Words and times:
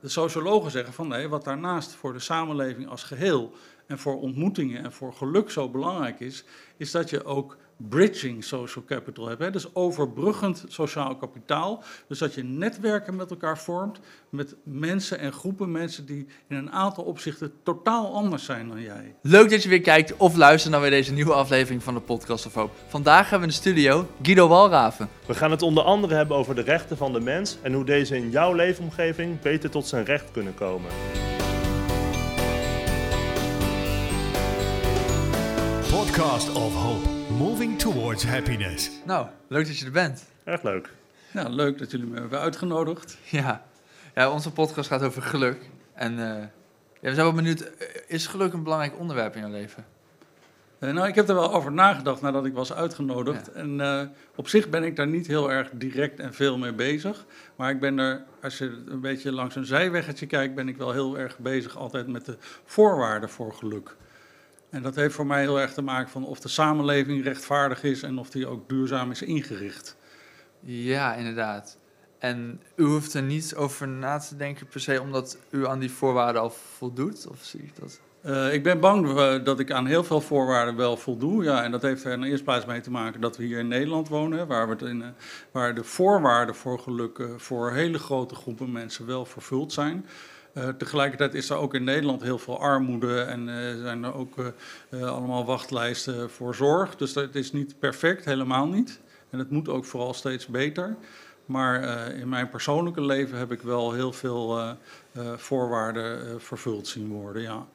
De 0.00 0.08
sociologen 0.08 0.70
zeggen 0.70 0.92
van 0.92 1.08
nee, 1.08 1.28
wat 1.28 1.44
daarnaast 1.44 1.90
voor 1.90 2.12
de 2.12 2.18
samenleving 2.18 2.88
als 2.88 3.02
geheel 3.02 3.52
en 3.88 3.98
voor 3.98 4.20
ontmoetingen 4.20 4.84
en 4.84 4.92
voor 4.92 5.12
geluk 5.12 5.50
zo 5.50 5.68
belangrijk 5.68 6.20
is, 6.20 6.44
is 6.76 6.90
dat 6.90 7.10
je 7.10 7.24
ook 7.24 7.56
bridging 7.78 8.44
social 8.44 8.84
capital 8.84 9.28
hebt. 9.28 9.40
Hè? 9.40 9.50
Dus 9.50 9.74
overbruggend 9.74 10.64
sociaal 10.68 11.16
kapitaal. 11.16 11.82
Dus 12.08 12.18
dat 12.18 12.34
je 12.34 12.44
netwerken 12.44 13.16
met 13.16 13.30
elkaar 13.30 13.58
vormt 13.58 14.00
met 14.28 14.56
mensen 14.62 15.18
en 15.18 15.32
groepen 15.32 15.70
mensen 15.70 16.06
die 16.06 16.26
in 16.48 16.56
een 16.56 16.72
aantal 16.72 17.04
opzichten 17.04 17.52
totaal 17.62 18.14
anders 18.14 18.44
zijn 18.44 18.68
dan 18.68 18.82
jij. 18.82 19.14
Leuk 19.22 19.50
dat 19.50 19.62
je 19.62 19.68
weer 19.68 19.80
kijkt 19.80 20.16
of 20.16 20.36
luistert 20.36 20.72
naar 20.72 20.80
weer 20.80 20.90
deze 20.90 21.12
nieuwe 21.12 21.32
aflevering 21.32 21.82
van 21.82 21.94
de 21.94 22.00
Podcast 22.00 22.46
of 22.46 22.54
Hoop. 22.54 22.70
Vandaag 22.88 23.30
hebben 23.30 23.48
we 23.48 23.54
in 23.54 23.60
de 23.62 23.68
studio 23.70 24.08
Guido 24.22 24.48
Walraven. 24.48 25.08
We 25.26 25.34
gaan 25.34 25.50
het 25.50 25.62
onder 25.62 25.84
andere 25.84 26.14
hebben 26.14 26.36
over 26.36 26.54
de 26.54 26.62
rechten 26.62 26.96
van 26.96 27.12
de 27.12 27.20
mens 27.20 27.56
en 27.62 27.72
hoe 27.72 27.84
deze 27.84 28.16
in 28.16 28.30
jouw 28.30 28.52
leefomgeving 28.54 29.40
beter 29.40 29.70
tot 29.70 29.86
zijn 29.86 30.04
recht 30.04 30.30
kunnen 30.30 30.54
komen. 30.54 30.90
Podcast 36.18 36.54
of 36.54 36.74
Hope. 36.74 37.08
Moving 37.32 37.78
towards 37.78 38.24
happiness. 38.24 38.90
Nou, 39.04 39.26
leuk 39.48 39.66
dat 39.66 39.78
je 39.78 39.84
er 39.84 39.90
bent. 39.90 40.24
Erg 40.44 40.62
leuk. 40.62 40.90
Nou, 41.32 41.48
leuk 41.50 41.78
dat 41.78 41.90
jullie 41.90 42.06
me 42.06 42.20
hebben 42.20 42.40
uitgenodigd. 42.40 43.18
Ja, 43.24 43.64
ja 44.14 44.30
onze 44.30 44.52
podcast 44.52 44.88
gaat 44.88 45.02
over 45.02 45.22
geluk. 45.22 45.70
En 45.94 46.12
uh, 46.12 46.18
ja, 46.18 46.48
we 47.00 47.14
zijn 47.14 47.16
wel 47.16 47.32
benieuwd, 47.32 47.60
eh, 47.60 47.86
is 48.06 48.26
geluk 48.26 48.52
een 48.52 48.62
belangrijk 48.62 48.98
onderwerp 48.98 49.34
in 49.34 49.40
jouw 49.40 49.50
leven? 49.50 49.84
Uh, 50.78 50.92
nou, 50.92 51.08
ik 51.08 51.14
heb 51.14 51.28
er 51.28 51.34
wel 51.34 51.54
over 51.54 51.72
nagedacht 51.72 52.20
nadat 52.20 52.46
ik 52.46 52.54
was 52.54 52.72
uitgenodigd. 52.72 53.50
Ja. 53.54 53.60
En 53.60 53.78
uh, 53.78 54.02
op 54.34 54.48
zich 54.48 54.68
ben 54.68 54.84
ik 54.84 54.96
daar 54.96 55.08
niet 55.08 55.26
heel 55.26 55.50
erg 55.50 55.70
direct 55.72 56.20
en 56.20 56.34
veel 56.34 56.58
mee 56.58 56.72
bezig. 56.72 57.24
Maar 57.56 57.70
ik 57.70 57.80
ben 57.80 57.98
er, 57.98 58.24
als 58.42 58.58
je 58.58 58.82
een 58.86 59.00
beetje 59.00 59.32
langs 59.32 59.56
een 59.56 59.66
zijweggetje 59.66 60.26
kijkt, 60.26 60.54
ben 60.54 60.68
ik 60.68 60.76
wel 60.76 60.92
heel 60.92 61.18
erg 61.18 61.38
bezig 61.38 61.76
altijd 61.76 62.06
met 62.06 62.24
de 62.24 62.36
voorwaarden 62.64 63.28
voor 63.28 63.52
geluk. 63.52 63.96
En 64.70 64.82
dat 64.82 64.94
heeft 64.94 65.14
voor 65.14 65.26
mij 65.26 65.40
heel 65.40 65.60
erg 65.60 65.72
te 65.72 65.82
maken 65.82 66.10
van 66.10 66.26
of 66.26 66.40
de 66.40 66.48
samenleving 66.48 67.24
rechtvaardig 67.24 67.82
is 67.82 68.02
en 68.02 68.18
of 68.18 68.30
die 68.30 68.46
ook 68.46 68.68
duurzaam 68.68 69.10
is 69.10 69.22
ingericht. 69.22 69.96
Ja, 70.60 71.14
inderdaad. 71.14 71.78
En 72.18 72.60
u 72.76 72.84
hoeft 72.84 73.14
er 73.14 73.22
niet 73.22 73.54
over 73.54 73.88
na 73.88 74.18
te 74.18 74.36
denken 74.36 74.66
per 74.66 74.80
se 74.80 75.00
omdat 75.00 75.38
u 75.50 75.66
aan 75.66 75.78
die 75.78 75.90
voorwaarden 75.90 76.42
al 76.42 76.50
voldoet? 76.50 77.26
Of 77.26 77.38
zie 77.44 77.60
ik 77.60 77.76
dat? 77.80 78.00
Uh, 78.24 78.52
ik 78.52 78.62
ben 78.62 78.80
bang 78.80 79.06
uh, 79.06 79.44
dat 79.44 79.60
ik 79.60 79.70
aan 79.70 79.86
heel 79.86 80.04
veel 80.04 80.20
voorwaarden 80.20 80.76
wel 80.76 80.96
voldoe. 80.96 81.44
Ja, 81.44 81.64
en 81.64 81.70
dat 81.70 81.82
heeft 81.82 82.04
er 82.04 82.12
in 82.12 82.20
de 82.20 82.28
eerste 82.28 82.44
plaats 82.44 82.66
mee 82.66 82.80
te 82.80 82.90
maken 82.90 83.20
dat 83.20 83.36
we 83.36 83.44
hier 83.44 83.58
in 83.58 83.68
Nederland 83.68 84.08
wonen, 84.08 84.46
waar, 84.46 84.66
we 84.66 84.72
het 84.72 84.82
in, 84.82 85.00
uh, 85.00 85.06
waar 85.50 85.74
de 85.74 85.84
voorwaarden 85.84 86.54
voor 86.54 86.78
geluk 86.78 87.22
voor 87.36 87.72
hele 87.72 87.98
grote 87.98 88.34
groepen 88.34 88.72
mensen 88.72 89.06
wel 89.06 89.24
vervuld 89.24 89.72
zijn. 89.72 90.06
Uh, 90.58 90.68
tegelijkertijd 90.68 91.34
is 91.34 91.50
er 91.50 91.56
ook 91.56 91.74
in 91.74 91.84
Nederland 91.84 92.22
heel 92.22 92.38
veel 92.38 92.60
armoede 92.60 93.20
en 93.20 93.48
uh, 93.48 93.82
zijn 93.82 94.04
er 94.04 94.14
ook 94.14 94.34
uh, 94.90 95.10
allemaal 95.10 95.44
wachtlijsten 95.44 96.30
voor 96.30 96.54
zorg. 96.54 96.96
Dus 96.96 97.12
dat 97.12 97.34
is 97.34 97.52
niet 97.52 97.78
perfect, 97.78 98.24
helemaal 98.24 98.66
niet. 98.66 99.00
En 99.30 99.38
het 99.38 99.50
moet 99.50 99.68
ook 99.68 99.84
vooral 99.84 100.14
steeds 100.14 100.46
beter. 100.46 100.96
Maar 101.46 102.10
in 102.14 102.28
mijn 102.28 102.48
persoonlijke 102.48 103.00
leven 103.00 103.38
heb 103.38 103.52
ik 103.52 103.62
wel 103.62 103.92
heel 103.92 104.12
veel 104.12 104.76
voorwaarden 105.36 106.40
vervuld 106.40 106.86
zien 106.86 107.08
worden, 107.08 107.42
ja. 107.42 107.66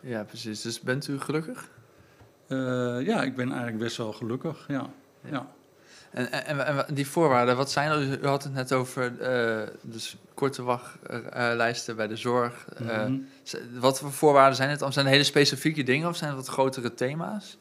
Ja, 0.00 0.24
precies. 0.24 0.60
Dus 0.60 0.80
bent 0.80 1.08
u 1.08 1.20
gelukkig? 1.20 1.68
ja, 3.06 3.22
ik 3.22 3.36
ben 3.36 3.48
eigenlijk 3.48 3.78
best 3.78 3.96
wel 3.96 4.12
gelukkig, 4.12 4.64
ja. 4.68 4.90
ja. 5.22 5.30
ja. 5.30 5.46
En, 6.10 6.32
en, 6.32 6.66
en, 6.66 6.94
die 6.94 7.06
voorwaarden, 7.06 7.56
wat 7.56 7.70
zijn 7.70 7.90
er? 7.90 8.22
U 8.22 8.26
had 8.26 8.42
het 8.42 8.52
net 8.52 8.72
over 8.72 9.12
uh, 9.20 9.68
dus 9.82 10.16
korte 10.34 10.62
wachtlijsten 10.62 11.92
uh, 11.92 11.98
bij 11.98 12.08
de 12.08 12.16
zorg. 12.16 12.66
Mm 12.78 12.88
-hmm. 12.88 13.26
uh, 13.54 13.60
wat 13.80 13.98
voor 13.98 14.12
voorwaarden 14.12 14.56
zijn 14.56 14.70
het? 14.70 14.78
Zijn 14.78 14.94
het 14.94 15.14
hele 15.14 15.24
specifieke 15.24 15.82
dingen 15.82 16.08
of 16.08 16.16
zijn 16.16 16.30
het 16.30 16.38
wat 16.38 16.48
grotere 16.48 16.94
thema's? 16.94 17.58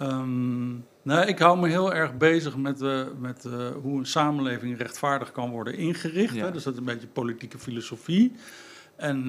Um, 0.00 0.86
nou, 1.02 1.26
ik 1.26 1.38
hou 1.38 1.58
me 1.58 1.68
heel 1.68 1.94
erg 1.94 2.16
bezig 2.16 2.56
met, 2.56 2.80
met 3.18 3.48
hoe 3.82 3.98
een 3.98 4.06
samenleving 4.06 4.78
rechtvaardig 4.78 5.32
kan 5.32 5.50
worden 5.50 5.74
ingericht. 5.74 6.34
Ja. 6.34 6.44
Hè? 6.44 6.50
Dus 6.50 6.62
dat 6.62 6.72
is 6.72 6.78
een 6.78 6.84
beetje 6.84 7.06
politieke 7.06 7.58
filosofie. 7.58 8.32
En 8.96 9.28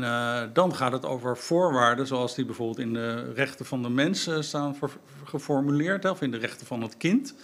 dan 0.53 0.75
gaat 0.75 0.91
het 0.91 1.05
over 1.05 1.37
voorwaarden, 1.37 2.07
zoals 2.07 2.35
die 2.35 2.45
bijvoorbeeld 2.45 2.79
in 2.79 2.93
de 2.93 3.33
rechten 3.33 3.65
van 3.65 3.81
de 3.81 3.89
mens 3.89 4.29
staan 4.39 4.75
geformuleerd, 5.23 6.09
of 6.09 6.21
in 6.21 6.31
de 6.31 6.37
rechten 6.37 6.67
van 6.67 6.81
het 6.81 6.97
kind. 6.97 7.35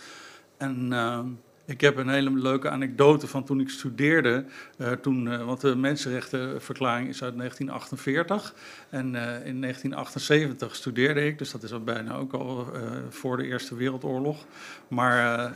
En 0.62 0.88
uh, 0.92 1.20
ik 1.66 1.82
heb 1.82 1.98
een 1.98 2.10
hele 2.10 2.32
leuke 2.32 2.70
anekdote 2.70 3.28
van 3.28 3.44
toen 3.44 3.60
ik 3.60 3.70
studeerde. 3.70 4.46
Uh, 4.78 4.92
toen, 4.92 5.26
uh, 5.26 5.46
want 5.46 5.62
de 5.62 5.76
Mensenrechtenverklaring 5.76 7.10
is 7.10 7.24
uit 7.24 7.38
1948. 7.38 8.54
En 8.90 9.06
in 9.46 9.62
1978 9.62 10.76
studeerde 10.76 11.26
ik, 11.26 11.38
dus 11.38 11.52
dat 11.52 11.64
is 11.64 11.74
al 11.74 11.84
bijna 11.84 12.16
ook 12.16 12.34
al 12.34 12.68
voor 13.10 13.38
de 13.38 13.46
Eerste 13.46 13.76
Wereldoorlog. 13.76 14.46
Maar 14.88 15.54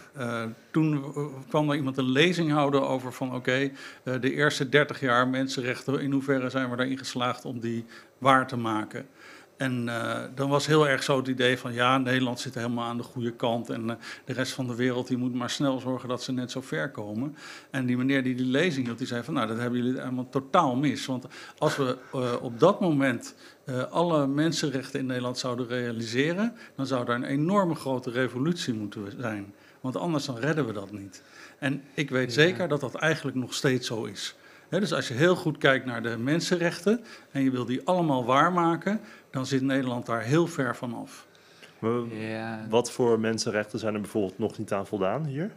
toen 0.71 1.13
kwam 1.47 1.69
er 1.69 1.75
iemand 1.75 1.97
een 1.97 2.11
lezing 2.11 2.51
houden 2.51 2.87
over 2.87 3.13
van 3.13 3.35
oké, 3.35 3.71
de 4.03 4.33
eerste 4.33 4.69
30 4.69 4.99
jaar 4.99 5.27
mensenrechten, 5.27 6.01
in 6.01 6.11
hoeverre 6.11 6.49
zijn 6.49 6.69
we 6.69 6.75
daarin 6.75 6.97
geslaagd 6.97 7.45
om 7.45 7.59
die 7.59 7.85
waar 8.17 8.47
te 8.47 8.57
maken? 8.57 9.07
En 9.57 9.87
uh, 9.87 10.17
dan 10.35 10.49
was 10.49 10.65
heel 10.65 10.87
erg 10.87 11.03
zo 11.03 11.17
het 11.17 11.27
idee 11.27 11.57
van 11.57 11.73
ja, 11.73 11.97
Nederland 11.97 12.39
zit 12.39 12.55
helemaal 12.55 12.85
aan 12.85 12.97
de 12.97 13.03
goede 13.03 13.31
kant 13.31 13.69
en 13.69 13.83
uh, 13.83 13.93
de 14.25 14.33
rest 14.33 14.51
van 14.51 14.67
de 14.67 14.75
wereld 14.75 15.07
die 15.07 15.17
moet 15.17 15.33
maar 15.33 15.49
snel 15.49 15.79
zorgen 15.79 16.09
dat 16.09 16.23
ze 16.23 16.31
net 16.31 16.51
zo 16.51 16.61
ver 16.61 16.91
komen. 16.91 17.35
En 17.69 17.85
die 17.85 17.97
meneer 17.97 18.23
die 18.23 18.35
die 18.35 18.45
lezing 18.45 18.85
hield, 18.85 18.97
die 18.97 19.07
zei 19.07 19.23
van 19.23 19.33
nou, 19.33 19.47
dat 19.47 19.57
hebben 19.57 19.83
jullie 19.83 19.99
helemaal 19.99 20.29
totaal 20.29 20.75
mis. 20.75 21.05
Want 21.05 21.25
als 21.57 21.75
we 21.75 21.97
uh, 22.15 22.33
op 22.41 22.59
dat 22.59 22.79
moment 22.79 23.35
alle 23.89 24.27
mensenrechten 24.27 24.99
in 24.99 25.05
Nederland 25.05 25.37
zouden 25.37 25.67
realiseren, 25.67 26.53
dan 26.75 26.85
zou 26.85 27.05
daar 27.05 27.15
een 27.15 27.23
enorme 27.23 27.75
grote 27.75 28.11
revolutie 28.11 28.73
moeten 28.73 29.13
zijn. 29.19 29.53
Want 29.81 29.97
anders 29.97 30.25
dan 30.25 30.37
redden 30.37 30.65
we 30.65 30.73
dat 30.73 30.91
niet. 30.91 31.23
En 31.59 31.83
ik 31.93 32.09
weet 32.09 32.35
ja. 32.35 32.41
zeker 32.41 32.67
dat 32.67 32.79
dat 32.79 32.95
eigenlijk 32.95 33.37
nog 33.37 33.53
steeds 33.53 33.87
zo 33.87 34.03
is. 34.03 34.35
He, 34.69 34.79
dus 34.79 34.93
als 34.93 35.07
je 35.07 35.13
heel 35.13 35.35
goed 35.35 35.57
kijkt 35.57 35.85
naar 35.85 36.03
de 36.03 36.17
mensenrechten 36.17 37.03
en 37.31 37.43
je 37.43 37.51
wil 37.51 37.65
die 37.65 37.81
allemaal 37.83 38.25
waarmaken, 38.25 38.99
dan 39.35 39.45
zit 39.45 39.61
Nederland 39.61 40.05
daar 40.05 40.21
heel 40.21 40.47
ver 40.47 40.75
van 40.75 40.93
af. 40.93 41.27
Ja. 42.09 42.65
Wat 42.69 42.91
voor 42.91 43.19
mensenrechten 43.19 43.79
zijn 43.79 43.93
er 43.93 44.01
bijvoorbeeld 44.01 44.39
nog 44.39 44.57
niet 44.57 44.73
aan 44.73 44.87
voldaan 44.87 45.25
hier? 45.25 45.51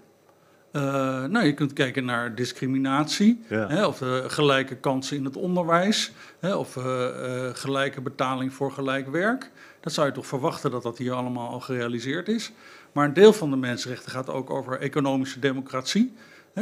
Uh, 0.72 0.82
nou, 1.24 1.46
je 1.46 1.54
kunt 1.54 1.72
kijken 1.72 2.04
naar 2.04 2.34
discriminatie, 2.34 3.44
ja. 3.48 3.68
hè, 3.68 3.86
of 3.86 4.00
uh, 4.00 4.24
gelijke 4.26 4.76
kansen 4.76 5.16
in 5.16 5.24
het 5.24 5.36
onderwijs, 5.36 6.12
hè, 6.40 6.54
of 6.54 6.76
uh, 6.76 7.06
gelijke 7.52 8.00
betaling 8.00 8.52
voor 8.52 8.72
gelijk 8.72 9.08
werk. 9.08 9.50
Dat 9.80 9.92
zou 9.92 10.06
je 10.06 10.12
toch 10.12 10.26
verwachten 10.26 10.70
dat 10.70 10.82
dat 10.82 10.98
hier 10.98 11.12
allemaal 11.12 11.48
al 11.48 11.60
gerealiseerd 11.60 12.28
is. 12.28 12.52
Maar 12.92 13.04
een 13.04 13.12
deel 13.12 13.32
van 13.32 13.50
de 13.50 13.56
mensenrechten 13.56 14.10
gaat 14.10 14.30
ook 14.30 14.50
over 14.50 14.78
economische 14.78 15.38
democratie. 15.38 16.14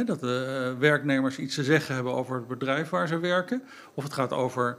Dat 0.05 0.19
de 0.19 0.75
werknemers 0.79 1.37
iets 1.37 1.55
te 1.55 1.63
zeggen 1.63 1.95
hebben 1.95 2.13
over 2.13 2.35
het 2.35 2.47
bedrijf 2.47 2.89
waar 2.89 3.07
ze 3.07 3.19
werken. 3.19 3.63
Of 3.93 4.03
het 4.03 4.13
gaat 4.13 4.33
over 4.33 4.77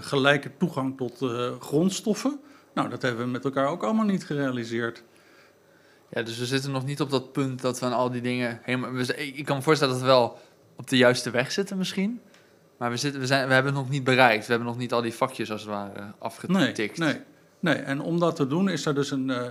gelijke 0.00 0.50
toegang 0.56 0.96
tot 0.96 1.24
grondstoffen. 1.60 2.40
Nou, 2.74 2.88
dat 2.88 3.02
hebben 3.02 3.24
we 3.24 3.30
met 3.30 3.44
elkaar 3.44 3.66
ook 3.66 3.82
allemaal 3.82 4.04
niet 4.04 4.24
gerealiseerd. 4.24 5.02
Ja, 6.10 6.22
dus 6.22 6.38
we 6.38 6.46
zitten 6.46 6.70
nog 6.70 6.84
niet 6.84 7.00
op 7.00 7.10
dat 7.10 7.32
punt 7.32 7.60
dat 7.60 7.78
we 7.78 7.86
aan 7.86 7.92
al 7.92 8.10
die 8.10 8.20
dingen 8.20 8.60
helemaal. 8.62 8.90
Ik 9.16 9.44
kan 9.44 9.56
me 9.56 9.62
voorstellen 9.62 9.94
dat 9.94 10.02
we 10.02 10.08
wel 10.08 10.38
op 10.76 10.88
de 10.88 10.96
juiste 10.96 11.30
weg 11.30 11.52
zitten, 11.52 11.78
misschien. 11.78 12.20
Maar 12.76 12.90
we, 12.90 12.96
zitten, 12.96 13.20
we, 13.20 13.26
zijn, 13.26 13.48
we 13.48 13.54
hebben 13.54 13.72
het 13.72 13.82
nog 13.82 13.90
niet 13.90 14.04
bereikt. 14.04 14.46
We 14.46 14.50
hebben 14.52 14.68
nog 14.68 14.78
niet 14.78 14.92
al 14.92 15.02
die 15.02 15.14
vakjes 15.14 15.50
als 15.50 15.60
het 15.60 15.70
ware 15.70 16.12
afgetikt. 16.18 16.98
Nee, 16.98 17.12
nee, 17.12 17.20
nee. 17.60 17.74
En 17.74 18.00
om 18.00 18.18
dat 18.18 18.36
te 18.36 18.46
doen 18.46 18.68
is 18.68 18.86
er 18.86 18.94
dus 18.94 19.10
een. 19.10 19.28
Uh, 19.28 19.42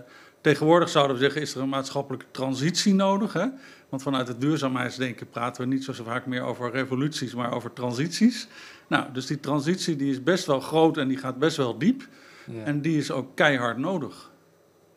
tegenwoordig 0.41 0.89
zouden 0.89 1.15
we 1.15 1.21
zeggen, 1.21 1.41
is 1.41 1.55
er 1.55 1.61
een 1.61 1.69
maatschappelijke 1.69 2.25
transitie 2.31 2.93
nodig. 2.93 3.33
Hè? 3.33 3.45
Want 3.89 4.01
vanuit 4.01 4.27
het 4.27 4.41
duurzaamheidsdenken 4.41 5.29
praten 5.29 5.61
we 5.61 5.67
niet 5.67 5.83
zo 5.83 5.93
vaak 5.93 6.25
meer 6.25 6.41
over 6.41 6.71
revoluties, 6.71 7.33
maar 7.33 7.53
over 7.53 7.73
transities. 7.73 8.47
Nou, 8.87 9.05
dus 9.13 9.25
die 9.25 9.39
transitie 9.39 9.95
die 9.95 10.11
is 10.11 10.23
best 10.23 10.45
wel 10.45 10.59
groot 10.59 10.97
en 10.97 11.07
die 11.07 11.17
gaat 11.17 11.39
best 11.39 11.57
wel 11.57 11.77
diep. 11.77 12.07
Ja. 12.45 12.63
En 12.63 12.81
die 12.81 12.97
is 12.97 13.11
ook 13.11 13.35
keihard 13.35 13.77
nodig. 13.77 14.29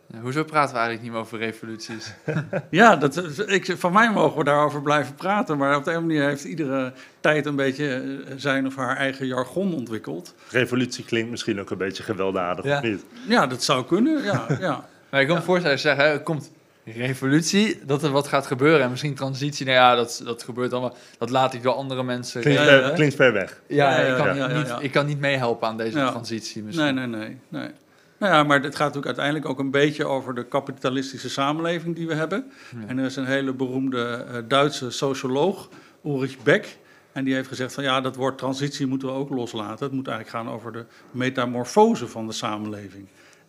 Ja, 0.07 0.21
hoezo 0.21 0.45
praten 0.45 0.75
we 0.75 0.81
eigenlijk 0.81 1.03
niet 1.03 1.13
meer 1.13 1.21
over 1.21 1.39
revoluties? 1.39 2.13
ja, 2.71 2.97
dat, 2.97 3.49
ik, 3.49 3.75
van 3.79 3.93
mij 3.93 4.13
mogen 4.13 4.39
we 4.39 4.45
daarover 4.45 4.83
blijven 4.83 5.15
praten. 5.15 5.59
Maar 5.59 5.77
op 5.77 5.85
de 5.85 5.93
een 5.93 6.07
manier 6.07 6.23
heeft 6.23 6.45
iedere 6.45 6.93
tijd 7.21 7.47
een 7.47 7.57
beetje 7.57 8.23
zijn 8.37 8.67
of 8.67 8.77
haar 8.77 8.97
eigen 8.97 9.27
jargon 9.27 9.75
ontwikkeld. 9.75 10.35
Revolutie 10.51 11.05
klinkt 11.05 11.31
misschien 11.31 11.61
ook 11.61 11.71
een 11.71 11.79
beetje 11.79 12.03
gewelddadig, 12.03 12.65
ja. 12.65 12.77
of 12.77 12.83
niet? 12.83 13.05
Ja, 13.29 13.47
dat 13.47 13.63
zou 13.63 13.85
kunnen, 13.85 14.23
ja. 14.23 14.47
ja. 14.61 14.89
Maar 15.13 15.21
ik 15.21 15.27
kan 15.27 15.37
me 15.37 15.43
ja. 15.43 15.49
voorstellen, 15.49 15.79
zeggen, 15.79 16.05
er 16.05 16.21
komt 16.21 16.51
revolutie, 16.85 17.81
dat 17.87 18.03
er 18.03 18.11
wat 18.11 18.29
gaat 18.29 18.47
gebeuren. 18.47 18.83
En 18.83 18.91
misschien 18.91 19.15
transitie, 19.15 19.67
nou 19.67 19.79
ja, 19.79 19.95
dat, 19.95 20.23
dat 20.25 20.43
gebeurt 20.43 20.73
allemaal. 20.73 20.97
Dat 21.19 21.31
laat 21.31 21.55
ik 21.55 21.63
door 21.63 21.73
andere 21.73 22.03
mensen... 22.03 22.41
Klinkt, 22.41 22.63
ver, 22.63 22.93
klinkt 22.93 23.15
ver 23.15 23.33
weg. 23.33 23.61
Ja, 23.67 23.97
ik, 23.97 24.17
kan 24.17 24.55
Niet, 24.57 24.75
ik 24.81 24.93
kan 24.93 25.07
niet 25.07 25.21
meehelpen 25.21 25.69
aan 25.69 25.77
deze 25.77 25.97
transitie 25.97 26.63
misschien. 26.63 26.95
Nee, 26.95 27.07
nee, 27.07 27.21
nee. 27.21 27.39
nee. 27.49 27.71
Nou 28.19 28.35
ja, 28.35 28.43
maar 28.43 28.57
het 28.57 28.77
gaat 28.77 28.95
natuurlijk 28.95 29.07
uiteindelijk 29.07 29.47
ook 29.47 29.59
een 29.59 29.71
beetje 29.71 30.05
over 30.05 30.35
de 30.35 30.45
kapitalistische 30.45 31.31
samenleving 31.31 31.97
die 31.97 32.07
we 32.07 32.15
hebben. 32.15 32.53
Ja. 32.81 32.87
En 32.87 32.99
er 32.99 33.05
is 33.05 33.17
een 33.17 33.27
hele 33.27 33.53
beroemde 33.53 34.27
uh, 34.29 34.39
Duitse 34.49 34.91
socioloog, 34.91 35.69
Ulrich 36.05 36.43
Beck, 36.43 36.77
En 37.13 37.25
die 37.25 37.35
heeft 37.35 37.49
gezegd 37.49 37.73
van 37.73 37.85
ja, 37.85 38.01
dat 38.01 38.17
woord 38.17 38.39
transitie 38.39 38.87
moeten 38.87 39.09
we 39.09 39.15
ook 39.15 39.31
loslaten. 39.31 39.85
Het 39.85 39.95
moet 39.95 40.09
eigenlijk 40.09 40.37
gaan 40.37 40.55
over 40.55 40.73
de 40.73 40.85
metamorfose 41.11 42.09
van 42.09 42.27
de 42.27 42.33
samenleving. 42.33 43.09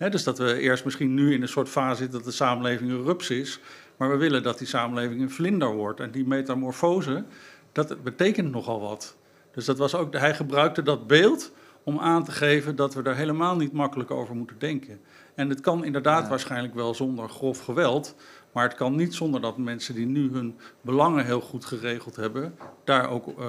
Dus 0.10 0.24
dat 0.24 0.38
we 0.38 0.60
eerst 0.60 0.86
misschien 0.86 1.14
nu 1.14 1.34
in 1.34 1.42
een 1.42 1.48
soort 1.48 1.70
fase 1.70 1.96
zitten 1.96 2.18
dat 2.18 2.28
de 2.28 2.36
samenleving 2.36 2.92
een 2.92 3.04
rups 3.04 3.30
is. 3.30 3.60
Maar 3.98 4.10
we 4.10 4.18
willen 4.18 4.44
dat 4.44 4.58
die 4.58 4.68
samenleving 4.68 5.22
een 5.22 5.32
vlinder 5.32 5.74
wordt. 5.74 6.00
En 6.00 6.12
die 6.12 6.28
metamorfose, 6.28 7.24
dat 7.72 8.04
betekent 8.04 8.52
nogal 8.52 8.80
wat. 8.82 9.16
Dus 9.54 9.66
dat 9.66 9.78
was 9.78 9.96
ook, 9.96 10.14
hij 10.14 10.36
gebruikte 10.36 10.82
dat 10.82 11.08
beeld 11.08 11.52
om 11.84 12.00
aan 12.00 12.24
te 12.24 12.32
geven 12.32 12.76
dat 12.76 12.94
we 12.94 13.02
daar 13.02 13.16
helemaal 13.16 13.56
niet 13.56 13.72
makkelijk 13.74 14.12
over 14.12 14.36
moeten 14.36 14.60
denken. 14.60 15.00
En 15.36 15.50
het 15.50 15.62
kan 15.62 15.84
inderdaad 15.86 16.24
Ja. 16.24 16.30
waarschijnlijk 16.30 16.74
wel 16.74 16.94
zonder 16.94 17.30
grof 17.30 17.60
geweld, 17.60 18.16
maar 18.52 18.64
het 18.64 18.76
kan 18.76 18.96
niet 18.96 19.14
zonder 19.14 19.42
dat 19.42 19.58
mensen 19.58 19.96
die 19.96 20.06
nu 20.06 20.32
hun 20.32 20.58
belangen 20.82 21.26
heel 21.26 21.42
goed 21.42 21.66
geregeld 21.66 22.16
hebben, 22.16 22.56
daar 22.84 23.10
ook 23.10 23.28
eh, 23.28 23.46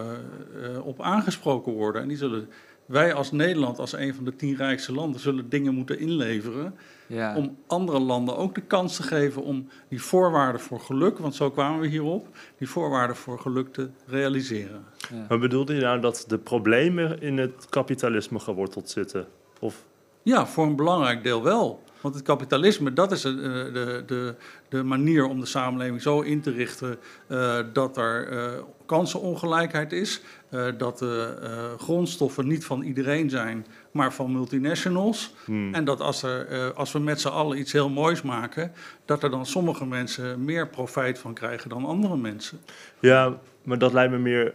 eh, 0.74 0.86
op 0.86 1.00
aangesproken 1.00 1.72
worden. 1.72 2.02
En 2.02 2.08
die 2.08 2.16
zullen, 2.16 2.48
wij 2.86 3.14
als 3.14 3.32
Nederland, 3.32 3.78
als 3.78 3.92
een 3.92 4.14
van 4.14 4.24
de 4.24 4.36
tien 4.36 4.56
rijkste 4.56 4.92
landen, 4.92 5.20
zullen 5.20 5.48
dingen 5.48 5.74
moeten 5.74 5.98
inleveren 5.98 6.74
Ja. 7.06 7.36
om 7.36 7.56
andere 7.66 7.98
landen 8.00 8.36
ook 8.36 8.54
de 8.54 8.60
kans 8.60 8.96
te 8.96 9.02
geven 9.02 9.42
om 9.42 9.68
die 9.88 10.02
voorwaarden 10.02 10.60
voor 10.60 10.80
geluk, 10.80 11.18
want 11.18 11.34
zo 11.34 11.50
kwamen 11.50 11.80
we 11.80 11.86
hierop, 11.86 12.26
die 12.58 12.68
voorwaarden 12.68 13.16
voor 13.16 13.38
geluk 13.38 13.72
te 13.72 13.88
realiseren. 14.06 14.84
ja. 15.10 15.26
Maar 15.28 15.38
bedoelde 15.38 15.74
je 15.74 15.80
nou 15.80 16.00
dat 16.00 16.24
de 16.28 16.38
problemen 16.38 17.20
in 17.20 17.38
het 17.38 17.66
kapitalisme 17.68 18.38
geworteld 18.38 18.90
zitten? 18.90 19.26
Of 19.60 19.84
Ja, 20.22 20.46
voor 20.46 20.66
een 20.66 20.76
belangrijk 20.76 21.22
deel 21.22 21.42
wel. 21.42 21.82
Want 22.00 22.14
het 22.16 22.24
kapitalisme, 22.24 22.92
dat 22.92 23.12
is 23.12 23.24
eh, 23.24 23.32
de, 23.32 24.02
de, 24.06 24.34
de 24.68 24.82
manier 24.82 25.24
om 25.26 25.40
de 25.40 25.46
samenleving 25.46 26.02
zo 26.02 26.20
in 26.20 26.40
te 26.40 26.50
richten 26.50 26.98
eh, 27.26 27.58
dat 27.72 27.96
er 27.96 28.28
eh, 28.28 28.52
kansenongelijkheid 28.86 29.92
is, 29.92 30.20
eh, 30.54 30.66
dat 30.78 30.98
de 30.98 31.38
eh, 31.42 31.78
grondstoffen 31.78 32.46
niet 32.46 32.64
van 32.64 32.82
iedereen 32.82 33.30
zijn, 33.30 33.66
maar 33.90 34.12
van 34.12 34.32
multinationals. 34.32 35.34
Hmm. 35.44 35.74
En 35.74 35.84
dat 35.84 36.00
als, 36.00 36.22
er, 36.22 36.46
eh, 36.46 36.70
als 36.70 36.92
we 36.92 36.98
met 36.98 37.20
z'n 37.20 37.28
allen 37.28 37.58
iets 37.58 37.72
heel 37.72 37.88
moois 37.88 38.22
maken, 38.22 38.72
dat 39.04 39.22
er 39.22 39.30
dan 39.30 39.46
sommige 39.46 39.86
mensen 39.86 40.44
meer 40.44 40.68
profijt 40.68 41.18
van 41.18 41.34
krijgen 41.34 41.68
dan 41.68 41.84
andere 41.84 42.16
mensen. 42.16 42.60
Ja, 43.00 43.38
maar 43.62 43.78
dat 43.78 43.92
lijkt 43.92 44.12
me 44.12 44.18
meer 44.18 44.54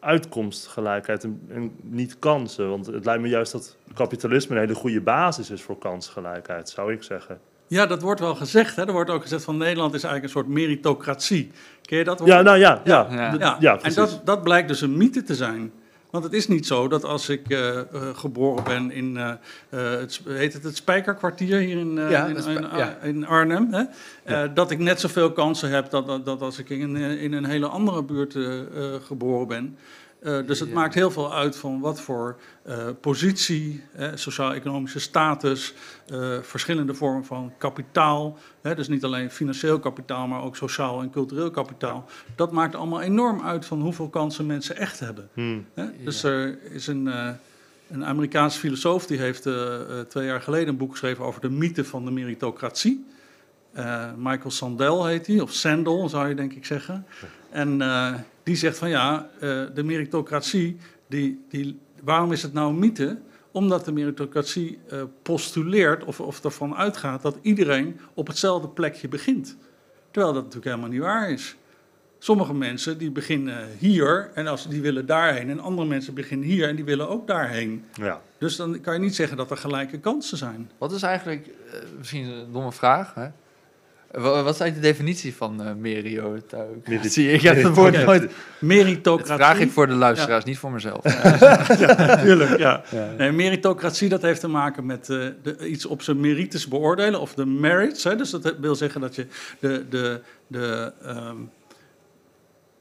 uitkomstgelijkheid 0.00 1.24
en, 1.24 1.40
en 1.48 1.76
niet 1.82 2.18
kansen. 2.18 2.68
Want 2.68 2.86
het 2.86 3.04
lijkt 3.04 3.22
me 3.22 3.28
juist 3.28 3.52
dat 3.52 3.76
kapitalisme 3.94 4.54
een 4.54 4.60
hele 4.60 4.74
goede 4.74 5.00
basis 5.00 5.50
is 5.50 5.62
voor 5.62 5.78
kansgelijkheid, 5.78 6.68
zou 6.68 6.92
ik 6.92 7.02
zeggen. 7.02 7.40
Ja, 7.66 7.86
dat 7.86 8.02
wordt 8.02 8.20
wel 8.20 8.34
gezegd. 8.34 8.76
Hè? 8.76 8.86
Er 8.86 8.92
wordt 8.92 9.10
ook 9.10 9.22
gezegd 9.22 9.44
van 9.44 9.56
Nederland 9.56 9.94
is 9.94 10.02
eigenlijk 10.04 10.34
een 10.34 10.40
soort 10.42 10.54
meritocratie. 10.54 11.50
Ken 11.82 11.98
je 11.98 12.04
dat 12.04 12.18
woord? 12.18 12.30
Ja, 12.30 12.42
nou 12.42 12.58
ja, 12.58 12.80
ja. 12.84 13.06
Ja. 13.10 13.32
D- 13.36 13.40
Ja, 13.40 13.56
ja, 13.60 13.78
en 13.82 13.94
dat, 13.94 14.20
dat 14.24 14.42
blijkt 14.42 14.68
dus 14.68 14.80
een 14.80 14.96
mythe 14.96 15.22
te 15.22 15.34
zijn. 15.34 15.72
Want 16.10 16.24
het 16.26 16.32
is 16.34 16.48
niet 16.48 16.66
zo 16.66 16.88
dat 16.88 17.04
als 17.04 17.28
ik 17.28 17.48
eh, 17.48 17.78
eh, 17.78 17.84
geboren 18.14 18.64
ben 18.64 18.90
in, 18.90 19.16
eh, 19.16 19.32
het, 20.00 20.20
heet 20.28 20.52
het 20.52 20.62
het 20.64 20.76
Spijkerkwartier 20.76 21.58
hier 21.58 21.78
in, 21.78 21.94
Ja, 21.94 22.26
in, 22.26 22.36
in, 22.36 22.44
bij- 22.44 22.78
ja. 22.78 22.96
in 23.02 23.26
Arnhem, 23.26 23.68
hè? 24.24 24.52
Dat 24.52 24.70
ik 24.70 24.78
net 24.78 25.00
zoveel 25.00 25.32
kansen 25.32 25.70
heb 25.70 25.90
dat, 25.90 26.06
dat, 26.06 26.24
dat 26.24 26.40
als 26.40 26.58
ik 26.58 26.68
in, 26.68 26.94
een- 26.94 27.18
in 27.18 27.32
een 27.32 27.44
hele 27.44 27.66
andere 27.66 28.02
buurt 28.04 28.36
geboren 29.04 29.48
ben. 29.48 29.76
Eh, 30.24 30.46
dus 30.46 30.60
het 30.60 30.68
Ja. 30.68 30.74
maakt 30.74 30.94
heel 30.94 31.10
veel 31.10 31.34
uit 31.34 31.56
van 31.56 31.80
wat 31.80 32.00
voor 32.00 32.36
eh, 32.62 32.88
positie, 33.00 33.82
eh, 33.92 34.08
sociaal-economische 34.14 35.00
status, 35.00 35.74
eh, 36.06 36.38
verschillende 36.42 36.94
vormen 36.94 37.24
van 37.24 37.52
kapitaal. 37.58 38.38
Hè, 38.62 38.74
dus 38.74 38.88
niet 38.88 39.04
alleen 39.04 39.30
financieel 39.30 39.78
kapitaal, 39.78 40.26
maar 40.26 40.42
ook 40.42 40.56
sociaal 40.56 41.02
en 41.02 41.10
cultureel 41.10 41.50
kapitaal. 41.50 42.08
Dat 42.36 42.52
maakt 42.52 42.74
allemaal 42.74 43.00
enorm 43.00 43.42
uit 43.42 43.66
van 43.66 43.80
hoeveel 43.80 44.08
kansen 44.08 44.46
mensen 44.46 44.76
echt 44.76 45.00
hebben. 45.00 45.28
Hmm. 45.34 45.66
Hè? 45.74 45.84
Dus 46.04 46.22
er 46.22 46.58
is 46.72 46.86
een, 46.86 47.06
een 47.90 48.04
Amerikaanse 48.04 48.58
filosoof 48.58 49.06
die 49.06 49.18
heeft 49.18 49.48
twee 50.08 50.26
jaar 50.26 50.40
geleden 50.42 50.68
een 50.68 50.76
boek 50.76 50.90
geschreven 50.90 51.24
over 51.24 51.40
de 51.40 51.50
mythe 51.50 51.84
van 51.84 52.04
de 52.04 52.10
meritocratie. 52.10 53.06
Michael 54.16 54.50
Sandel 54.50 55.06
heet 55.06 55.26
hij, 55.26 55.40
of 55.40 55.52
Sandel 55.52 56.08
zou 56.08 56.28
je 56.28 56.34
denk 56.34 56.52
ik 56.52 56.66
zeggen. 56.66 57.06
En 57.50 57.80
die 58.44 58.56
zegt 58.56 58.78
van 58.78 58.88
ja, 58.88 59.28
eh, 59.34 59.62
de 59.74 59.82
meritocratie, 59.82 60.76
die, 61.06 61.44
die, 61.48 61.78
waarom 62.02 62.32
is 62.32 62.42
het 62.42 62.52
nou 62.52 62.70
een 62.70 62.78
mythe? 62.78 63.18
Omdat 63.52 63.84
de 63.84 63.92
meritocratie 63.92 64.78
eh, 64.88 65.02
postuleert 65.22 66.04
of, 66.04 66.20
of 66.20 66.44
ervan 66.44 66.74
uitgaat 66.74 67.22
dat 67.22 67.38
iedereen 67.42 68.00
op 68.14 68.26
hetzelfde 68.26 68.68
plekje 68.68 69.08
begint. 69.08 69.56
Terwijl 70.10 70.34
dat 70.34 70.42
natuurlijk 70.42 70.70
helemaal 70.70 70.90
niet 70.90 71.00
waar 71.00 71.30
is. 71.30 71.56
Sommige 72.18 72.54
mensen 72.54 72.98
die 72.98 73.10
beginnen 73.10 73.68
hier 73.78 74.30
en 74.34 74.46
als 74.46 74.68
die 74.68 74.80
willen 74.80 75.06
daarheen. 75.06 75.50
En 75.50 75.60
andere 75.60 75.88
mensen 75.88 76.14
beginnen 76.14 76.46
hier 76.46 76.68
en 76.68 76.76
die 76.76 76.84
willen 76.84 77.08
ook 77.08 77.26
daarheen. 77.26 77.84
Ja. 77.92 78.20
Dus 78.38 78.56
dan 78.56 78.80
kan 78.80 78.94
je 78.94 79.00
niet 79.00 79.14
zeggen 79.14 79.36
dat 79.36 79.50
er 79.50 79.56
gelijke 79.56 79.98
kansen 79.98 80.38
zijn. 80.38 80.70
Wat 80.78 80.92
is 80.92 81.02
eigenlijk, 81.02 81.46
eh, 81.46 81.78
misschien 81.98 82.24
een 82.24 82.52
domme 82.52 82.72
vraag, 82.72 83.14
hè? 83.14 83.28
Wa- 84.14 84.42
Wat 84.42 84.54
is 84.54 84.60
eigenlijk 84.60 84.74
de 84.74 84.80
definitie 84.80 85.34
van 85.34 85.62
eh 85.62 85.74
meritocratie? 85.74 87.30
Ik 87.36 87.40
heb 87.40 87.62
het 87.62 87.74
woord 87.74 88.04
nooit... 88.04 88.22
Dat 88.30 88.30
Meritocratie. 88.58 89.34
vraag 89.34 89.60
ik 89.60 89.70
voor 89.70 89.86
de 89.86 89.92
luisteraars, 89.94 90.44
niet 90.44 90.58
voor 90.58 90.70
mezelf. 90.72 91.04
Natuurlijk, 91.96 92.58
ja. 92.58 92.82
Nee, 93.18 93.32
meritocratie, 93.32 94.08
dat 94.08 94.22
heeft 94.22 94.40
te 94.40 94.48
maken 94.48 94.86
met 94.86 95.10
eh, 95.10 95.18
de, 95.42 95.68
iets 95.68 95.86
op 95.86 96.02
zijn 96.02 96.20
merites 96.20 96.68
beoordelen, 96.68 97.20
of 97.20 97.34
de 97.34 97.46
merits. 97.46 98.04
Hè? 98.04 98.16
Dus 98.16 98.30
dat 98.30 98.54
wil 98.60 98.74
zeggen 98.74 99.00
dat 99.00 99.14
je 99.14 99.26
de, 99.58 99.84
de, 99.90 100.20
de 100.46 100.92
ehm, 101.02 101.36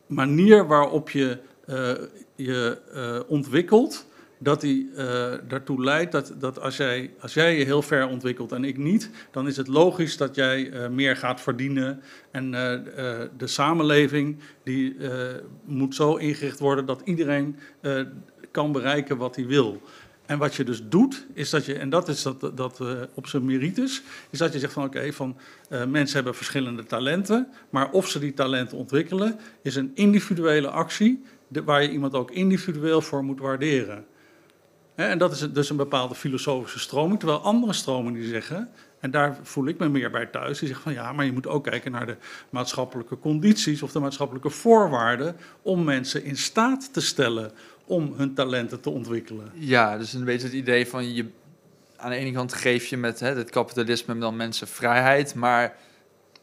manier 0.08 0.68
waarop 0.68 1.10
je 1.10 1.38
eh, 1.66 1.92
je 2.36 2.78
eh, 2.94 3.20
ontwikkelt, 3.28 4.06
dat 4.44 4.62
die 4.62 4.92
eh, 4.96 5.34
daartoe 5.48 5.84
leidt 5.84 6.12
dat, 6.12 6.34
dat 6.40 6.60
als, 6.60 6.78
jij, 6.78 7.14
als 7.20 7.34
jij 7.34 7.58
je 7.58 7.66
heel 7.66 7.82
ver 7.82 8.08
ontwikkelt 8.08 8.52
en 8.52 8.64
ik 8.64 8.78
niet, 8.78 9.10
dan 9.32 9.48
is 9.48 9.58
het 9.58 9.68
logisch 9.68 10.18
dat 10.18 10.36
jij 10.36 10.72
eh, 10.72 10.90
meer 10.90 11.16
gaat 11.18 11.42
verdienen. 11.42 12.02
En 12.32 12.54
eh, 12.54 13.20
de 13.38 13.48
samenleving 13.48 14.38
die, 14.64 14.96
moet 15.66 15.96
zo 15.96 16.16
ingericht 16.16 16.60
worden 16.60 16.86
dat 16.86 17.02
iedereen 17.04 17.56
kan 18.52 18.72
bereiken 18.72 19.18
wat 19.18 19.36
hij 19.36 19.46
wil. 19.46 19.82
En 20.26 20.38
wat 20.38 20.56
je 20.56 20.64
dus 20.64 20.82
doet, 20.90 21.26
is 21.34 21.50
dat 21.50 21.66
je, 21.66 21.74
en 21.74 21.90
dat 21.90 22.08
is 22.08 22.22
dat, 22.22 22.52
dat 22.58 22.82
op 23.14 23.28
zijn 23.28 23.46
merites, 23.46 24.02
is 24.30 24.40
dat 24.40 24.54
je 24.54 24.60
zegt 24.60 24.74
van 24.74 24.84
oké, 24.84 25.14
van 25.14 25.38
mensen 25.70 26.16
hebben 26.16 26.36
verschillende 26.36 26.84
talenten, 26.84 27.48
maar 27.70 27.92
of 27.92 28.08
ze 28.10 28.20
die 28.20 28.34
talenten 28.34 28.78
ontwikkelen, 28.78 29.40
is 29.62 29.76
een 29.76 29.92
individuele 29.94 30.70
actie 30.70 31.24
waar 31.48 31.82
je 31.82 31.92
iemand 31.92 32.14
ook 32.14 32.32
individueel 32.32 33.02
voor 33.02 33.24
moet 33.24 33.40
waarderen. 33.40 34.06
En 34.96 35.18
dat 35.18 35.32
is 35.32 35.52
dus 35.52 35.70
een 35.70 35.76
bepaalde 35.76 36.16
filosofische 36.16 36.80
stroming, 36.80 37.20
terwijl 37.20 37.40
andere 37.40 37.74
stromingen 37.74 38.22
die 38.22 38.30
zeggen, 38.30 38.70
en 39.00 39.12
daar 39.12 39.38
voel 39.42 39.68
ik 39.68 39.78
me 39.80 39.90
meer 39.90 40.12
bij 40.12 40.26
thuis, 40.26 40.60
die 40.60 40.68
zeggen 40.68 40.84
van 40.84 40.94
ja, 40.94 41.12
maar 41.12 41.26
je 41.26 41.32
moet 41.32 41.48
ook 41.48 41.64
kijken 41.64 41.92
naar 41.92 42.06
de 42.06 42.18
maatschappelijke 42.50 43.20
condities 43.20 43.84
of 43.84 43.92
de 43.92 44.00
maatschappelijke 44.00 44.50
voorwaarden 44.50 45.36
om 45.62 45.84
mensen 45.84 46.24
in 46.24 46.38
staat 46.38 46.94
te 46.94 47.02
stellen 47.02 47.52
om 47.86 48.14
hun 48.18 48.34
talenten 48.34 48.82
te 48.82 48.90
ontwikkelen. 48.90 49.52
Ja, 49.54 49.98
dus 49.98 50.14
een 50.14 50.24
beetje 50.24 50.48
het 50.48 50.56
idee 50.56 50.88
van 50.88 51.14
je... 51.14 51.30
Aan 51.98 52.10
de 52.10 52.16
ene 52.16 52.32
kant 52.32 52.54
geef 52.54 52.86
je 52.86 52.98
met 52.98 53.20
hè, 53.20 53.36
het 53.36 53.50
kapitalisme 53.50 54.18
dan 54.18 54.36
mensen 54.36 54.68
vrijheid, 54.68 55.36
maar 55.36 55.76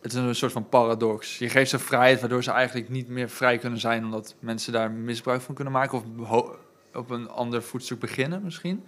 het 0.01 0.13
is 0.13 0.19
een 0.19 0.35
soort 0.35 0.53
van 0.53 0.69
paradox. 0.69 1.39
Je 1.39 1.49
geeft 1.49 1.71
ze 1.71 1.79
vrijheid 1.79 2.21
waardoor 2.21 2.43
ze 2.43 2.51
eigenlijk 2.51 2.89
niet 2.89 3.09
meer 3.09 3.29
vrij 3.29 3.59
kunnen 3.59 3.81
zijn, 3.81 4.05
omdat 4.05 4.35
mensen 4.39 4.73
daar 4.73 4.91
misbruik 4.91 5.41
van 5.41 5.55
kunnen 5.55 5.73
maken 5.73 5.99
of 5.99 6.05
op 6.95 7.11
een 7.11 7.29
ander 7.29 7.63
voetstuk 7.63 7.99
beginnen 7.99 8.43
misschien. 8.45 8.83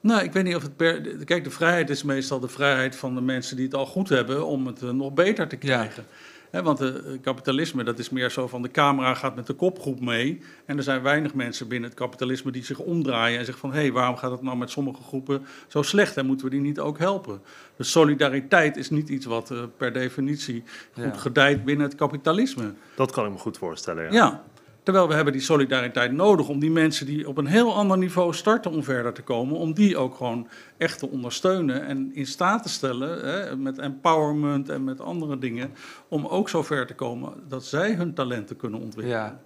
Nou, 0.00 0.22
ik 0.22 0.32
weet 0.32 0.44
niet 0.44 0.56
of 0.56 0.62
het 0.62 0.76
per. 0.76 1.00
Kijk, 1.24 1.44
de 1.44 1.50
vrijheid 1.50 1.90
is 1.90 2.02
meestal 2.02 2.40
de 2.40 2.48
vrijheid 2.48 2.96
van 2.96 3.14
de 3.14 3.20
mensen 3.20 3.56
die 3.56 3.64
het 3.64 3.74
al 3.74 3.86
goed 3.86 4.08
hebben 4.08 4.46
om 4.46 4.66
het 4.66 4.82
eh, 4.82 4.90
nog 4.90 5.12
beter 5.12 5.48
te 5.48 5.56
Ja. 5.60 5.66
krijgen. 5.76 6.04
Hè, 6.50 6.62
want 6.62 6.78
de 6.78 7.02
eh, 7.06 7.20
kapitalisme, 7.22 7.84
dat 7.84 7.98
is 7.98 8.10
meer 8.10 8.30
zo 8.30 8.46
van 8.48 8.62
de 8.62 8.70
camera 8.70 9.14
gaat 9.14 9.34
met 9.36 9.46
de 9.46 9.52
kopgroep 9.52 10.00
mee. 10.00 10.40
En 10.66 10.76
er 10.76 10.82
zijn 10.82 11.02
weinig 11.02 11.34
mensen 11.34 11.68
binnen 11.68 11.88
het 11.90 11.98
kapitalisme 11.98 12.50
die 12.50 12.64
zich 12.64 12.78
omdraaien 12.78 13.38
en 13.38 13.44
zeggen 13.44 13.60
van... 13.62 13.72
hé, 13.72 13.80
hey, 13.80 13.92
waarom 13.92 14.16
gaat 14.16 14.30
het 14.30 14.42
nou 14.42 14.56
met 14.56 14.70
sommige 14.70 15.02
groepen 15.02 15.46
zo 15.68 15.82
slecht 15.82 16.16
en 16.16 16.26
moeten 16.26 16.46
we 16.46 16.52
die 16.52 16.60
niet 16.60 16.78
ook 16.80 16.98
helpen? 16.98 17.40
Dus 17.76 17.90
solidariteit 17.90 18.76
is 18.76 18.90
niet 18.90 19.08
iets 19.08 19.26
wat 19.26 19.50
eh, 19.50 19.62
per 19.76 19.92
definitie 19.92 20.62
goed 20.94 21.04
Ja. 21.04 21.12
gedijt 21.12 21.64
binnen 21.64 21.86
het 21.86 21.94
kapitalisme. 21.94 22.72
Dat 22.94 23.10
kan 23.12 23.26
ik 23.26 23.32
me 23.32 23.38
goed 23.38 23.58
voorstellen. 23.58 24.04
Ja. 24.04 24.10
Ja. 24.12 24.42
Terwijl 24.82 25.08
we 25.08 25.14
hebben 25.14 25.32
die 25.32 25.42
solidariteit 25.42 26.12
nodig 26.12 26.48
om 26.48 26.58
die 26.58 26.70
mensen 26.70 27.06
die 27.06 27.28
op 27.28 27.38
een 27.38 27.46
heel 27.46 27.74
ander 27.74 27.98
niveau 27.98 28.34
starten 28.34 28.70
om 28.70 28.84
verder 28.84 29.12
te 29.12 29.22
komen, 29.22 29.56
om 29.56 29.74
die 29.74 29.96
ook 29.96 30.14
gewoon 30.14 30.48
echt 30.76 30.98
te 30.98 31.08
ondersteunen 31.08 31.86
en 31.86 32.10
in 32.14 32.26
staat 32.26 32.62
te 32.62 32.68
stellen, 32.68 33.24
hè, 33.26 33.56
met 33.56 33.78
empowerment 33.78 34.68
en 34.68 34.84
met 34.84 35.00
andere 35.00 35.38
dingen, 35.38 35.70
om 36.08 36.26
ook 36.26 36.48
zo 36.48 36.62
ver 36.62 36.86
te 36.86 36.94
komen 36.94 37.32
dat 37.48 37.64
zij 37.64 37.92
hun 37.94 38.14
talenten 38.14 38.56
kunnen 38.56 38.80
ontwikkelen. 38.80 39.18
Ja, 39.20 39.40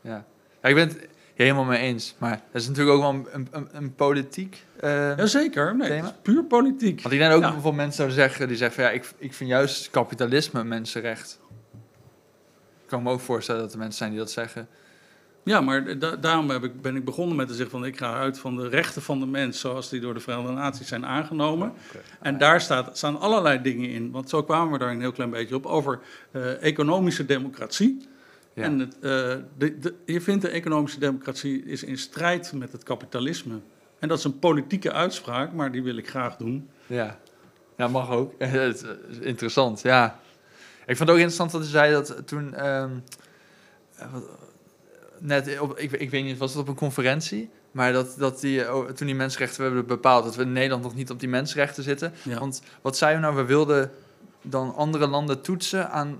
ja. 0.00 0.24
ja 0.62 0.68
ik 0.68 0.74
ben 0.74 0.88
het 0.88 1.08
helemaal 1.34 1.64
mee 1.64 1.78
eens. 1.80 2.14
Maar 2.18 2.42
dat 2.52 2.60
is 2.62 2.68
natuurlijk 2.68 2.96
ook 2.96 3.02
wel 3.02 3.26
een, 3.32 3.48
een, 3.50 3.68
een 3.72 3.94
politiek. 3.94 4.64
eh, 4.80 5.16
Jazeker, 5.16 5.76
nee, 5.76 5.88
Thema? 5.88 6.04
het 6.06 6.14
is 6.14 6.20
puur 6.22 6.44
politiek. 6.44 7.00
want 7.02 7.14
ik 7.14 7.20
denk 7.20 7.32
ook 7.32 7.40
Ja. 7.40 7.46
bijvoorbeeld 7.46 7.74
mensen 7.76 7.96
zouden 7.96 8.16
zeggen 8.16 8.48
die 8.48 8.56
zeggen 8.56 8.82
van 8.82 8.84
ja, 8.92 8.98
ik, 8.98 9.10
ik 9.18 9.34
vind 9.34 9.50
juist 9.50 9.90
kapitalisme 9.90 10.64
mensenrecht. 10.64 11.38
Ik 12.88 12.94
kan 12.94 13.02
me 13.02 13.10
ook 13.10 13.20
voorstellen 13.20 13.60
dat 13.60 13.72
er 13.72 13.78
mensen 13.78 13.98
zijn 13.98 14.10
die 14.10 14.18
dat 14.18 14.30
zeggen. 14.30 14.68
Ja, 15.44 15.60
maar 15.60 15.98
da- 15.98 16.16
daarom 16.16 16.50
heb 16.50 16.64
ik, 16.64 16.80
ben 16.82 16.96
ik 16.96 17.04
begonnen 17.04 17.36
met 17.36 17.48
te 17.48 17.54
zeggen 17.54 17.70
van 17.78 17.84
ik 17.84 17.98
ga 17.98 18.14
uit 18.14 18.38
van 18.38 18.56
de 18.56 18.68
rechten 18.68 19.02
van 19.02 19.20
de 19.20 19.26
mens 19.26 19.60
zoals 19.60 19.88
die 19.88 20.00
door 20.00 20.14
de 20.14 20.20
Verenigde 20.20 20.52
Naties 20.52 20.88
zijn 20.88 21.06
aangenomen. 21.06 21.72
En 22.20 22.38
daar 22.38 22.60
staat, 22.60 22.96
staan 22.96 23.20
allerlei 23.20 23.62
dingen 23.62 23.90
in, 23.90 24.10
want 24.10 24.28
zo 24.28 24.42
kwamen 24.42 24.72
we 24.72 24.78
daar 24.78 24.90
een 24.90 25.00
heel 25.00 25.12
klein 25.12 25.30
beetje 25.30 25.54
op, 25.54 25.66
over 25.66 26.00
eh, 26.30 26.62
economische 26.62 27.26
democratie. 27.26 28.08
Ja. 28.54 28.62
En 28.62 28.78
het, 28.78 28.94
eh, 28.94 29.00
de, 29.58 29.78
de, 29.78 29.94
je 30.06 30.20
vindt 30.20 30.42
de 30.42 30.48
economische 30.48 31.00
democratie 31.00 31.64
is 31.64 31.82
in 31.82 31.98
strijd 31.98 32.52
met 32.52 32.72
het 32.72 32.82
kapitalisme. 32.82 33.58
En 33.98 34.08
dat 34.08 34.18
is 34.18 34.24
een 34.24 34.38
politieke 34.38 34.92
uitspraak, 34.92 35.52
maar 35.52 35.72
die 35.72 35.82
wil 35.82 35.96
ik 35.96 36.08
graag 36.08 36.36
doen. 36.36 36.68
Ja, 36.86 37.18
ja 37.76 37.88
mag 37.88 38.10
ook. 38.10 38.34
Het 38.38 38.86
is 39.10 39.18
interessant, 39.18 39.82
ja. 39.82 40.20
Ik 40.88 40.96
vond 40.96 41.08
het 41.08 41.18
ook 41.18 41.24
interessant 41.24 41.50
dat 41.50 41.62
u 41.62 41.64
zei 41.64 41.92
dat 41.92 42.16
toen... 42.24 42.54
ehm, 42.54 42.90
eh, 43.96 44.06
net 45.18 45.60
op, 45.60 45.78
ik, 45.78 45.92
ik 45.92 46.10
weet 46.10 46.24
niet, 46.24 46.38
was 46.38 46.50
het 46.50 46.60
op 46.60 46.68
een 46.68 46.74
conferentie? 46.74 47.50
Maar 47.70 47.92
dat, 47.92 48.14
dat 48.18 48.40
die, 48.40 48.74
oh, 48.74 48.88
toen 48.88 49.06
die 49.06 49.16
mensenrechten 49.16 49.62
werden 49.62 49.86
bepaald... 49.86 50.24
dat 50.24 50.36
we 50.36 50.42
in 50.42 50.52
Nederland 50.52 50.82
nog 50.82 50.94
niet 50.94 51.10
op 51.10 51.20
die 51.20 51.28
mensenrechten 51.28 51.82
zitten. 51.82 52.12
Ja. 52.22 52.38
Want 52.38 52.62
wat 52.80 52.96
zei 52.96 53.16
u 53.16 53.20
nou? 53.20 53.36
We 53.36 53.44
wilden 53.44 53.90
dan 54.42 54.74
andere 54.74 55.06
landen 55.06 55.40
toetsen 55.40 55.90
aan, 55.90 56.18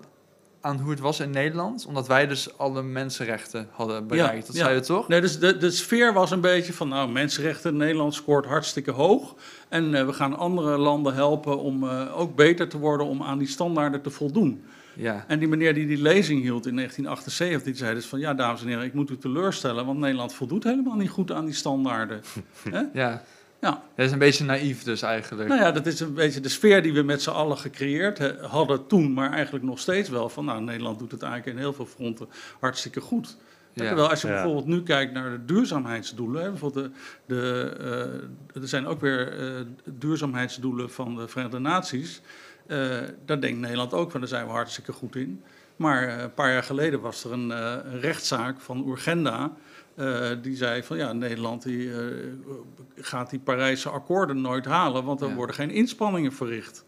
aan 0.69 0.79
hoe 0.81 0.91
het 0.91 1.01
was 1.01 1.21
in 1.21 1.31
Nederland... 1.31 1.87
omdat 1.87 2.07
wij 2.07 2.27
dus 2.27 2.59
alle 2.59 2.83
mensenrechten 2.83 3.69
hadden 3.71 4.07
bereikt. 4.07 4.47
dat 4.47 4.57
ja. 4.57 4.65
zei 4.65 4.79
u 4.79 4.81
toch? 4.81 5.09
Nee, 5.09 5.21
dus 5.21 5.39
de, 5.39 5.57
de 5.57 5.71
sfeer 5.71 6.13
was 6.13 6.31
een 6.31 6.41
beetje 6.41 6.73
van, 6.73 6.89
nou, 6.89 7.11
mensenrechten, 7.11 7.77
Nederland 7.77 8.15
scoort 8.15 8.47
hartstikke 8.47 8.91
hoog. 8.91 9.35
En 9.69 9.95
eh, 9.95 10.07
we 10.07 10.13
gaan 10.13 10.37
andere 10.37 10.77
landen 10.77 11.15
helpen 11.15 11.59
om 11.59 11.89
eh, 11.89 12.19
ook 12.19 12.37
beter 12.37 12.69
te 12.69 12.79
worden 12.79 13.07
om 13.07 13.23
aan 13.23 13.39
die 13.39 13.49
standaarden 13.49 14.03
te 14.03 14.11
voldoen. 14.11 14.65
Ja. 14.95 15.25
En 15.29 15.39
die 15.39 15.49
meneer 15.49 15.75
die 15.75 15.87
die 15.87 16.03
lezing 16.03 16.43
hield 16.43 16.67
in 16.67 16.75
1978, 16.75 17.63
die 17.63 17.75
zei 17.75 17.95
dus 17.95 18.07
van, 18.07 18.19
ja, 18.19 18.35
dames 18.35 18.63
en 18.63 18.69
heren, 18.69 18.85
ik 18.85 18.95
moet 18.95 19.11
u 19.11 19.19
teleurstellen, 19.19 19.87
want 19.87 19.99
Nederland 19.99 20.35
voldoet 20.35 20.65
helemaal 20.65 20.97
niet 20.97 21.11
goed 21.11 21.33
aan 21.33 21.45
die 21.45 21.55
standaarden. 21.55 22.21
Ja. 22.93 23.23
Ja, 23.61 23.83
Dat 23.95 24.07
is 24.07 24.13
een 24.13 24.19
beetje 24.19 24.45
naïef 24.45 24.83
dus 24.83 25.03
eigenlijk. 25.03 25.49
nou 25.49 25.61
ja, 25.61 25.73
dat 25.73 25.87
is 25.87 26.01
een 26.01 26.15
beetje 26.15 26.41
de 26.41 26.49
sfeer 26.49 26.83
die 26.83 26.93
we 26.93 27.03
met 27.03 27.23
z'n 27.23 27.31
allen 27.31 27.59
gecreëerd 27.59 28.19
he- 28.19 28.37
hadden 28.47 28.87
toen, 28.87 29.13
maar 29.13 29.33
eigenlijk 29.33 29.65
nog 29.65 29.79
steeds 29.79 30.09
wel 30.09 30.29
van, 30.29 30.45
nou, 30.45 30.63
Nederland 30.63 30.99
doet 30.99 31.11
het 31.11 31.23
eigenlijk 31.23 31.53
in 31.57 31.63
heel 31.63 31.73
veel 31.73 31.87
fronten 31.87 32.29
hartstikke 32.61 33.01
goed. 33.01 33.37
Ja. 33.73 33.87
Terwijl 33.87 34.09
als 34.11 34.21
je 34.23 34.29
Ja. 34.29 34.33
bijvoorbeeld 34.35 34.67
nu 34.67 34.83
kijkt 34.83 35.13
naar 35.13 35.31
de 35.31 35.45
duurzaamheidsdoelen, 35.45 36.43
hè, 36.43 36.49
bijvoorbeeld 36.51 36.85
de, 37.27 37.35
de, 37.35 37.77
eh, 38.55 38.63
er 38.63 38.69
zijn 38.69 38.87
ook 38.87 39.01
weer 39.01 39.39
eh, 39.39 39.61
duurzaamheidsdoelen 39.85 40.91
van 40.91 41.17
de 41.17 41.29
Verenigde 41.29 41.59
Naties. 41.59 42.21
Eh, 42.67 42.79
daar 43.25 43.41
denkt 43.41 43.61
Nederland 43.61 43.93
ook 43.95 44.11
van, 44.11 44.21
daar 44.21 44.29
zijn 44.29 44.47
we 44.47 44.53
hartstikke 44.53 44.93
goed 44.93 45.17
in. 45.17 45.43
Maar 45.77 46.09
eh, 46.09 46.23
een 46.23 46.35
paar 46.35 46.53
jaar 46.53 46.63
geleden 46.63 47.01
was 47.01 47.25
er 47.25 47.33
een, 47.33 47.53
eh, 47.53 47.75
een 47.93 48.01
rechtszaak 48.01 48.61
van 48.61 48.89
Urgenda. 48.89 49.53
Eh, 49.99 50.29
die 50.43 50.57
zei 50.57 50.83
van 50.83 50.97
ja, 50.97 51.13
Nederland 51.13 51.63
die, 51.63 51.93
eh, 51.93 51.99
gaat 52.97 53.31
die 53.31 53.39
Parijse 53.39 53.89
akkoorden 53.89 54.41
nooit 54.41 54.65
halen, 54.65 55.05
want 55.05 55.21
er 55.21 55.29
Ja. 55.29 55.35
worden 55.35 55.55
geen 55.55 55.71
inspanningen 55.71 56.33
verricht. 56.33 56.85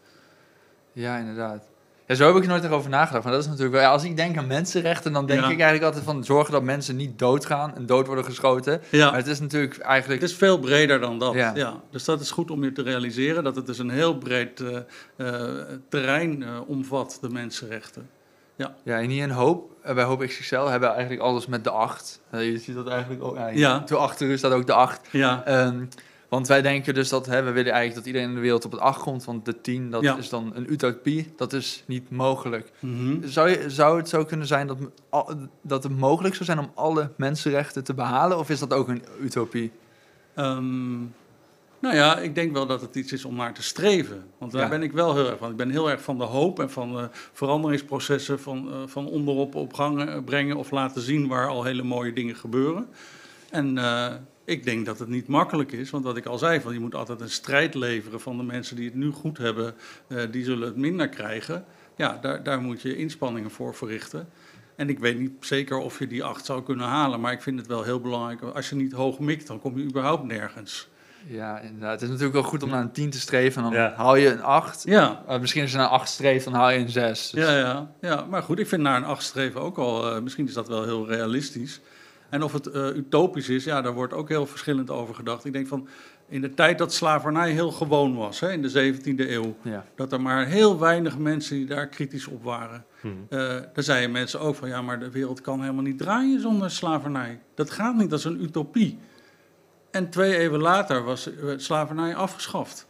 Ja, 0.93 1.17
inderdaad. 1.17 1.69
Ja, 2.07 2.15
zo 2.17 2.25
heb 2.27 2.35
ik 2.35 2.41
er 2.43 2.49
nooit 2.49 2.69
over 2.69 2.89
nagedacht. 2.89 3.23
Maar 3.23 3.33
dat 3.33 3.41
is 3.41 3.47
natuurlijk 3.47 3.73
wel, 3.73 3.81
ja, 3.83 3.89
als 3.91 4.03
ik 4.03 4.15
denk 4.17 4.37
aan 4.37 4.47
mensenrechten, 4.47 5.13
dan 5.13 5.25
denk 5.25 5.39
Ja. 5.39 5.45
ik 5.45 5.51
eigenlijk 5.51 5.83
altijd 5.83 6.03
van 6.03 6.23
zorgen 6.23 6.51
dat 6.53 6.63
mensen 6.63 6.95
niet 6.95 7.19
doodgaan 7.19 7.75
en 7.75 7.85
dood 7.85 8.07
worden 8.07 8.25
geschoten. 8.25 8.81
Ja. 8.89 9.09
Maar 9.09 9.19
het 9.19 9.27
is 9.27 9.39
natuurlijk 9.39 9.77
eigenlijk. 9.77 10.21
Het 10.21 10.29
is 10.29 10.35
veel 10.37 10.59
breder 10.59 10.99
dan 10.99 11.19
dat. 11.19 11.33
Ja. 11.33 11.51
Ja. 11.55 11.81
Dus 11.89 12.05
dat 12.05 12.21
is 12.21 12.31
goed 12.31 12.51
om 12.51 12.63
je 12.63 12.71
te 12.71 12.81
realiseren 12.81 13.43
dat 13.43 13.55
het 13.55 13.65
dus 13.65 13.77
een 13.79 13.89
heel 13.89 14.17
breed 14.17 14.63
eh, 15.15 15.27
terrein 15.89 16.45
omvat, 16.67 17.17
de 17.21 17.29
mensenrechten. 17.29 18.09
Ja, 18.83 18.99
en 18.99 19.09
hier 19.09 19.23
in 19.23 19.29
Hoop, 19.29 19.71
bij 19.95 20.03
Hoop 20.03 20.19
XXL, 20.25 20.55
hebben 20.65 20.89
we 20.89 20.95
eigenlijk 20.95 21.21
alles 21.23 21.45
met 21.47 21.63
de 21.63 21.69
acht. 21.69 22.21
Eh, 22.29 22.51
je 22.51 22.57
ziet 22.57 22.75
dat 22.75 22.87
eigenlijk 22.87 23.23
ook. 23.23 23.35
Ja, 23.35 23.47
Ja. 23.47 23.83
Toen 23.83 23.99
achter 23.99 24.27
u 24.27 24.37
staat 24.37 24.51
ook 24.51 24.65
de 24.67 24.73
acht. 24.73 25.07
Ja, 25.11 25.45
Ehm, 25.45 25.85
want 26.29 26.47
wij 26.47 26.61
denken 26.61 26.93
dus 26.93 27.09
dat 27.09 27.25
hè, 27.25 27.43
we 27.43 27.51
willen 27.51 27.71
eigenlijk 27.71 27.95
dat 27.95 28.05
iedereen 28.05 28.27
in 28.29 28.35
de 28.35 28.41
wereld 28.41 28.65
op 28.65 28.71
het 28.71 28.79
acht 28.81 29.01
komt. 29.01 29.25
Want 29.25 29.45
de 29.45 29.61
tien, 29.61 29.89
dat 29.91 30.01
Ja. 30.01 30.17
is 30.17 30.29
dan 30.29 30.51
een 30.55 30.71
utopie. 30.71 31.33
Dat 31.37 31.53
is 31.53 31.83
niet 31.87 32.09
mogelijk. 32.11 32.71
mhm. 32.79 33.27
Zou, 33.27 33.49
je, 33.49 33.69
zou 33.69 33.97
het 33.97 34.09
zo 34.09 34.25
kunnen 34.25 34.47
zijn 34.47 34.67
dat, 34.67 34.77
dat 35.61 35.83
het 35.83 35.97
mogelijk 35.97 36.33
zou 36.35 36.45
zijn 36.45 36.59
om 36.59 36.71
alle 36.75 37.09
mensenrechten 37.17 37.83
te 37.83 37.93
behalen? 37.93 38.37
Of 38.37 38.49
is 38.49 38.59
dat 38.59 38.73
ook 38.73 38.87
een 38.87 39.03
utopie? 39.21 39.71
Ehm, 40.35 40.95
nou 41.81 41.95
ja, 41.95 42.17
ik 42.19 42.35
denk 42.35 42.53
wel 42.53 42.65
dat 42.67 42.81
het 42.81 42.95
iets 42.95 43.11
is 43.11 43.25
om 43.25 43.35
naar 43.35 43.53
te 43.53 43.63
streven. 43.63 44.25
Want 44.37 44.51
daar 44.51 44.61
Ja. 44.61 44.69
ben 44.69 44.83
ik 44.83 44.91
wel 44.91 45.15
heel 45.15 45.29
erg 45.29 45.37
van. 45.37 45.51
Ik 45.51 45.55
ben 45.57 45.69
heel 45.69 45.89
erg 45.89 46.01
van 46.01 46.17
de 46.17 46.23
hoop 46.23 46.59
en 46.59 46.69
van 46.71 46.99
eh, 46.99 47.05
veranderingsprocessen 47.33 48.39
van, 48.39 48.71
eh, 48.71 48.77
van 48.85 49.07
onderop 49.07 49.55
op 49.55 49.73
gang 49.73 50.01
eh, 50.01 50.17
brengen 50.25 50.55
of 50.55 50.71
laten 50.71 51.01
zien 51.01 51.27
waar 51.27 51.47
al 51.47 51.63
hele 51.63 51.83
mooie 51.83 52.13
dingen 52.13 52.35
gebeuren. 52.35 52.87
En 53.49 53.77
ik 54.45 54.63
denk 54.63 54.85
dat 54.85 54.99
het 54.99 55.07
niet 55.09 55.27
makkelijk 55.27 55.71
is, 55.71 55.89
want 55.89 56.03
wat 56.03 56.17
ik 56.17 56.25
al 56.25 56.37
zei, 56.37 56.61
van 56.61 56.73
je 56.73 56.79
moet 56.79 56.95
altijd 56.95 57.21
een 57.21 57.29
strijd 57.29 57.73
leveren 57.75 58.21
van 58.21 58.37
de 58.37 58.43
mensen 58.43 58.75
die 58.75 58.85
het 58.85 58.95
nu 58.95 59.11
goed 59.11 59.37
hebben, 59.37 59.75
die 60.31 60.43
zullen 60.43 60.67
het 60.67 60.75
minder 60.77 61.09
krijgen. 61.09 61.65
Ja, 61.95 62.17
daar, 62.21 62.43
daar 62.43 62.61
moet 62.61 62.81
je 62.81 62.97
inspanningen 62.97 63.51
voor 63.51 63.75
verrichten. 63.75 64.29
En 64.75 64.89
ik 64.89 64.99
weet 64.99 65.19
niet 65.19 65.31
zeker 65.39 65.77
of 65.77 65.99
je 65.99 66.07
die 66.07 66.23
acht 66.23 66.45
zou 66.45 66.63
kunnen 66.63 66.85
halen, 66.87 67.19
maar 67.19 67.31
ik 67.31 67.41
vind 67.41 67.59
het 67.59 67.67
wel 67.67 67.83
heel 67.83 67.99
belangrijk. 67.99 68.41
Als 68.41 68.69
je 68.69 68.75
niet 68.75 68.91
hoog 68.91 69.19
mikt, 69.19 69.47
dan 69.47 69.59
kom 69.59 69.77
je 69.77 69.83
überhaupt 69.83 70.23
nergens. 70.23 70.89
Ja, 71.27 71.59
inderdaad. 71.59 71.91
Het 71.91 72.01
is 72.01 72.07
natuurlijk 72.07 72.33
wel 72.33 72.43
goed 72.43 72.63
om 72.63 72.69
naar 72.69 72.81
een 72.81 72.91
10 72.91 73.09
te 73.09 73.19
streven. 73.19 73.63
En 73.63 73.69
dan 73.69 73.79
Ja. 73.79 73.93
haal 73.95 74.15
je 74.15 74.27
een 74.31 74.43
8. 74.43 74.83
Ja, 74.85 75.23
misschien 75.39 75.61
als 75.61 75.71
je 75.71 75.77
naar 75.77 75.85
een 75.85 75.91
8 75.91 76.09
streeft, 76.09 76.43
dan 76.45 76.53
haal 76.53 76.69
je 76.69 76.79
een 76.79 76.89
6. 76.89 77.29
Dus, 77.29 77.43
ja, 77.43 77.57
ja, 77.57 77.91
ja. 78.01 78.25
Maar 78.29 78.43
goed, 78.43 78.59
ik 78.59 78.67
vind 78.67 78.81
naar 78.81 78.97
een 78.97 79.03
acht 79.03 79.23
streven 79.23 79.61
ook 79.61 79.77
al, 79.77 80.11
eh, 80.15 80.21
misschien 80.21 80.47
is 80.47 80.53
dat 80.53 80.67
wel 80.67 80.83
heel 80.83 81.07
realistisch. 81.07 81.81
En 82.29 82.43
of 82.43 82.53
het 82.53 82.67
eh, 82.67 82.85
utopisch 82.95 83.49
is, 83.49 83.63
ja, 83.63 83.81
daar 83.81 83.93
wordt 83.93 84.13
ook 84.13 84.29
heel 84.29 84.45
verschillend 84.45 84.89
over 84.89 85.15
gedacht. 85.15 85.45
Ik 85.45 85.53
denk 85.53 85.67
van, 85.67 85.87
in 86.29 86.41
de 86.41 86.53
tijd 86.53 86.77
dat 86.77 86.93
slavernij 86.93 87.51
heel 87.51 87.71
gewoon 87.71 88.15
was, 88.15 88.39
hè, 88.39 88.51
in 88.51 88.61
de 88.61 88.69
17e 88.69 89.29
eeuw, 89.31 89.55
ja. 89.61 89.85
dat 89.95 90.11
er 90.11 90.21
maar 90.21 90.45
heel 90.45 90.79
weinig 90.79 91.17
mensen 91.17 91.55
die 91.55 91.65
daar 91.65 91.87
kritisch 91.87 92.27
op 92.27 92.43
waren. 92.43 92.85
Hmm. 93.01 93.25
Eh, 93.29 93.37
daar 93.73 93.83
zeiden 93.83 94.11
mensen 94.11 94.39
ook 94.39 94.55
van, 94.55 94.67
ja, 94.67 94.81
maar 94.81 94.99
de 94.99 95.11
wereld 95.11 95.41
kan 95.41 95.61
helemaal 95.61 95.83
niet 95.83 95.97
draaien 95.97 96.41
zonder 96.41 96.71
slavernij. 96.71 97.39
Dat 97.55 97.69
gaat 97.71 97.95
niet, 97.95 98.09
dat 98.09 98.19
is 98.19 98.25
een 98.25 98.43
utopie. 98.43 98.99
En 99.91 100.09
twee 100.09 100.37
eeuwen 100.37 100.61
later 100.61 101.03
was 101.03 101.35
eh, 101.35 101.53
slavernij 101.57 102.15
afgeschaft. 102.15 102.87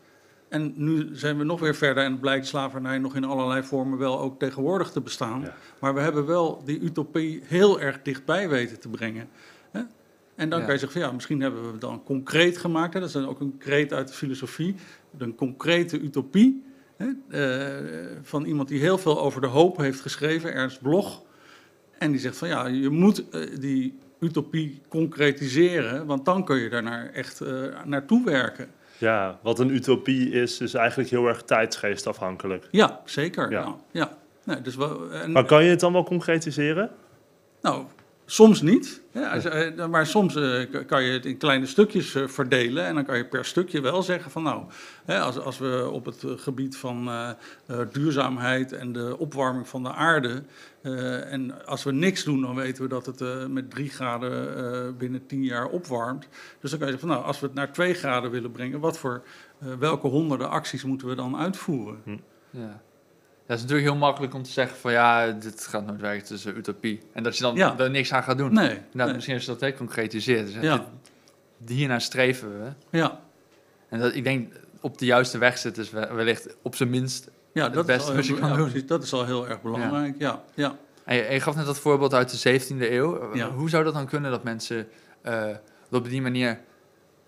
En 0.50 0.74
nu 0.75 1.10
zijn 1.13 1.38
we 1.38 1.43
nog 1.43 1.60
weer 1.60 1.75
verder 1.75 2.03
en 2.03 2.20
blijkt 2.20 2.48
slavernij 2.48 2.98
nog 2.98 3.15
in 3.15 3.24
allerlei 3.24 3.63
vormen 3.63 3.98
wel 3.98 4.20
ook 4.20 4.39
tegenwoordig 4.39 4.91
te 4.91 5.01
bestaan. 5.01 5.41
Ja. 5.41 5.55
Maar 5.79 5.93
we 5.93 6.00
hebben 6.01 6.25
wel 6.25 6.62
die 6.65 6.79
utopie 6.79 7.41
heel 7.46 7.81
erg 7.81 8.01
dichtbij 8.01 8.50
weten 8.50 8.79
te 8.79 8.89
brengen. 8.89 9.29
Hè? 9.72 9.81
En 10.36 10.50
dan 10.50 10.60
Ja. 10.60 10.65
kan 10.65 10.74
je 10.74 10.79
zeggen 10.79 11.00
van 11.00 11.10
ja, 11.10 11.15
misschien 11.15 11.41
hebben 11.41 11.62
we 11.65 11.72
het 11.72 11.81
dan 11.81 12.03
concreet 12.03 12.58
gemaakt. 12.58 12.93
Hè? 12.93 13.00
Dat 13.00 13.10
is 13.10 13.15
ook 13.15 13.39
een 13.39 13.58
kreet 13.58 13.93
uit 13.93 14.08
de 14.08 14.13
filosofie. 14.13 14.75
Een 15.17 15.36
concrete 15.36 16.00
utopie. 16.00 16.63
Hè? 16.98 17.08
eh, 17.29 18.17
van 18.22 18.46
iemand 18.46 18.67
die 18.67 18.79
heel 18.79 18.98
veel 18.98 19.20
over 19.22 19.41
de 19.41 19.48
hoop 19.48 19.77
heeft 19.77 20.01
geschreven, 20.01 20.53
Ernst 20.53 20.81
Bloch. 20.81 21.22
En 21.98 22.12
die 22.12 22.20
zegt 22.20 22.38
van 22.38 22.48
ja, 22.48 22.67
je 22.67 22.89
moet 22.89 23.29
eh, 23.29 23.41
die 23.60 24.00
utopie 24.22 24.82
concretiseren, 24.88 26.06
want 26.06 26.25
dan 26.25 26.46
kun 26.46 26.58
je 26.58 26.70
daarnaar 26.70 27.10
echt 27.13 27.42
eh, 27.42 27.51
naartoe 27.86 28.25
werken. 28.25 28.68
Ja, 28.98 29.40
wat 29.42 29.60
een 29.60 29.70
utopie 29.70 30.32
is, 30.32 30.60
is 30.60 30.74
eigenlijk 30.74 31.10
heel 31.10 31.28
erg 31.28 31.42
tijdsgeestafhankelijk. 31.44 32.68
Ja, 32.72 33.01
zeker. 33.06 33.51
Ja. 33.51 33.60
Ja. 33.62 33.75
Ja. 33.92 34.18
Nee, 34.44 34.62
dus 34.62 34.75
wel, 34.75 35.12
en, 35.12 35.32
Maar 35.32 35.46
kan 35.46 35.63
je 35.63 35.70
het 35.70 35.80
dan 35.80 35.94
wel 35.94 36.04
concretiseren? 36.04 36.90
Nou, 37.62 37.86
soms 38.32 38.62
niet. 38.62 39.02
Ja, 39.14 39.36
eh, 39.36 39.86
maar 39.88 40.06
soms 40.08 40.36
eh, 40.36 40.86
kan 40.88 41.04
je 41.04 41.12
het 41.12 41.26
in 41.26 41.38
kleine 41.38 41.66
stukjes 41.66 42.16
eh, 42.16 42.28
verdelen. 42.28 42.86
En 42.86 42.96
dan 42.96 43.06
kan 43.06 43.18
je 43.18 43.26
per 43.26 43.46
stukje 43.46 43.82
wel 43.82 44.04
zeggen 44.04 44.32
van 44.32 44.44
nou, 44.44 44.64
hè, 45.06 45.20
als, 45.20 45.40
als 45.40 45.58
we 45.58 45.90
op 45.92 46.06
het 46.06 46.24
gebied 46.26 46.78
van 46.78 47.10
duurzaamheid 47.92 48.72
en 48.72 48.92
de 48.94 49.16
opwarming 49.18 49.68
van 49.68 49.84
de 49.84 49.92
aarde. 49.94 50.44
eh, 50.82 51.32
en 51.34 51.66
als 51.66 51.84
we 51.84 51.92
niks 51.92 52.24
doen, 52.24 52.42
dan 52.42 52.56
weten 52.56 52.84
we 52.84 52.90
dat 52.90 53.06
het 53.06 53.22
eh, 53.22 53.46
met 53.46 53.70
drie 53.70 53.90
graden 53.90 54.56
eh, 54.58 54.92
binnen 54.98 55.26
tien 55.26 55.44
jaar 55.44 55.68
opwarmt. 55.68 56.28
Dus 56.60 56.70
dan 56.70 56.80
kan 56.80 56.88
je 56.88 56.94
zeggen 56.94 57.00
van 57.00 57.10
nou, 57.10 57.24
als 57.24 57.40
we 57.40 57.46
het 57.46 57.56
naar 57.56 57.72
twee 57.74 57.94
graden 57.94 58.32
willen 58.32 58.52
brengen, 58.52 58.80
wat 58.80 58.98
voor 58.98 59.24
eh, 59.60 59.68
welke 59.80 60.08
honderden 60.08 60.50
acties 60.50 60.84
moeten 60.84 61.08
we 61.08 61.16
dan 61.16 61.38
uitvoeren? 61.38 62.02
Ja. 62.50 62.82
Het 63.45 63.55
is 63.60 63.62
natuurlijk 63.65 63.89
heel 63.91 64.00
makkelijk 64.00 64.33
om 64.33 64.43
te 64.43 64.50
zeggen 64.51 64.77
van 64.77 64.91
ja, 64.91 65.31
dit 65.31 65.67
gaat 65.67 65.86
nooit 65.86 66.01
werken, 66.01 66.21
het 66.21 66.29
is 66.29 66.45
een 66.45 66.57
utopie. 66.57 67.00
En 67.13 67.24
dat 67.24 67.38
je 67.38 67.43
dan 67.43 67.55
Ja. 67.55 67.77
er 67.79 67.89
niks 67.89 68.13
aan 68.13 68.24
gaat 68.24 68.38
doen. 68.38 68.53
Nee. 68.53 68.67
Nou, 68.67 68.79
nee. 69.05 69.13
misschien 69.13 69.39
je 69.39 69.45
dat 69.45 69.60
hè, 69.60 69.74
concretiseert. 69.74 70.45
Dus 70.53 70.55
Ja. 70.62 70.86
dit- 71.57 71.77
hiernaar 71.77 72.01
streven 72.01 72.63
we. 72.63 72.98
Ja. 72.98 73.19
En 73.89 74.00
dat, 74.00 74.15
ik 74.15 74.24
denk 74.24 74.53
op 74.81 74.98
de 74.98 75.05
juiste 75.05 75.38
weg 75.38 75.57
zitten 75.57 75.83
is 75.83 75.89
we- 75.89 76.13
wellicht 76.13 76.55
op 76.62 76.75
zijn 76.75 76.89
minst. 76.89 77.29
Ja, 77.53 77.63
Het 77.63 77.74
dat, 77.74 77.86
beste 77.86 78.10
is 78.10 78.15
wat 78.15 78.25
je 78.25 78.31
heel, 78.31 78.41
kan 78.41 78.50
ja, 78.51 78.55
doen. 78.55 78.69
precies, 78.69 78.88
dat 78.88 79.03
is 79.03 79.13
al 79.13 79.25
heel 79.25 79.48
erg 79.50 79.62
belangrijk. 79.62 80.15
Ja, 80.17 80.41
ja. 80.53 80.75
En 81.03 81.15
je, 81.15 81.21
en 81.21 81.33
je 81.33 81.39
gaf 81.39 81.55
net 81.55 81.65
dat 81.65 81.79
voorbeeld 81.79 82.13
uit 82.13 82.29
de 82.29 82.38
17e 82.38 82.91
eeuw. 82.91 83.36
Ja. 83.36 83.50
Hoe 83.50 83.69
zou 83.69 83.83
dat 83.83 83.93
dan 83.93 84.07
kunnen 84.07 84.31
dat 84.31 84.43
mensen 84.43 84.88
er 85.21 85.60
op 85.91 86.10
die 86.10 86.21
manier 86.21 86.60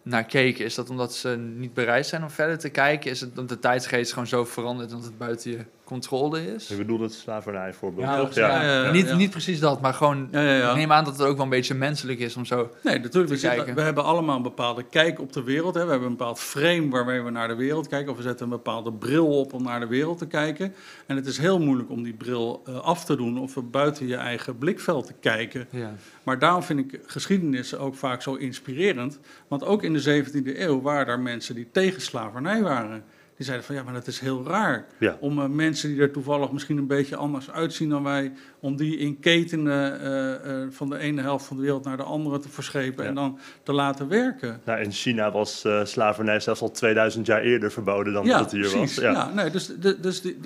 naar 0.01 0.24
keken? 0.24 0.65
Is 0.65 0.75
dat 0.75 0.89
omdat 0.89 1.13
ze 1.13 1.29
niet 1.38 1.74
bereid 1.74 2.05
zijn 2.08 2.24
om 2.24 2.29
verder 2.29 2.58
te 2.58 2.70
kijken? 2.70 3.12
Is 3.12 3.20
het 3.22 3.29
omdat 3.29 3.50
de 3.50 3.60
tijdsgeest 3.60 4.12
gewoon 4.12 4.27
zo 4.27 4.46
veranderd 4.46 4.89
en 4.91 4.96
dat 4.96 5.05
het 5.05 5.17
buiten 5.17 5.51
je 5.51 5.65
controle 5.84 6.54
is. 6.54 6.68
Je 6.68 6.75
bedoelt 6.75 7.00
het 7.02 7.13
slavernijvoorbeeld, 7.13 8.06
Ja, 8.08 8.18
toch? 8.18 8.34
ja, 8.34 8.63
ja, 8.63 8.84
ja. 8.84 8.92
niet, 8.92 9.16
niet 9.16 9.30
precies 9.30 9.60
dat, 9.60 9.82
maar 9.82 9.94
gewoon... 9.94 10.28
Ja, 10.32 10.42
ja, 10.42 10.56
ja. 10.56 10.70
Ik 10.70 10.75
neem 10.75 10.92
aan 10.92 11.04
dat 11.04 11.18
het 11.18 11.28
ook 11.28 11.36
wel 11.36 11.44
een 11.44 11.50
beetje 11.52 11.74
menselijk 11.74 12.20
is 12.20 12.36
om 12.36 12.46
zo... 12.46 12.56
Nee, 12.84 13.00
natuurlijk. 13.00 13.13
We, 13.13 13.22
te 13.34 13.38
zitten- 13.40 13.56
kijken. 13.58 13.75
we 13.75 13.82
hebben 13.82 14.04
allemaal 14.04 14.36
een 14.36 14.42
bepaalde 14.44 14.84
kijk 14.84 15.20
op 15.20 15.34
de 15.34 15.44
wereld. 15.44 15.74
Hè. 15.75 15.84
We 15.86 15.90
hebben 15.92 16.10
een 16.10 16.18
bepaald 16.18 16.40
frame 16.40 16.90
waarmee 16.90 17.22
we 17.22 17.30
naar 17.30 17.48
de 17.48 17.56
wereld 17.56 17.88
kijken. 17.88 18.12
Of 18.12 18.18
we 18.18 18.24
zetten 18.24 18.46
een 18.46 18.52
bepaalde 18.52 18.92
bril 18.94 19.40
op 19.40 19.54
om 19.54 19.63
naar 19.63 19.80
de 19.80 19.88
wereld 19.88 20.18
te 20.18 20.28
kijken. 20.28 20.74
En 21.06 21.16
het 21.16 21.25
is 21.25 21.38
heel 21.38 21.60
moeilijk 21.60 21.90
om 21.90 22.04
die 22.04 22.13
bril 22.13 22.62
eh, 22.66 22.80
af 22.80 23.06
te 23.06 23.16
doen 23.16 23.40
of 23.40 23.56
buiten 23.72 24.08
je 24.08 24.16
eigen 24.16 24.58
blikveld 24.58 25.06
te 25.06 25.13
kijken. 25.20 25.68
Ja. 25.70 25.94
Maar 26.24 26.40
daarom 26.40 26.63
vind 26.63 26.80
ik 26.80 27.00
geschiedenis 27.06 27.75
ook 27.75 27.96
vaak 27.96 28.22
zo 28.22 28.34
inspirerend. 28.36 29.20
Want 29.48 29.66
ook 29.66 29.84
in 29.84 29.94
de 29.94 30.24
17e 30.25 30.60
eeuw 30.60 30.82
waren 30.82 31.08
er 31.08 31.20
mensen 31.20 31.56
die 31.56 31.68
tegen 31.72 32.02
slavernij 32.02 32.62
waren. 32.62 33.04
Die 33.44 33.52
zeiden 33.52 33.72
van 33.74 33.84
ja, 33.84 33.92
maar 33.92 34.00
dat 34.00 34.08
is 34.14 34.20
heel 34.20 34.44
raar. 34.48 34.86
Ja. 34.98 35.18
Om 35.20 35.40
eh, 35.40 35.48
mensen 35.48 35.90
die 35.90 36.02
er 36.02 36.12
toevallig 36.12 36.52
misschien 36.52 36.78
een 36.78 36.88
beetje 36.88 37.16
anders 37.16 37.52
uitzien 37.52 37.90
dan 37.90 38.04
wij, 38.04 38.32
om 38.60 38.76
die 38.76 38.98
in 38.98 39.20
ketenen 39.20 40.02
eh, 40.02 40.62
eh, 40.62 40.68
van 40.72 40.90
de 40.90 40.98
ene 40.98 41.22
helft 41.22 41.46
van 41.46 41.58
de 41.58 41.64
wereld 41.64 41.84
naar 41.84 41.98
de 41.98 42.04
andere 42.04 42.40
te 42.40 42.50
verschepen 42.50 43.04
Ja. 43.04 43.10
en 43.10 43.16
dan 43.16 43.40
te 43.64 43.74
laten 43.74 44.08
werken. 44.08 44.62
Nou, 44.66 44.82
in 44.82 44.92
China 44.92 45.32
was 45.32 45.66
slavernij 45.84 46.40
zelfs 46.40 46.62
al 46.62 46.72
2000 46.72 47.26
jaar 47.26 47.42
eerder 47.42 47.72
verboden 47.72 48.14
dan 48.14 48.26
ja, 48.26 48.32
dat 48.38 48.40
het 48.42 48.52
hier 48.52 48.70
precies. 48.70 48.96
was. 48.96 49.04
Ja. 49.04 49.32
nee, 49.34 49.50
dus 49.50 49.68
de, 49.80 50.00
dus 50.00 50.22
die- 50.22 50.40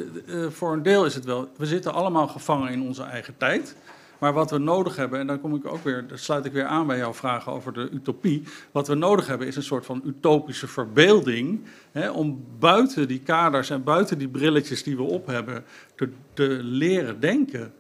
voor 0.50 0.74
een 0.74 0.84
deel 0.84 1.06
is 1.06 1.16
het 1.16 1.25
wel. 1.25 1.50
We 1.58 1.66
zitten 1.66 1.94
allemaal 1.94 2.27
gevangen 2.27 2.72
in 2.72 2.82
onze 2.82 3.04
eigen 3.04 3.34
tijd. 3.38 3.75
Maar 4.19 4.33
wat 4.33 4.51
we 4.51 4.57
nodig 4.57 4.95
hebben, 4.95 5.19
en 5.19 5.27
dan 5.27 5.41
kom 5.41 5.55
ik 5.55 5.65
ook 5.65 5.83
weer, 5.83 6.07
daar 6.07 6.17
sluit 6.17 6.45
ik 6.45 6.51
weer 6.51 6.65
aan 6.65 6.88
bij 6.88 6.97
jouw 6.97 7.13
vragen 7.13 7.51
over 7.51 7.74
de 7.74 7.89
utopie. 7.91 8.43
Wat 8.71 8.88
we 8.88 8.95
nodig 8.95 9.27
hebben 9.27 9.47
is 9.47 9.55
een 9.55 9.63
soort 9.63 9.86
van 9.86 10.01
utopische 10.05 10.67
verbeelding. 10.67 11.62
Hè, 11.91 12.09
om 12.09 12.45
buiten 12.59 13.07
die 13.07 13.19
kaders 13.19 13.69
en 13.69 13.83
buiten 13.83 14.17
die 14.17 14.27
brilletjes 14.27 14.83
die 14.83 14.95
we 14.95 15.03
op 15.03 15.27
hebben, 15.27 15.63
te, 15.95 16.09
te 16.33 16.59
leren 16.63 17.19
denken. 17.19 17.74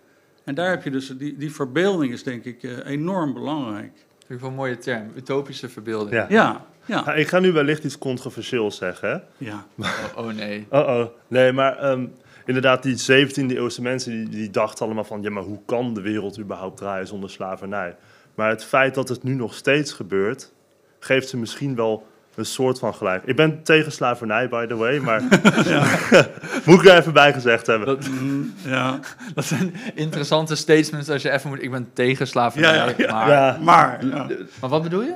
En 0.43 0.55
daar 0.55 0.69
heb 0.69 0.83
je 0.83 0.91
dus, 0.91 1.17
die, 1.17 1.37
die 1.37 1.53
verbeelding 1.53 2.13
is 2.13 2.23
denk 2.23 2.45
ik 2.45 2.63
eh, 2.63 2.85
enorm 2.85 3.33
belangrijk. 3.33 3.91
Vind 4.17 4.39
ik 4.39 4.39
wel 4.39 4.49
een 4.49 4.55
mooie 4.55 4.77
term. 4.77 5.11
Utopische 5.15 5.69
verbeelding. 5.69 6.15
Ja. 6.15 6.25
Ja, 6.29 6.65
ja, 6.85 7.03
Nou, 7.05 7.17
ik 7.17 7.27
ga 7.27 7.39
nu 7.39 7.51
wellicht 7.51 7.83
iets 7.83 7.97
controversieels 7.97 8.77
zeggen. 8.77 9.09
Hè? 9.09 9.45
ja. 9.45 9.65
Oh, 9.77 10.25
oh 10.25 10.33
nee. 10.33 10.67
Oh-oh. 10.69 11.05
Nee, 11.27 11.51
maar 11.51 11.77
ehm, 11.77 12.07
inderdaad, 12.47 12.83
die 12.83 12.95
17e 13.27 13.55
eeuwse 13.55 13.81
mensen 13.81 14.11
die, 14.11 14.29
die 14.29 14.49
dachten 14.49 14.85
allemaal 14.85 15.03
van... 15.03 15.21
ja, 15.21 15.29
maar 15.29 15.43
hoe 15.43 15.59
kan 15.65 15.93
de 15.93 16.01
wereld 16.01 16.39
überhaupt 16.39 16.77
draaien 16.77 17.07
zonder 17.07 17.29
slavernij? 17.29 17.95
Maar 18.35 18.49
het 18.49 18.63
feit 18.63 18.95
dat 18.95 19.09
het 19.09 19.23
nu 19.23 19.33
nog 19.33 19.53
steeds 19.53 19.91
gebeurt... 19.91 20.53
geeft 20.99 21.29
ze 21.29 21.37
misschien 21.37 21.75
wel 21.75 22.07
een 22.35 22.45
soort 22.45 22.79
van 22.79 22.93
gelijk. 22.95 23.23
Ik 23.25 23.35
ben 23.35 23.63
tegen 23.63 23.91
slavernij, 23.91 24.49
by 24.49 24.65
the 24.65 24.75
way, 24.75 24.97
maar... 24.99 25.21
moet 26.65 26.79
ik 26.81 26.85
er 26.85 26.97
even 26.97 27.13
bij 27.13 27.33
gezegd 27.33 27.67
hebben. 27.67 27.87
Dat, 27.87 28.07
Mm, 28.09 28.53
ja. 28.65 28.99
dat 29.33 29.45
zijn 29.45 29.75
interessante 29.95 30.55
statements 30.55 31.09
als 31.09 31.21
je 31.21 31.31
even 31.31 31.49
moet... 31.49 31.63
Ik 31.63 31.71
ben 31.71 31.89
tegen 31.93 32.27
slavernij, 32.27 32.75
Ja, 32.75 32.85
ja, 32.85 32.93
ja. 32.97 33.11
maar... 33.11 33.29
Ja, 33.29 33.57
Maar, 33.61 34.05
ja. 34.05 34.27
Maar 34.61 34.69
wat 34.69 34.83
bedoel 34.83 35.01
je? 35.01 35.15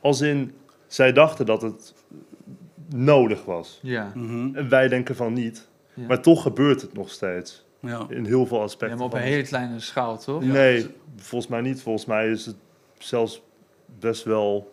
als 0.00 0.20
in, 0.20 0.54
zij 0.86 1.12
dachten 1.12 1.46
dat 1.46 1.62
het 1.62 1.94
nodig 2.88 3.44
was. 3.44 3.78
Ja. 3.82 4.10
Mhm, 4.14 4.54
En 4.56 4.68
wij 4.68 4.88
denken 4.88 5.16
van 5.16 5.32
niet. 5.32 5.68
Ja. 5.94 6.06
Maar 6.06 6.22
toch 6.22 6.42
gebeurt 6.42 6.80
het 6.82 6.92
nog 6.92 7.10
steeds. 7.10 7.64
ja. 7.80 8.06
In 8.08 8.24
heel 8.24 8.46
veel 8.46 8.56
Ja, 8.56 8.62
aspecten. 8.62 8.96
maar 8.98 9.06
op 9.06 9.14
een 9.14 9.20
hele 9.20 9.42
kleine 9.42 9.80
schaal, 9.80 10.18
toch? 10.18 10.42
Nee, 10.44 10.86
volgens 11.16 11.50
mij 11.50 11.60
niet. 11.60 11.82
Volgens 11.82 12.04
mij 12.04 12.30
is 12.30 12.46
het 12.46 12.56
zelfs 12.98 13.42
best 13.98 14.24
wel 14.24 14.72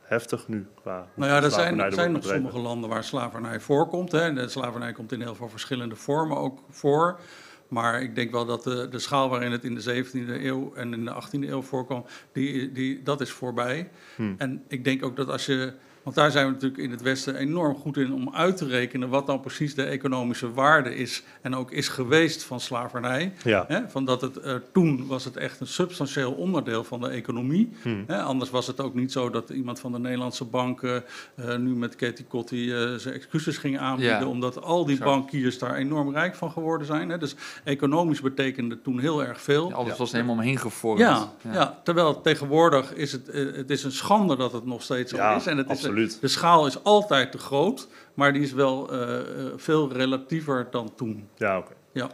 heftig 0.00 0.48
nu. 0.48 0.66
Qua 0.74 1.06
Nou 1.14 1.30
ja, 1.30 1.42
er 1.42 1.50
zijn, 1.50 1.80
er 1.80 1.92
zijn 1.92 2.12
nog 2.12 2.24
sommige 2.24 2.58
landen 2.58 2.90
waar 2.90 3.04
slavernij 3.04 3.60
voorkomt. 3.60 4.12
Hè. 4.12 4.32
De 4.32 4.48
slavernij 4.48 4.92
komt 4.92 5.12
in 5.12 5.20
heel 5.20 5.34
veel 5.34 5.48
verschillende 5.48 5.96
vormen 5.96 6.36
ook 6.36 6.62
voor. 6.70 7.20
Maar 7.68 8.02
ik 8.02 8.14
denk 8.14 8.30
wel 8.30 8.44
dat 8.46 8.64
de, 8.64 8.88
de 8.90 8.98
schaal 8.98 9.28
waarin 9.28 9.52
het 9.52 9.64
in 9.64 9.74
de 9.74 10.04
17e 10.04 10.28
eeuw 10.44 10.74
en 10.74 10.92
in 10.92 11.04
de 11.04 11.14
18e 11.14 11.48
eeuw 11.48 11.62
voorkwam, 11.62 12.04
die, 12.32 12.72
die, 12.72 13.02
dat 13.02 13.20
is 13.20 13.30
voorbij. 13.30 13.90
Hmm. 14.16 14.34
En 14.38 14.64
ik 14.68 14.84
denk 14.84 15.04
ook 15.04 15.16
dat 15.16 15.28
als 15.28 15.46
je. 15.46 15.72
Want 16.02 16.16
daar 16.16 16.30
zijn 16.30 16.46
we 16.46 16.52
natuurlijk 16.52 16.82
in 16.82 16.90
het 16.90 17.02
Westen 17.02 17.36
enorm 17.36 17.74
goed 17.74 17.96
in 17.96 18.12
om 18.12 18.34
uit 18.34 18.56
te 18.56 18.66
rekenen 18.66 19.08
wat 19.08 19.26
dan 19.26 19.40
precies 19.40 19.74
de 19.74 19.82
economische 19.82 20.52
waarde 20.52 20.94
is 20.94 21.22
en 21.40 21.54
ook 21.54 21.70
is 21.70 21.88
geweest 21.88 22.42
van 22.42 22.60
slavernij. 22.60 23.32
Ja. 23.44 23.86
Van 23.88 24.04
dat 24.04 24.20
het, 24.20 24.36
eh, 24.36 24.54
toen 24.72 25.06
was 25.06 25.24
het 25.24 25.36
echt 25.36 25.60
een 25.60 25.66
substantieel 25.66 26.32
onderdeel 26.32 26.84
van 26.84 27.00
de 27.00 27.08
economie. 27.08 27.72
Hmm. 27.82 28.04
Anders 28.08 28.50
was 28.50 28.66
het 28.66 28.80
ook 28.80 28.94
niet 28.94 29.12
zo 29.12 29.30
dat 29.30 29.50
iemand 29.50 29.80
van 29.80 29.92
de 29.92 29.98
Nederlandse 29.98 30.44
bank 30.44 30.82
eh, 30.82 31.56
nu 31.56 31.74
met 31.74 31.96
Katie 31.96 32.24
Kotti 32.24 32.72
eh, 32.72 32.94
zijn 32.94 33.14
excuses 33.14 33.58
ging 33.58 33.78
aanbieden. 33.78 34.20
Ja. 34.20 34.26
Omdat 34.26 34.62
al 34.62 34.84
die 34.84 34.98
bankiers 34.98 35.58
daar 35.58 35.74
enorm 35.74 36.12
rijk 36.12 36.34
van 36.34 36.50
geworden 36.50 36.86
zijn. 36.86 37.18
Dus 37.18 37.34
economisch 37.64 38.20
betekende 38.20 38.82
toen 38.82 38.98
heel 38.98 39.24
erg 39.24 39.40
veel. 39.40 39.68
Ja, 39.68 39.74
alles 39.74 39.98
was 39.98 40.12
helemaal 40.12 40.34
omheen 40.34 40.58
gevormd. 40.58 41.00
Ja, 41.00 41.32
ja. 41.52 41.80
terwijl 41.84 42.20
tegenwoordig 42.20 42.94
is 42.94 43.12
het, 43.12 43.26
het 43.32 43.70
is 43.70 43.84
een 43.84 43.92
schande 43.92 44.36
dat 44.36 44.52
het 44.52 44.66
nog 44.66 44.82
steeds 44.82 45.12
zo 45.12 45.36
is. 45.36 45.46
En 45.46 45.56
het 45.56 45.70
is, 45.70 45.89
absoluut. 45.90 46.20
de 46.20 46.28
schaal 46.28 46.66
is 46.66 46.84
altijd 46.84 47.32
te 47.32 47.38
groot, 47.38 47.88
maar 48.14 48.32
die 48.32 48.42
is 48.42 48.52
wel 48.52 48.90
eh, 48.92 49.18
eh, 49.20 49.52
veel 49.56 49.92
relatiever 49.92 50.66
dan 50.70 50.94
toen. 50.96 51.28
Ja, 51.36 51.58
oké. 51.58 51.72
Ja. 51.92 52.10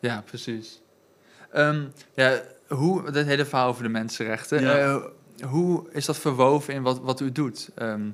Ja, 0.00 0.22
precies. 0.26 0.80
Ehm, 1.52 1.84
ja, 2.14 2.40
hoe, 2.68 3.10
dat 3.10 3.24
hele 3.26 3.44
verhaal 3.44 3.68
over 3.68 3.82
de 3.82 3.88
mensenrechten, 3.88 4.60
Ja. 4.60 4.78
eh, 4.78 5.04
hoe 5.50 5.84
is 5.90 6.06
dat 6.06 6.16
verwoven 6.18 6.74
in 6.74 6.82
wat, 6.82 6.98
wat 7.00 7.20
u 7.20 7.32
doet? 7.32 7.68
Ehm, 7.74 8.08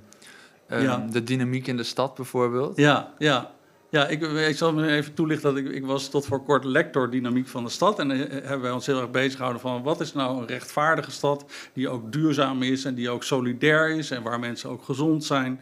ehm, 0.69 0.83
Ja. 0.83 1.07
De 1.11 1.25
dynamiek 1.25 1.67
in 1.67 1.77
de 1.77 1.83
stad 1.83 2.15
bijvoorbeeld? 2.15 2.77
Ja, 2.77 3.13
ja. 3.19 3.51
Ja, 3.95 4.07
ik, 4.07 4.23
ik 4.23 4.57
zal 4.57 4.73
me 4.73 4.87
even 4.87 5.15
toelichten 5.15 5.55
dat 5.55 5.65
ik, 5.65 5.73
ik 5.73 5.87
was 5.87 6.09
tot 6.09 6.27
voor 6.27 6.43
kort 6.45 6.65
lector 6.65 7.11
dynamiek 7.11 7.49
van 7.49 7.65
de 7.65 7.71
stad. 7.71 7.99
En 7.99 8.11
eh, 8.11 8.19
hebben 8.19 8.61
wij 8.61 8.71
ons 8.71 8.87
heel 8.87 9.01
erg 9.01 9.11
bezig 9.11 9.33
gehouden 9.33 9.61
van 9.61 9.83
wat 9.83 10.01
is 10.01 10.13
nou 10.13 10.41
een 10.41 10.47
rechtvaardige 10.47 11.11
stad 11.11 11.45
die 11.73 11.89
ook 11.89 12.13
duurzaam 12.13 12.63
is 12.63 12.85
en 12.85 12.95
die 12.95 13.11
ook 13.11 13.25
solidair 13.25 13.91
is 13.91 14.11
en 14.11 14.23
waar 14.23 14.41
mensen 14.41 14.71
ook 14.71 14.85
gezond 14.85 15.25
zijn. 15.25 15.61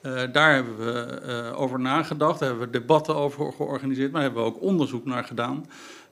Eh, 0.00 0.22
daar 0.32 0.54
hebben 0.54 0.78
we 0.78 1.00
eh, 1.02 1.60
over 1.60 1.80
nagedacht, 1.80 2.38
daar 2.38 2.48
hebben 2.48 2.66
we 2.66 2.78
debatten 2.78 3.14
over 3.14 3.52
georganiseerd, 3.52 4.12
maar 4.12 4.22
hebben 4.22 4.42
we 4.42 4.48
ook 4.48 4.62
onderzoek 4.62 5.04
naar 5.04 5.24
gedaan. 5.24 5.66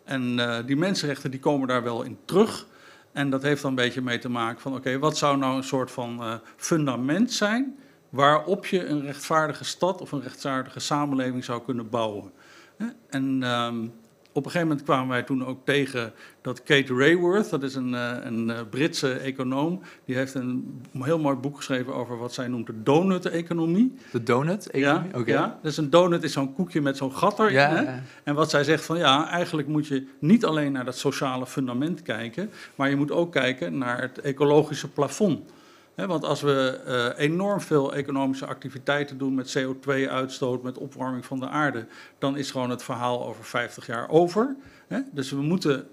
En 0.05 0.37
die 0.67 0.77
mensenrechten 0.77 1.31
die 1.31 1.41
komen 1.41 1.69
daar 1.69 1.83
wel 1.83 2.03
in 2.03 2.19
terug. 2.25 2.67
En 3.13 3.31
dat 3.31 3.43
heeft 3.43 3.63
dan 3.63 3.71
een 3.71 3.77
beetje 3.77 4.03
mee 4.03 4.19
te 4.19 4.29
maken 4.29 4.61
van 4.61 4.75
oké, 4.75 4.99
wat 4.99 5.17
zou 5.17 5.37
nou 5.37 5.57
een 5.57 5.65
soort 5.65 5.91
van 5.91 6.41
fundament 6.57 7.33
zijn 7.33 7.79
waarop 8.15 8.67
je 8.67 8.87
een 8.87 9.03
rechtvaardige 9.03 9.65
stad 9.65 10.01
of 10.01 10.13
een 10.13 10.23
rechtvaardige 10.23 10.81
samenleving 10.81 11.45
zou 11.45 11.63
kunnen 11.65 11.89
bouwen. 11.89 12.33
En 13.09 13.43
ehm, 13.43 13.87
op 14.33 14.45
een 14.45 14.51
gegeven 14.51 14.69
moment 14.69 14.87
kwamen 14.87 15.09
wij 15.09 15.23
toen 15.23 15.47
ook 15.47 15.59
tegen 15.65 16.13
dat 16.41 16.63
Kate 16.63 16.95
Rayworth, 16.95 17.51
dat 17.51 17.63
is 17.63 17.75
een, 17.75 17.95
eh, 17.95 18.17
een 18.23 18.51
eh, 18.51 18.59
Britse 18.71 19.13
econoom, 19.13 19.81
die 20.05 20.17
heeft 20.17 20.35
een 20.35 20.83
heel 20.99 21.19
mooi 21.19 21.37
boek 21.37 21.57
geschreven 21.57 21.95
over 21.95 22.19
wat 22.19 22.35
zij 22.35 22.49
noemt 22.49 22.67
de 22.67 22.83
donut-economie. 22.83 23.95
De 24.13 24.23
donut? 24.23 24.69
Ja, 24.73 25.07
ja, 25.27 25.59
dus 25.63 25.77
een 25.77 25.91
donut 25.91 26.23
is 26.23 26.33
zo'n 26.33 26.55
koekje 26.55 26.81
met 26.81 26.97
zo'n 26.97 27.13
gat 27.13 27.39
erin. 27.39 27.53
Ja, 27.53 27.69
hè? 27.69 27.83
ja. 27.83 28.03
En 28.25 28.35
wat 28.35 28.51
zij 28.51 28.65
zegt 28.65 28.85
van 28.85 28.99
ja, 28.99 29.29
eigenlijk 29.29 29.69
moet 29.69 29.87
je 29.87 30.07
niet 30.19 30.45
alleen 30.45 30.73
naar 30.73 30.85
dat 30.85 30.99
sociale 30.99 31.47
fundament 31.47 32.03
kijken, 32.03 32.51
maar 32.75 32.91
je 32.91 32.97
moet 32.97 33.13
ook 33.13 33.33
kijken 33.33 33.79
naar 33.79 34.01
het 34.01 34.21
ecologische 34.21 34.89
plafond. 34.89 35.51
Want 35.95 36.25
als 36.25 36.41
we 36.41 36.81
eh, 36.87 37.25
enorm 37.25 37.61
veel 37.61 37.95
economische 37.95 38.47
activiteiten 38.47 39.19
doen 39.19 39.35
met 39.35 39.59
CO2-uitstoot, 39.59 40.63
met 40.63 40.79
opwarming 40.79 41.25
van 41.27 41.41
de 41.41 41.49
aarde, 41.49 41.87
dan 42.19 42.37
is 42.37 42.51
gewoon 42.51 42.71
het 42.71 42.83
verhaal 42.83 43.27
over 43.27 43.45
50 43.45 43.87
jaar 43.87 44.09
over. 44.09 44.57
Dus 45.13 45.31
we 45.31 45.43
moeten 45.43 45.89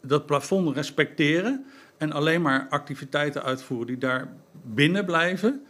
dat 0.00 0.26
plafond 0.26 0.76
respecteren 0.76 1.64
en 1.96 2.12
alleen 2.12 2.42
maar 2.42 2.66
activiteiten 2.70 3.42
uitvoeren 3.42 3.86
die 3.86 3.98
daar 3.98 4.28
binnen 4.62 5.04
blijven. 5.04 5.62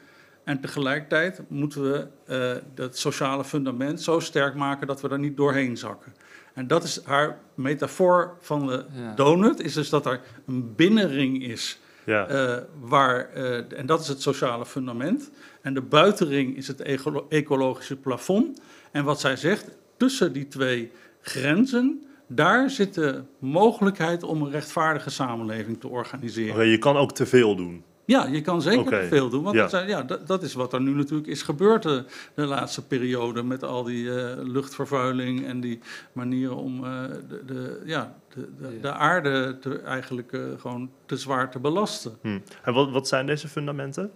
En 0.45 0.61
tegelijkertijd 0.61 1.41
moeten 1.49 1.83
we 1.93 2.07
eh, 2.27 2.63
dat 2.75 2.99
sociale 2.99 3.45
fundament 3.45 4.01
zo 4.03 4.21
sterk 4.21 4.55
maken 4.55 4.87
dat 4.87 5.01
we 5.01 5.09
er 5.09 5.19
niet 5.19 5.37
doorheen 5.37 5.77
zakken. 5.77 6.15
En 6.55 6.67
dat 6.67 6.85
is 6.85 7.01
haar 7.05 7.39
metafoor 7.55 8.37
van 8.41 8.67
de 8.67 8.85
Ja. 8.95 9.15
donut, 9.15 9.61
is 9.61 9.73
dus 9.75 9.89
dat 9.89 10.07
er 10.07 10.21
een 10.47 10.75
binnenring 10.75 11.43
is 11.43 11.81
Ja. 12.07 12.27
eh, 12.27 12.57
waar, 12.81 13.31
eh, 13.35 13.79
en 13.79 13.87
dat 13.87 14.01
is 14.01 14.09
het 14.09 14.23
sociale 14.23 14.67
fundament. 14.67 15.31
En 15.63 15.75
de 15.75 15.81
buitenring 15.83 16.57
is 16.57 16.67
het 16.69 16.81
ecolo- 16.81 17.27
ecologische 17.29 17.97
plafond. 17.97 18.61
En 18.91 19.05
wat 19.05 19.21
zij 19.21 19.37
zegt, 19.37 19.69
tussen 19.97 20.33
die 20.33 20.49
twee 20.49 20.91
grenzen, 21.21 22.03
daar 22.27 22.71
zit 22.71 22.95
de 22.95 23.23
mogelijkheid 23.39 24.23
om 24.23 24.43
een 24.43 24.51
rechtvaardige 24.51 25.11
samenleving 25.11 25.81
te 25.81 25.89
organiseren. 25.89 26.55
Oké, 26.55 26.63
je 26.63 26.79
kan 26.79 26.97
ook 26.97 27.13
te 27.13 27.27
veel 27.27 27.57
doen. 27.57 27.85
Ja, 28.13 28.27
je 28.27 28.41
kan 28.41 28.63
zeker 28.63 29.05
veel 29.05 29.29
doen. 29.29 29.43
Want 29.43 29.55
Ja. 29.55 29.61
dat, 29.63 29.71
zijn- 29.71 29.89
ja, 29.89 30.03
dat, 30.03 30.27
dat 30.27 30.43
is 30.43 30.55
wat 30.55 30.73
er 30.73 30.81
nu 30.81 30.95
natuurlijk 30.95 31.29
is 31.29 31.43
gebeurd 31.43 31.83
de, 31.83 32.05
de 32.35 32.45
laatste 32.47 32.87
periode. 32.87 33.43
Met 33.43 33.63
al 33.65 33.83
die 33.85 34.15
eh, 34.21 34.37
luchtvervuiling 34.43 35.47
en 35.47 35.61
die 35.61 35.81
manieren 36.13 36.57
om 36.57 36.85
eh, 36.85 37.03
de, 37.29 37.45
de, 37.47 37.83
ja, 37.85 38.15
de, 38.35 38.49
de, 38.61 38.81
de 38.81 38.93
aarde 38.93 39.59
te, 39.61 39.79
eigenlijk 39.79 40.33
eh, 40.33 40.41
gewoon 40.59 40.91
te 41.07 41.17
zwaar 41.17 41.51
te 41.51 41.59
belasten. 41.59 42.13
Hm. 42.23 42.39
En 42.63 42.73
wat, 42.75 42.91
wat 42.91 43.09
zijn 43.09 43.27
deze 43.27 43.49
fundamenten? 43.49 44.11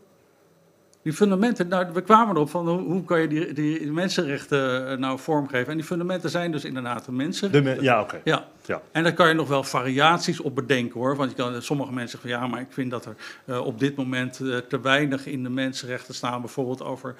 Die 1.06 1.14
fundamenten, 1.14 1.68
nou, 1.68 1.86
we 1.92 2.02
kwamen 2.02 2.34
erop 2.34 2.50
van 2.50 2.68
hoe, 2.68 2.80
hoe 2.80 3.04
kan 3.04 3.20
je 3.20 3.28
die, 3.28 3.52
die 3.52 3.92
mensenrechten 3.92 4.88
eh, 4.90 4.96
nou 4.98 5.18
vormgeven. 5.18 5.66
En 5.70 5.76
die 5.76 5.86
fundamenten 5.86 6.30
zijn 6.30 6.52
dus 6.52 6.64
inderdaad 6.64 7.04
de 7.04 7.12
mensenrechten. 7.12 7.64
De 7.64 7.76
me- 7.76 7.82
ja, 7.82 8.00
oké. 8.00 8.20
Ja. 8.24 8.48
Ja. 8.64 8.82
En 8.92 9.02
daar 9.02 9.12
kan 9.12 9.28
je 9.28 9.34
nog 9.34 9.48
wel 9.48 9.62
variaties 9.62 10.40
op 10.40 10.54
bedenken 10.54 11.00
hoor. 11.00 11.16
Want 11.16 11.30
je 11.30 11.36
kan, 11.36 11.62
sommige 11.62 11.92
mensen 11.92 12.10
zeggen 12.18 12.30
van 12.30 12.40
ja, 12.40 12.46
maar 12.46 12.60
ik 12.60 12.72
vind 12.72 12.90
dat 12.90 13.04
er 13.04 13.16
eh, 13.44 13.66
op 13.66 13.78
dit 13.78 13.96
moment 13.96 14.40
eh, 14.40 14.56
te 14.56 14.80
weinig 14.80 15.26
in 15.26 15.42
de 15.42 15.48
mensenrechten 15.50 16.14
staan. 16.14 16.40
Bijvoorbeeld 16.40 16.82
over 16.82 17.14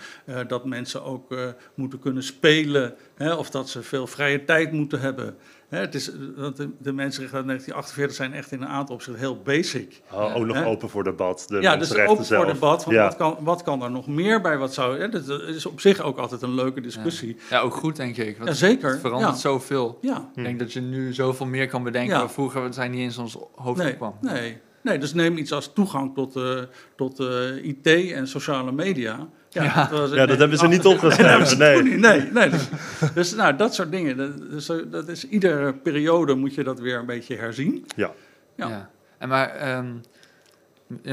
dat 0.46 0.64
mensen 0.64 1.05
ook 1.05 1.35
moeten 1.75 1.99
kunnen 1.99 2.22
spelen. 2.22 2.94
Hè, 3.14 3.35
of 3.35 3.51
dat 3.51 3.68
ze 3.68 3.83
veel 3.83 4.07
vrije 4.07 4.44
tijd 4.44 4.72
moeten 4.72 5.01
hebben. 5.01 5.37
Hè, 5.68 5.79
het 5.79 5.94
is, 5.94 6.11
want 6.37 6.57
de, 6.57 6.70
de 6.79 6.92
mensenrechten 6.92 7.38
uit 7.38 7.46
1948 7.46 8.16
zijn 8.16 8.33
echt 8.33 8.52
in 8.52 8.62
een 8.62 8.68
aantal 8.68 8.94
opzichten 8.94 9.22
heel 9.22 9.42
basic. 9.42 10.00
Oh, 10.12 10.37
ook 10.37 10.44
nog 10.46 10.64
open 10.64 10.88
voor 10.88 11.05
debat. 11.05 11.44
De 11.48 11.61
ja, 11.61 11.76
dus 11.76 11.88
zelf. 11.88 12.26
voor 12.29 12.46
debat. 12.46 12.83
Van 12.83 12.92
Ja. 12.92 13.02
wat, 13.02 13.16
kan, 13.16 13.37
wat 13.40 13.62
kan 13.62 13.83
er 13.83 13.90
nog 13.90 14.07
meer 14.07 14.40
bij? 14.40 14.59
Wat 14.59 14.74
zou, 14.74 14.98
hè, 14.98 15.09
dat 15.09 15.29
is 15.29 15.66
op 15.66 15.81
zich 15.81 16.00
ook 16.00 16.18
altijd 16.18 16.42
een 16.42 16.55
leuke 16.55 16.81
discussie. 16.81 17.37
Ja, 17.50 17.61
ook 17.61 17.74
goed, 17.74 17.96
denk 17.96 18.16
ik. 18.16 18.37
Want 18.37 18.48
Ja, 18.48 18.55
zeker. 18.57 18.90
Het 18.90 19.00
verandert 19.00 19.33
Ja. 19.35 19.38
zoveel. 19.40 19.98
Ja. 20.00 20.31
Ik 20.35 20.42
denk 20.44 20.59
dat 20.59 20.72
je 20.72 20.81
nu 20.81 21.12
zoveel 21.14 21.46
meer 21.46 21.68
kan 21.68 21.83
bedenken. 21.83 22.12
Ja. 22.14 22.18
waar 22.20 22.31
Vroeger 22.31 22.74
zijn 22.74 22.90
niet 22.90 23.00
eens 23.00 23.18
ons 23.18 23.37
hoofd 23.55 23.83
Nee, 23.83 23.96
kwam. 23.96 24.14
nee, 24.20 24.59
nee, 24.83 24.98
dus 24.98 25.14
neem 25.14 25.37
iets 25.37 25.52
als 25.52 25.72
toegang 25.72 26.14
tot, 26.14 26.37
eh, 26.37 26.59
tot 26.96 27.20
eh, 27.20 27.64
IT 27.64 27.87
en 28.12 28.29
sociale 28.29 28.72
media. 28.72 29.29
Ja, 29.57 29.62
Ja. 29.64 29.88
was 29.90 30.11
in 30.11 30.16
Ja, 30.16 30.27
dat 30.33 30.38
hebben 30.38 30.59
ze 30.59 30.66
niet 30.66 30.83
1998 30.83 30.92
opgeschreven. 30.92 31.59
Nee, 31.59 31.99
Nee. 31.99 32.21
nee, 32.21 32.31
nee. 32.33 32.51
Dus, 32.51 32.69
dus 33.14 33.35
nou, 33.35 33.57
dat 33.57 33.75
soort 33.75 33.90
dingen. 33.90 34.16
Dat, 34.16 34.51
dus, 34.51 34.71
dat 34.90 35.09
is 35.09 35.29
iedere 35.29 35.73
periode 35.75 36.35
moet 36.35 36.55
je 36.55 36.64
dat 36.64 36.81
weer 36.81 36.99
een 36.99 37.07
beetje 37.07 37.37
herzien. 37.37 37.87
Ja. 37.97 38.12
Ja. 38.57 38.69
Ja. 38.69 38.90
En 39.19 39.29
maar, 39.29 39.49
ehm, 39.49 39.87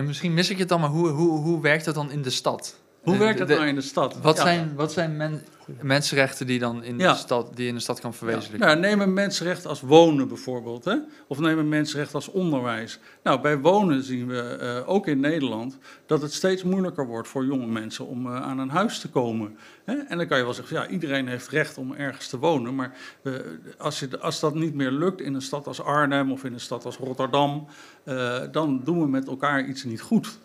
misschien 0.06 0.34
mis 0.34 0.50
ik 0.50 0.58
het 0.58 0.70
dan, 0.70 0.80
maar 0.80 0.90
hoe, 0.90 1.08
hoe, 1.10 1.40
hoe 1.40 1.62
werkt 1.62 1.86
dat 1.86 1.96
dan 1.96 2.12
in 2.12 2.22
de 2.22 2.30
stad? 2.30 2.82
Hoe 3.04 3.14
Eh, 3.14 3.20
werkt 3.20 3.38
dat 3.40 3.48
de- 3.48 3.54
nou 3.56 3.68
in 3.68 3.76
de 3.76 3.82
stad? 3.82 4.18
Wat 4.22 4.36
Ja. 4.38 4.42
zijn, 4.44 4.76
wat 4.76 4.92
zijn 4.92 5.18
men, 5.18 5.42
mensenrechten 5.82 6.48
die 6.48 6.60
dan 6.60 6.84
in 6.84 6.98
Ja. 6.98 7.12
de 7.12 7.18
stad, 7.18 7.50
die 7.56 7.64
je 7.64 7.70
in 7.70 7.76
de 7.76 7.82
stad 7.82 8.00
kan 8.00 8.10
Ja. 8.12 8.18
verwezenlijken? 8.18 8.68
Nou, 8.68 8.80
neem 8.80 9.02
een 9.02 9.14
mensenrecht 9.14 9.66
als 9.66 9.82
wonen 9.82 10.28
bijvoorbeeld. 10.28 10.86
Hè? 10.86 10.96
Of 11.28 11.40
neem 11.40 11.58
een 11.58 11.70
mensenrecht 11.70 12.14
als 12.16 12.28
onderwijs. 12.28 13.00
Nou, 13.24 13.42
bij 13.42 13.58
wonen 13.60 14.04
zien 14.04 14.28
we 14.28 14.40
eh, 14.42 14.90
ook 14.90 15.08
in 15.08 15.20
Nederland 15.20 15.78
dat 16.06 16.22
het 16.22 16.34
steeds 16.34 16.64
moeilijker 16.64 17.08
wordt 17.08 17.28
voor 17.28 17.46
jonge 17.46 17.68
mensen 17.68 18.08
om 18.08 18.26
eh, 18.28 18.42
aan 18.42 18.60
een 18.60 18.70
huis 18.70 19.00
te 19.00 19.10
komen. 19.10 19.58
Hè? 19.86 19.94
En 19.96 20.18
dan 20.18 20.28
kan 20.28 20.38
je 20.38 20.44
wel 20.44 20.54
zeggen, 20.54 20.76
ja, 20.78 20.88
iedereen 20.88 21.28
heeft 21.28 21.48
recht 21.48 21.78
om 21.78 21.94
ergens 21.94 22.28
te 22.28 22.38
wonen. 22.40 22.76
Maar 22.76 22.98
eh, 23.24 23.34
als, 23.78 24.00
je, 24.00 24.20
als 24.20 24.40
dat 24.40 24.56
niet 24.56 24.74
meer 24.74 24.92
lukt 24.92 25.22
in 25.22 25.34
een 25.34 25.42
stad 25.42 25.68
als 25.68 25.82
Arnhem 25.82 26.32
of 26.32 26.44
in 26.44 26.54
een 26.54 26.60
stad 26.60 26.86
als 26.86 26.98
Rotterdam, 26.98 27.68
eh, 28.04 28.42
dan 28.52 28.82
doen 28.84 29.00
we 29.02 29.08
met 29.08 29.28
elkaar 29.28 29.66
iets 29.66 29.84
niet 29.84 30.02
goed. 30.02 30.38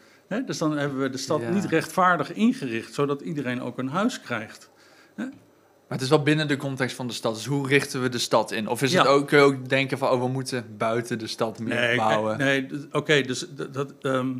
Dus 0.46 0.58
dan 0.58 0.78
hebben 0.78 1.00
we 1.00 1.10
de 1.10 1.18
stad 1.18 1.40
Ja. 1.40 1.50
niet 1.50 1.64
rechtvaardig 1.64 2.32
ingericht, 2.32 2.94
zodat 2.94 3.20
iedereen 3.20 3.62
ook 3.62 3.78
een 3.78 3.88
huis 3.88 4.20
krijgt. 4.20 4.70
Maar 5.16 5.98
het 5.98 6.06
is 6.06 6.08
wel 6.12 6.22
binnen 6.22 6.48
de 6.48 6.56
context 6.56 6.96
van 6.96 7.06
de 7.06 7.12
stad. 7.12 7.34
Dus 7.34 7.46
hoe 7.46 7.68
richten 7.68 8.02
we 8.02 8.08
de 8.08 8.18
stad 8.18 8.50
in? 8.52 8.68
Of 8.68 8.82
is 8.82 8.92
Ja. 8.92 8.98
het 8.98 9.08
ook, 9.08 9.26
kun 9.26 9.38
je 9.38 9.44
ook 9.44 9.68
denken 9.68 9.98
van, 9.98 10.10
oh, 10.10 10.20
we 10.20 10.28
moeten 10.28 10.64
buiten 10.78 11.18
de 11.18 11.26
stad 11.26 11.58
meer 11.58 11.74
Nee, 11.74 11.96
bouwen? 11.96 12.38
nee, 12.38 12.66
d- 12.66 12.94
oké, 12.94 13.20
dus 13.20 13.46
dat, 13.72 13.94
ehm, 14.02 14.32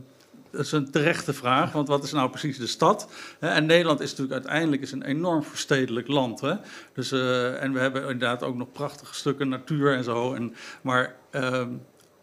dat 0.51 0.61
is 0.61 0.73
een 0.73 0.91
terechte 0.91 1.33
vraag, 1.33 1.73
want 1.73 1.89
wat 1.89 2.05
is 2.05 2.13
nou 2.13 2.31
precies 2.31 2.59
de 2.59 2.67
stad? 2.67 3.11
En 3.41 3.67
Nederland 3.67 4.01
is 4.01 4.09
natuurlijk 4.11 4.35
uiteindelijk 4.45 4.83
is 4.83 4.93
een 4.93 5.03
enorm 5.03 5.43
verstedelijk 5.43 6.09
land. 6.09 6.41
Hè? 6.41 6.55
Dus, 6.95 7.13
eh, 7.13 7.63
en 7.63 7.73
we 7.73 7.79
hebben 7.81 8.03
inderdaad 8.03 8.43
ook 8.43 8.57
nog 8.57 8.73
prachtige 8.73 9.15
stukken 9.15 9.49
natuur 9.49 9.95
en 9.95 10.05
zo. 10.05 10.35
En, 10.35 10.55
maar 10.83 11.15
ehm, 11.31 11.69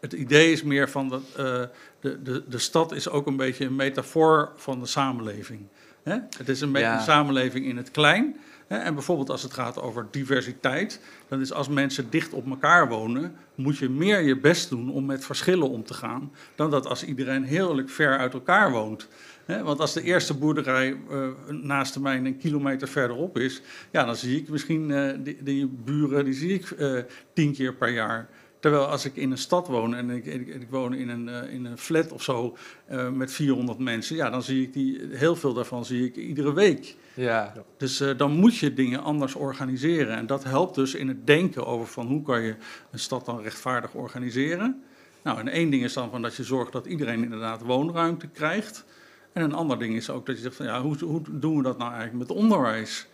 het 0.00 0.12
idee 0.12 0.52
is 0.52 0.62
meer 0.62 0.90
van 0.90 1.08
dat 1.08 1.22
eh, 1.36 1.62
de, 2.06 2.22
de, 2.22 2.42
de 2.48 2.58
stad 2.58 2.92
is 2.92 3.08
ook 3.08 3.26
een 3.26 3.36
beetje 3.36 3.64
een 3.64 3.76
metafoor 3.76 4.52
van 4.56 4.80
de 4.80 4.86
samenleving. 4.86 5.60
Hè? 6.02 6.16
Het 6.38 6.48
is 6.48 6.60
een, 6.60 6.72
beetje 6.72 6.88
Ja. 6.88 6.96
een 6.96 7.02
samenleving 7.02 7.66
in 7.66 7.76
het 7.76 7.90
klein. 7.90 8.36
Hè? 8.66 8.76
En 8.76 8.94
bijvoorbeeld 8.94 9.30
als 9.30 9.42
het 9.42 9.52
gaat 9.52 9.80
over 9.80 10.06
diversiteit, 10.10 11.00
dan 11.28 11.40
is 11.40 11.52
als 11.52 11.68
mensen 11.68 12.10
dicht 12.10 12.32
op 12.32 12.46
elkaar 12.50 12.88
wonen, 12.88 13.36
moet 13.54 13.78
je 13.78 13.88
meer 13.88 14.20
je 14.20 14.38
best 14.38 14.68
doen 14.68 14.90
om 14.90 15.04
met 15.06 15.24
verschillen 15.24 15.68
om 15.70 15.84
te 15.84 15.94
gaan, 15.94 16.32
dan 16.54 16.70
dat 16.70 16.86
als 16.86 17.04
iedereen 17.04 17.44
heerlijk 17.44 17.88
ver 17.90 18.18
uit 18.18 18.34
elkaar 18.34 18.70
woont. 18.70 19.08
Want 19.46 19.80
als 19.80 19.92
de 19.92 20.02
eerste 20.02 20.34
boerderij 20.34 20.96
eh, 21.10 21.28
naast 21.48 21.94
de 21.94 22.00
mijne 22.00 22.28
een 22.28 22.38
kilometer 22.38 22.88
verderop 22.88 23.38
is, 23.38 23.62
ja, 23.90 24.04
dan 24.04 24.16
zie 24.16 24.40
ik 24.40 24.48
misschien 24.48 24.90
eh, 24.90 25.14
die, 25.18 25.42
die 25.42 25.66
buren, 25.66 26.24
die 26.24 26.34
zie 26.34 26.52
ik 26.52 26.70
eh, 26.70 26.98
tien 27.32 27.52
keer 27.52 27.74
per 27.74 27.90
jaar. 27.90 28.28
Terwijl 28.66 28.86
als 28.86 29.04
ik 29.04 29.16
in 29.16 29.30
een 29.30 29.38
stad 29.38 29.66
woon 29.66 29.94
en 29.94 30.10
ik, 30.10 30.26
ik, 30.26 30.46
ik 30.46 30.70
woon 30.70 30.94
in 30.94 31.08
een, 31.08 31.28
eh, 31.28 31.52
in 31.52 31.64
een 31.64 31.78
flat 31.78 32.12
of 32.12 32.22
zo 32.22 32.56
eh, 32.86 33.08
met 33.10 33.32
400 33.32 33.78
mensen, 33.78 34.16
ja, 34.16 34.30
dan 34.30 34.42
zie 34.42 34.62
ik 34.62 34.72
die, 34.72 35.00
heel 35.10 35.36
veel 35.36 35.54
daarvan 35.54 35.84
zie 35.84 36.04
ik 36.04 36.16
iedere 36.16 36.52
week. 36.52 36.96
Ja. 37.14 37.52
Dus 37.76 38.00
eh, 38.00 38.16
dan 38.16 38.30
moet 38.30 38.56
je 38.56 38.74
dingen 38.74 39.02
anders 39.02 39.34
organiseren. 39.34 40.16
En 40.16 40.26
dat 40.26 40.44
helpt 40.44 40.74
dus 40.74 40.94
in 40.94 41.08
het 41.08 41.26
denken 41.26 41.66
over 41.66 41.86
van 41.86 42.06
hoe 42.06 42.22
kan 42.22 42.42
je 42.42 42.54
een 42.90 42.98
stad 42.98 43.24
dan 43.24 43.42
rechtvaardig 43.42 43.94
organiseren. 43.94 44.82
Nou, 45.22 45.38
en 45.38 45.48
één 45.48 45.70
ding 45.70 45.82
is 45.82 45.92
dan 45.92 46.10
van 46.10 46.22
dat 46.22 46.34
je 46.34 46.44
zorgt 46.44 46.72
dat 46.72 46.86
iedereen 46.86 47.22
inderdaad 47.22 47.62
woonruimte 47.62 48.26
krijgt. 48.26 48.84
En 49.32 49.42
een 49.42 49.54
ander 49.54 49.78
ding 49.78 49.94
is 49.94 50.10
ook 50.10 50.26
dat 50.26 50.36
je 50.36 50.42
zegt 50.42 50.56
van 50.56 50.66
ja, 50.66 50.82
hoe, 50.82 51.04
hoe 51.04 51.22
doen 51.30 51.56
we 51.56 51.62
dat 51.62 51.78
nou 51.78 51.92
eigenlijk 51.92 52.28
met 52.28 52.38
onderwijs? 52.38 53.06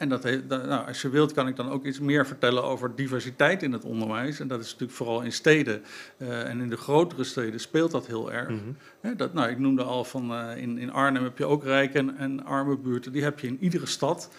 En 0.00 0.08
dat, 0.08 0.24
nou, 0.48 0.86
als 0.86 1.02
je 1.02 1.08
wilt 1.08 1.32
kan 1.32 1.48
ik 1.48 1.56
dan 1.56 1.70
ook 1.70 1.84
iets 1.84 2.00
meer 2.00 2.26
vertellen 2.26 2.62
over 2.62 2.94
diversiteit 2.94 3.62
in 3.62 3.72
het 3.72 3.84
onderwijs. 3.84 4.40
En 4.40 4.48
dat 4.48 4.60
is 4.60 4.66
natuurlijk 4.66 4.92
vooral 4.92 5.20
in 5.20 5.32
steden 5.32 5.82
eh, 6.16 6.48
en 6.48 6.60
in 6.60 6.68
de 6.68 6.76
grotere 6.76 7.24
steden 7.24 7.60
speelt 7.60 7.90
dat 7.90 8.06
heel 8.06 8.32
erg. 8.32 8.52
Hè, 9.00 9.16
dat, 9.16 9.34
nou, 9.34 9.50
ik 9.50 9.58
noemde 9.58 9.82
al 9.82 10.04
van 10.04 10.32
eh, 10.34 10.62
in, 10.62 10.78
in 10.78 10.92
Arnhem 10.92 11.22
heb 11.22 11.38
je 11.38 11.44
ook 11.44 11.64
rijke 11.64 11.98
en, 11.98 12.16
en 12.16 12.44
arme 12.44 12.76
buurten. 12.76 13.12
Die 13.12 13.22
heb 13.22 13.38
je 13.38 13.46
in 13.46 13.56
iedere 13.60 13.86
stad. 13.86 14.30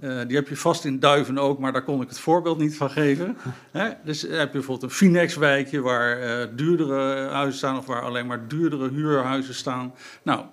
Eh, 0.00 0.20
die 0.26 0.36
heb 0.36 0.48
je 0.48 0.56
vast 0.56 0.84
in 0.84 0.98
Duiven 0.98 1.38
ook, 1.38 1.58
maar 1.58 1.72
daar 1.72 1.84
kon 1.84 2.02
ik 2.02 2.08
het 2.08 2.20
voorbeeld 2.20 2.58
niet 2.58 2.76
van 2.76 2.90
geven. 2.90 3.36
Hè? 3.70 3.90
Dus 4.04 4.22
heb 4.22 4.30
je 4.30 4.48
bijvoorbeeld 4.52 4.82
een 4.82 4.96
Finex-wijkje 4.96 5.80
waar 5.80 6.48
duurdere 6.56 7.28
huizen 7.28 7.58
staan 7.58 7.78
of 7.78 7.86
waar 7.86 8.02
alleen 8.02 8.26
maar 8.26 8.48
duurdere 8.48 8.90
huurhuizen 8.90 9.54
staan. 9.54 9.94
Nou, 10.22 10.44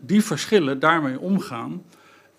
die 0.00 0.24
verschillen, 0.24 0.78
daarmee 0.78 1.20
omgaan, 1.20 1.82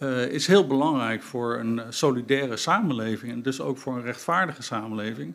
eh, 0.01 0.27
is 0.27 0.47
heel 0.47 0.67
belangrijk 0.67 1.21
voor 1.21 1.57
een 1.59 1.81
solidaire 1.89 2.57
samenleving 2.57 3.31
en 3.31 3.41
dus 3.41 3.61
ook 3.61 3.77
voor 3.77 3.95
een 3.95 4.01
rechtvaardige 4.01 4.61
samenleving. 4.61 5.33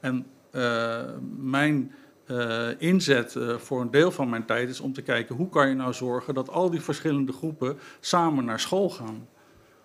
En 0.00 0.26
eh, 0.50 1.02
mijn 1.36 1.94
eh, 2.26 2.68
inzet 2.78 3.36
voor 3.58 3.80
een 3.80 3.90
deel 3.90 4.10
van 4.10 4.28
mijn 4.28 4.44
tijd 4.44 4.68
is 4.68 4.80
om 4.80 4.92
te 4.92 5.02
kijken 5.02 5.34
hoe 5.34 5.48
kan 5.48 5.68
je 5.68 5.74
nou 5.74 5.92
zorgen 5.92 6.34
dat 6.34 6.50
al 6.50 6.70
die 6.70 6.80
verschillende 6.80 7.32
groepen 7.32 7.78
samen 8.00 8.44
naar 8.44 8.60
school 8.60 8.90
gaan. 8.90 9.28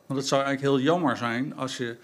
Want 0.06 0.19
het 0.19 0.28
zou 0.28 0.43
eigenlijk 0.43 0.76
heel 0.76 0.86
jammer 0.86 1.17
zijn 1.17 1.56
als 1.56 1.78
je 1.78 1.98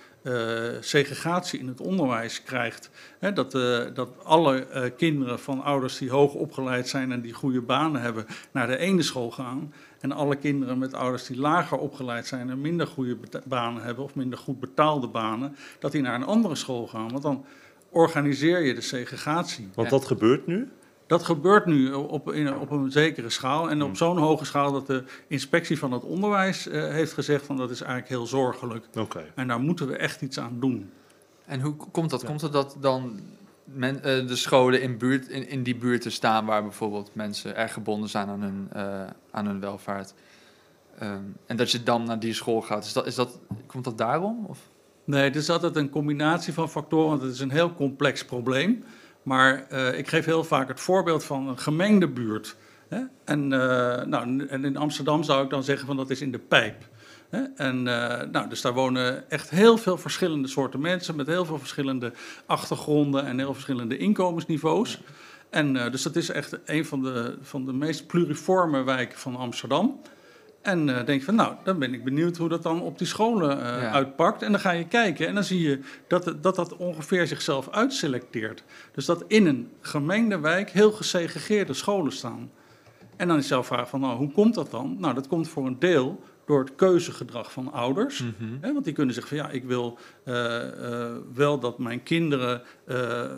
segregatie 0.79 1.59
in 1.59 1.67
het 1.67 1.81
onderwijs 1.81 2.43
krijgt. 2.43 2.89
Dat, 3.33 3.51
dat 3.95 4.09
alle 4.23 4.91
kinderen 4.97 5.39
van 5.39 5.63
ouders 5.63 5.97
die 5.97 6.09
hoog 6.09 6.33
opgeleid 6.33 6.87
zijn 6.87 7.11
en 7.11 7.21
die 7.21 7.33
goede 7.33 7.61
banen 7.61 8.01
hebben, 8.01 8.25
naar 8.51 8.67
de 8.67 8.77
ene 8.77 9.01
school 9.01 9.31
gaan. 9.31 9.73
En 9.99 10.11
alle 10.11 10.35
kinderen 10.35 10.77
met 10.77 10.93
ouders 10.93 11.25
die 11.25 11.37
lager 11.39 11.77
opgeleid 11.77 12.27
zijn 12.27 12.49
en 12.49 12.61
minder 12.61 12.87
goede 12.87 13.17
banen 13.45 13.83
hebben 13.83 14.03
of 14.03 14.15
minder 14.15 14.39
goed 14.39 14.59
betaalde 14.59 15.07
banen, 15.07 15.55
dat 15.79 15.91
die 15.91 16.01
naar 16.01 16.15
een 16.15 16.23
andere 16.25 16.55
school 16.55 16.87
gaan. 16.87 17.09
Want 17.09 17.23
dan 17.23 17.45
organiseer 17.89 18.59
je 18.61 18.73
de 18.73 18.81
segregatie. 18.81 19.69
Want 19.73 19.89
Ja. 19.89 19.97
dat 19.97 20.05
gebeurt 20.05 20.47
nu. 20.47 20.69
Dat 21.07 21.23
gebeurt 21.23 21.65
nu 21.65 21.91
op, 21.93 22.31
in, 22.31 22.57
op 22.57 22.71
een 22.71 22.91
zekere 22.91 23.29
schaal. 23.29 23.69
En 23.69 23.79
Hmm. 23.79 23.89
op 23.89 23.97
zo'n 23.97 24.17
hoge 24.17 24.45
schaal 24.45 24.71
dat 24.71 24.87
de 24.87 25.03
inspectie 25.27 25.77
van 25.79 25.91
het 25.91 26.03
onderwijs 26.03 26.67
eh, 26.67 26.81
heeft 26.89 27.13
gezegd 27.13 27.45
van 27.45 27.57
dat 27.57 27.69
is 27.69 27.81
eigenlijk 27.81 28.09
heel 28.09 28.25
zorgelijk. 28.25 28.85
Oké. 28.97 29.25
En 29.35 29.47
daar 29.47 29.59
moeten 29.59 29.87
we 29.87 29.95
echt 29.95 30.21
iets 30.21 30.39
aan 30.39 30.57
doen. 30.59 30.89
En 31.45 31.61
hoe 31.61 31.75
komt 31.91 32.09
dat? 32.09 32.25
Komt 32.25 32.41
het 32.41 32.51
dat 32.51 32.77
dan 32.79 33.19
men, 33.73 34.03
eh, 34.03 34.27
de 34.27 34.35
scholen 34.35 34.81
in, 34.81 34.97
buurt, 34.97 35.27
in, 35.27 35.47
in 35.47 35.63
die 35.63 35.75
buurten 35.75 36.11
staan 36.11 36.45
waar 36.45 36.63
bijvoorbeeld 36.63 37.15
mensen 37.15 37.55
erg 37.55 37.73
gebonden 37.73 38.09
zijn 38.09 38.27
aan 38.27 38.41
hun, 38.41 38.67
eh, 38.71 39.03
aan 39.31 39.45
hun 39.45 39.59
welvaart? 39.59 40.13
Ehm, 40.99 41.23
en 41.45 41.57
dat 41.57 41.71
je 41.71 41.83
dan 41.83 42.03
naar 42.03 42.19
die 42.19 42.33
school 42.33 42.61
gaat. 42.61 42.85
Is 42.85 42.93
dat, 42.93 43.05
is 43.05 43.15
dat, 43.15 43.39
komt 43.65 43.83
dat 43.83 43.97
daarom? 43.97 44.45
Of? 44.47 44.59
Nee, 45.03 45.23
het 45.23 45.35
is 45.35 45.49
altijd 45.49 45.75
een 45.75 45.89
combinatie 45.89 46.53
van 46.53 46.69
factoren, 46.69 47.09
want 47.09 47.21
het 47.21 47.33
is 47.33 47.39
een 47.39 47.51
heel 47.51 47.73
complex 47.73 48.25
probleem. 48.25 48.83
Maar 49.23 49.67
eh, 49.69 49.97
ik 49.97 50.07
geef 50.07 50.25
heel 50.25 50.43
vaak 50.43 50.67
het 50.67 50.79
voorbeeld 50.79 51.23
van 51.23 51.47
een 51.47 51.57
gemengde 51.57 52.07
buurt. 52.07 52.55
Hè? 52.87 53.01
En, 53.25 53.47
nou, 53.47 54.45
en 54.47 54.65
in 54.65 54.77
Amsterdam 54.77 55.23
zou 55.23 55.43
ik 55.43 55.49
dan 55.49 55.63
zeggen 55.63 55.87
van 55.87 55.95
dat 55.95 56.09
is 56.09 56.21
in 56.21 56.31
de 56.31 56.39
pijp. 56.39 56.88
En, 57.55 57.87
eh, 57.87 58.27
nou, 58.31 58.49
dus 58.49 58.61
daar 58.61 58.73
wonen 58.73 59.29
echt 59.29 59.49
heel 59.49 59.77
veel 59.77 59.97
verschillende 59.97 60.47
soorten 60.47 60.79
mensen 60.81 61.15
met 61.15 61.27
heel 61.27 61.45
veel 61.45 61.59
verschillende 61.59 62.11
achtergronden 62.45 63.25
en 63.25 63.37
heel 63.37 63.53
verschillende 63.53 63.97
inkomensniveaus. 63.97 65.01
En 65.49 65.75
eh, 65.77 65.91
dus 65.91 66.01
dat 66.03 66.15
is 66.15 66.29
echt 66.29 66.59
een 66.65 66.85
van 66.85 67.01
de, 67.01 67.37
van 67.41 67.65
de 67.65 67.73
meest 67.73 68.07
pluriforme 68.07 68.83
wijken 68.83 69.19
van 69.19 69.35
Amsterdam. 69.35 69.99
En 70.61 70.89
eh 70.89 71.05
denk 71.05 71.19
je 71.19 71.25
van, 71.25 71.35
nou, 71.35 71.53
dan 71.63 71.79
ben 71.79 71.93
ik 71.93 72.03
benieuwd 72.03 72.37
hoe 72.37 72.49
dat 72.49 72.63
dan 72.63 72.81
op 72.81 72.97
die 72.97 73.07
scholen 73.07 73.57
Ja. 73.57 73.91
uitpakt. 73.91 74.41
En 74.41 74.51
dan 74.51 74.61
ga 74.61 74.71
je 74.71 74.87
kijken 74.87 75.27
en 75.27 75.33
dan 75.33 75.43
zie 75.43 75.61
je 75.61 75.79
dat, 76.07 76.33
dat 76.41 76.55
dat 76.55 76.75
ongeveer 76.77 77.27
zichzelf 77.27 77.69
uitselecteert. 77.69 78.63
Dus 78.93 79.05
dat 79.05 79.23
in 79.27 79.45
een 79.47 79.69
gemengde 79.81 80.39
wijk 80.39 80.69
heel 80.69 80.91
gesegregeerde 80.91 81.73
scholen 81.73 82.11
staan. 82.11 82.51
En 83.15 83.27
dan 83.27 83.37
is 83.37 83.47
jouw 83.47 83.63
vraag 83.63 83.89
van, 83.89 83.99
nou, 83.99 84.17
hoe 84.17 84.31
komt 84.31 84.53
dat 84.53 84.71
dan? 84.71 84.95
Nou, 84.99 85.13
dat 85.13 85.27
komt 85.27 85.47
voor 85.47 85.65
een 85.65 85.79
deel 85.79 86.23
door 86.49 86.59
het 86.59 86.75
keuzegedrag 86.75 87.51
van 87.51 87.71
ouders. 87.71 88.19
Mhm. 88.19 88.57
Hè, 88.61 88.73
want 88.73 88.85
die 88.85 88.93
kunnen 88.93 89.13
zeggen 89.13 89.37
van, 89.37 89.45
ja, 89.45 89.53
ik 89.53 89.63
wil 89.63 89.97
eh, 90.23 90.67
eh, 90.67 91.15
wel 91.33 91.59
dat 91.59 91.79
mijn 91.79 92.03
kinderen 92.03 92.61
eh, 92.85 93.31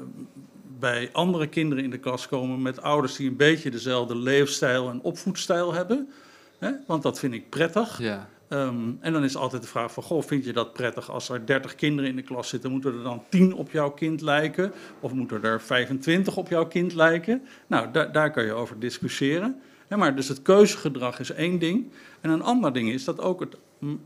bij 0.79 1.09
andere 1.11 1.47
kinderen 1.47 1.83
in 1.83 1.89
de 1.89 1.97
klas 1.97 2.27
komen 2.27 2.61
met 2.61 2.81
ouders 2.81 3.15
die 3.15 3.29
een 3.29 3.35
beetje 3.35 3.71
dezelfde 3.71 4.17
leefstijl 4.17 4.89
en 4.89 5.01
opvoedstijl 5.01 5.73
hebben. 5.73 6.09
Hè, 6.57 6.71
want 6.87 7.03
dat 7.03 7.19
vind 7.19 7.33
ik 7.33 7.49
prettig. 7.49 7.99
Ja. 7.99 8.29
Ehm, 8.47 8.91
en 8.99 9.13
dan 9.13 9.23
is 9.23 9.35
altijd 9.35 9.61
de 9.61 9.67
vraag 9.67 9.93
van, 9.93 10.03
goh, 10.03 10.23
vind 10.23 10.45
je 10.45 10.53
dat 10.53 10.73
prettig 10.73 11.11
als 11.11 11.29
er 11.29 11.45
30 11.45 11.75
kinderen 11.75 12.09
in 12.09 12.15
de 12.15 12.21
klas 12.21 12.49
zitten? 12.49 12.71
Moeten 12.71 12.93
er 12.93 13.03
dan 13.03 13.23
10 13.29 13.53
op 13.53 13.71
jouw 13.71 13.91
kind 13.91 14.21
lijken? 14.21 14.71
Of 14.99 15.13
moeten 15.13 15.43
er 15.43 15.61
25 15.61 16.37
op 16.37 16.49
jouw 16.49 16.65
kind 16.65 16.93
lijken? 16.93 17.41
Nou, 17.67 17.91
daar 17.91 18.11
daar 18.11 18.31
kan 18.31 18.45
je 18.45 18.53
over 18.53 18.79
discussiëren. 18.79 19.61
Maar 19.97 20.15
dus 20.15 20.27
het 20.27 20.41
keuzegedrag 20.41 21.19
is 21.19 21.31
één 21.31 21.59
ding. 21.59 21.91
En 22.21 22.29
een 22.29 22.41
ander 22.41 22.73
ding 22.73 22.89
is 22.89 23.03
dat 23.03 23.19
ook 23.19 23.39
het, 23.39 23.57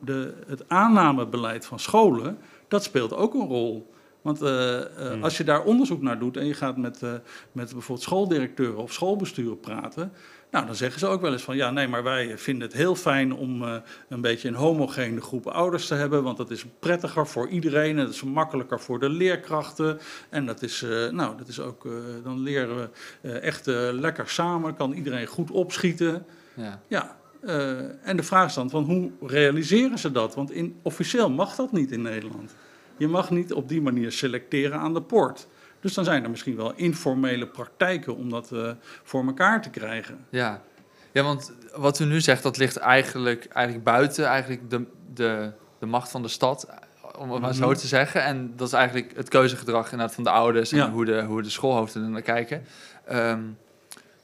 de, 0.03 0.33
het 0.47 0.69
aannamebeleid 0.69 1.65
van 1.65 1.79
scholen, 1.79 2.37
dat 2.67 2.83
speelt 2.83 3.13
ook 3.13 3.33
een 3.33 3.47
rol. 3.47 3.93
Want 4.21 4.41
eh, 4.41 5.11
eh, 5.13 5.23
als 5.23 5.37
je 5.37 5.43
daar 5.43 5.63
onderzoek 5.63 6.01
naar 6.01 6.19
doet 6.19 6.37
en 6.37 6.45
je 6.45 6.53
gaat 6.53 6.77
met, 6.77 7.03
eh, 7.03 7.13
met 7.51 7.71
bijvoorbeeld 7.71 8.01
schooldirecteuren 8.01 8.77
of 8.77 8.93
schoolbesturen 8.93 9.59
praten, 9.59 10.11
nou, 10.55 10.67
dan 10.67 10.75
zeggen 10.75 10.99
ze 10.99 11.07
ook 11.07 11.21
wel 11.21 11.31
eens 11.31 11.43
van 11.43 11.55
ja, 11.55 11.71
nee, 11.71 11.87
maar 11.87 12.03
wij 12.03 12.37
vinden 12.37 12.67
het 12.67 12.77
heel 12.77 12.95
fijn 12.95 13.33
om 13.33 13.63
eh, 13.63 13.75
een 14.09 14.21
beetje 14.21 14.47
een 14.47 14.55
homogene 14.55 15.21
groep 15.21 15.47
ouders 15.47 15.87
te 15.87 15.95
hebben, 15.95 16.23
want 16.23 16.37
dat 16.37 16.51
is 16.51 16.65
prettiger 16.79 17.27
voor 17.27 17.47
iedereen 17.47 17.97
en 17.97 18.05
dat 18.05 18.13
is 18.13 18.23
makkelijker 18.23 18.79
voor 18.79 18.99
de 18.99 19.09
leerkrachten. 19.09 19.99
En 20.29 20.45
dat 20.45 20.61
is, 20.61 20.83
eh, 20.83 21.09
nou, 21.09 21.37
dat 21.37 21.47
is 21.47 21.59
ook, 21.59 21.85
eh, 21.85 21.91
dan 22.23 22.39
leren 22.39 22.75
we 23.21 23.29
echt 23.29 23.65
lekker 23.91 24.29
samen, 24.29 24.75
kan 24.75 24.93
iedereen 24.93 25.27
goed 25.27 25.51
opschieten. 25.51 26.25
Ja. 26.53 26.81
Ja, 26.87 27.17
en 28.03 28.17
de 28.17 28.23
vraag 28.23 28.47
is 28.47 28.53
dan 28.53 28.69
van 28.69 28.83
hoe 28.83 29.11
realiseren 29.21 29.97
ze 29.97 30.11
dat? 30.11 30.35
Want 30.35 30.51
in, 30.51 30.79
officieel 30.81 31.29
mag 31.29 31.55
dat 31.55 31.71
niet 31.71 31.91
in 31.91 32.01
Nederland. 32.01 32.55
Je 32.97 33.07
mag 33.07 33.29
niet 33.29 33.53
op 33.53 33.69
die 33.69 33.81
manier 33.81 34.11
selecteren 34.11 34.79
aan 34.79 34.93
de 34.93 35.01
poort. 35.01 35.47
Dus 35.85 35.93
dan 35.93 36.03
zijn 36.03 36.23
er 36.23 36.29
misschien 36.29 36.55
wel 36.55 36.73
informele 36.75 37.47
praktijken 37.47 38.15
om 38.15 38.29
dat 38.29 38.51
eh, 38.51 38.69
voor 39.03 39.25
elkaar 39.25 39.61
te 39.61 39.69
krijgen. 39.69 40.25
Ja. 40.29 40.61
ja, 41.11 41.23
want 41.23 41.51
wat 41.75 41.99
u 41.99 42.05
nu 42.05 42.21
zegt, 42.21 42.43
dat 42.43 42.57
ligt 42.57 42.77
eigenlijk, 42.77 43.45
eigenlijk 43.45 43.85
buiten 43.85 44.25
eigenlijk 44.25 44.69
de, 44.69 44.85
de, 45.13 45.51
de 45.79 45.85
macht 45.85 46.11
van 46.11 46.21
de 46.21 46.27
stad, 46.27 46.67
om 47.17 47.31
het 47.31 47.41
maar 47.41 47.53
zo 47.53 47.67
Mhm. 47.69 47.77
te 47.77 47.87
zeggen. 47.87 48.23
En 48.23 48.53
dat 48.55 48.67
is 48.67 48.73
eigenlijk 48.73 49.11
het 49.15 49.29
keuzegedrag 49.29 49.83
inderdaad 49.91 50.15
van 50.15 50.23
de 50.23 50.29
ouders 50.29 50.71
en 50.71 50.77
Ja. 50.77 50.91
hoe, 50.91 51.05
de, 51.05 51.23
hoe 51.23 51.41
de 51.41 51.49
schoolhoofden 51.49 52.03
er 52.03 52.09
naar 52.09 52.21
kijken. 52.21 52.63
Ehm, 53.05 53.41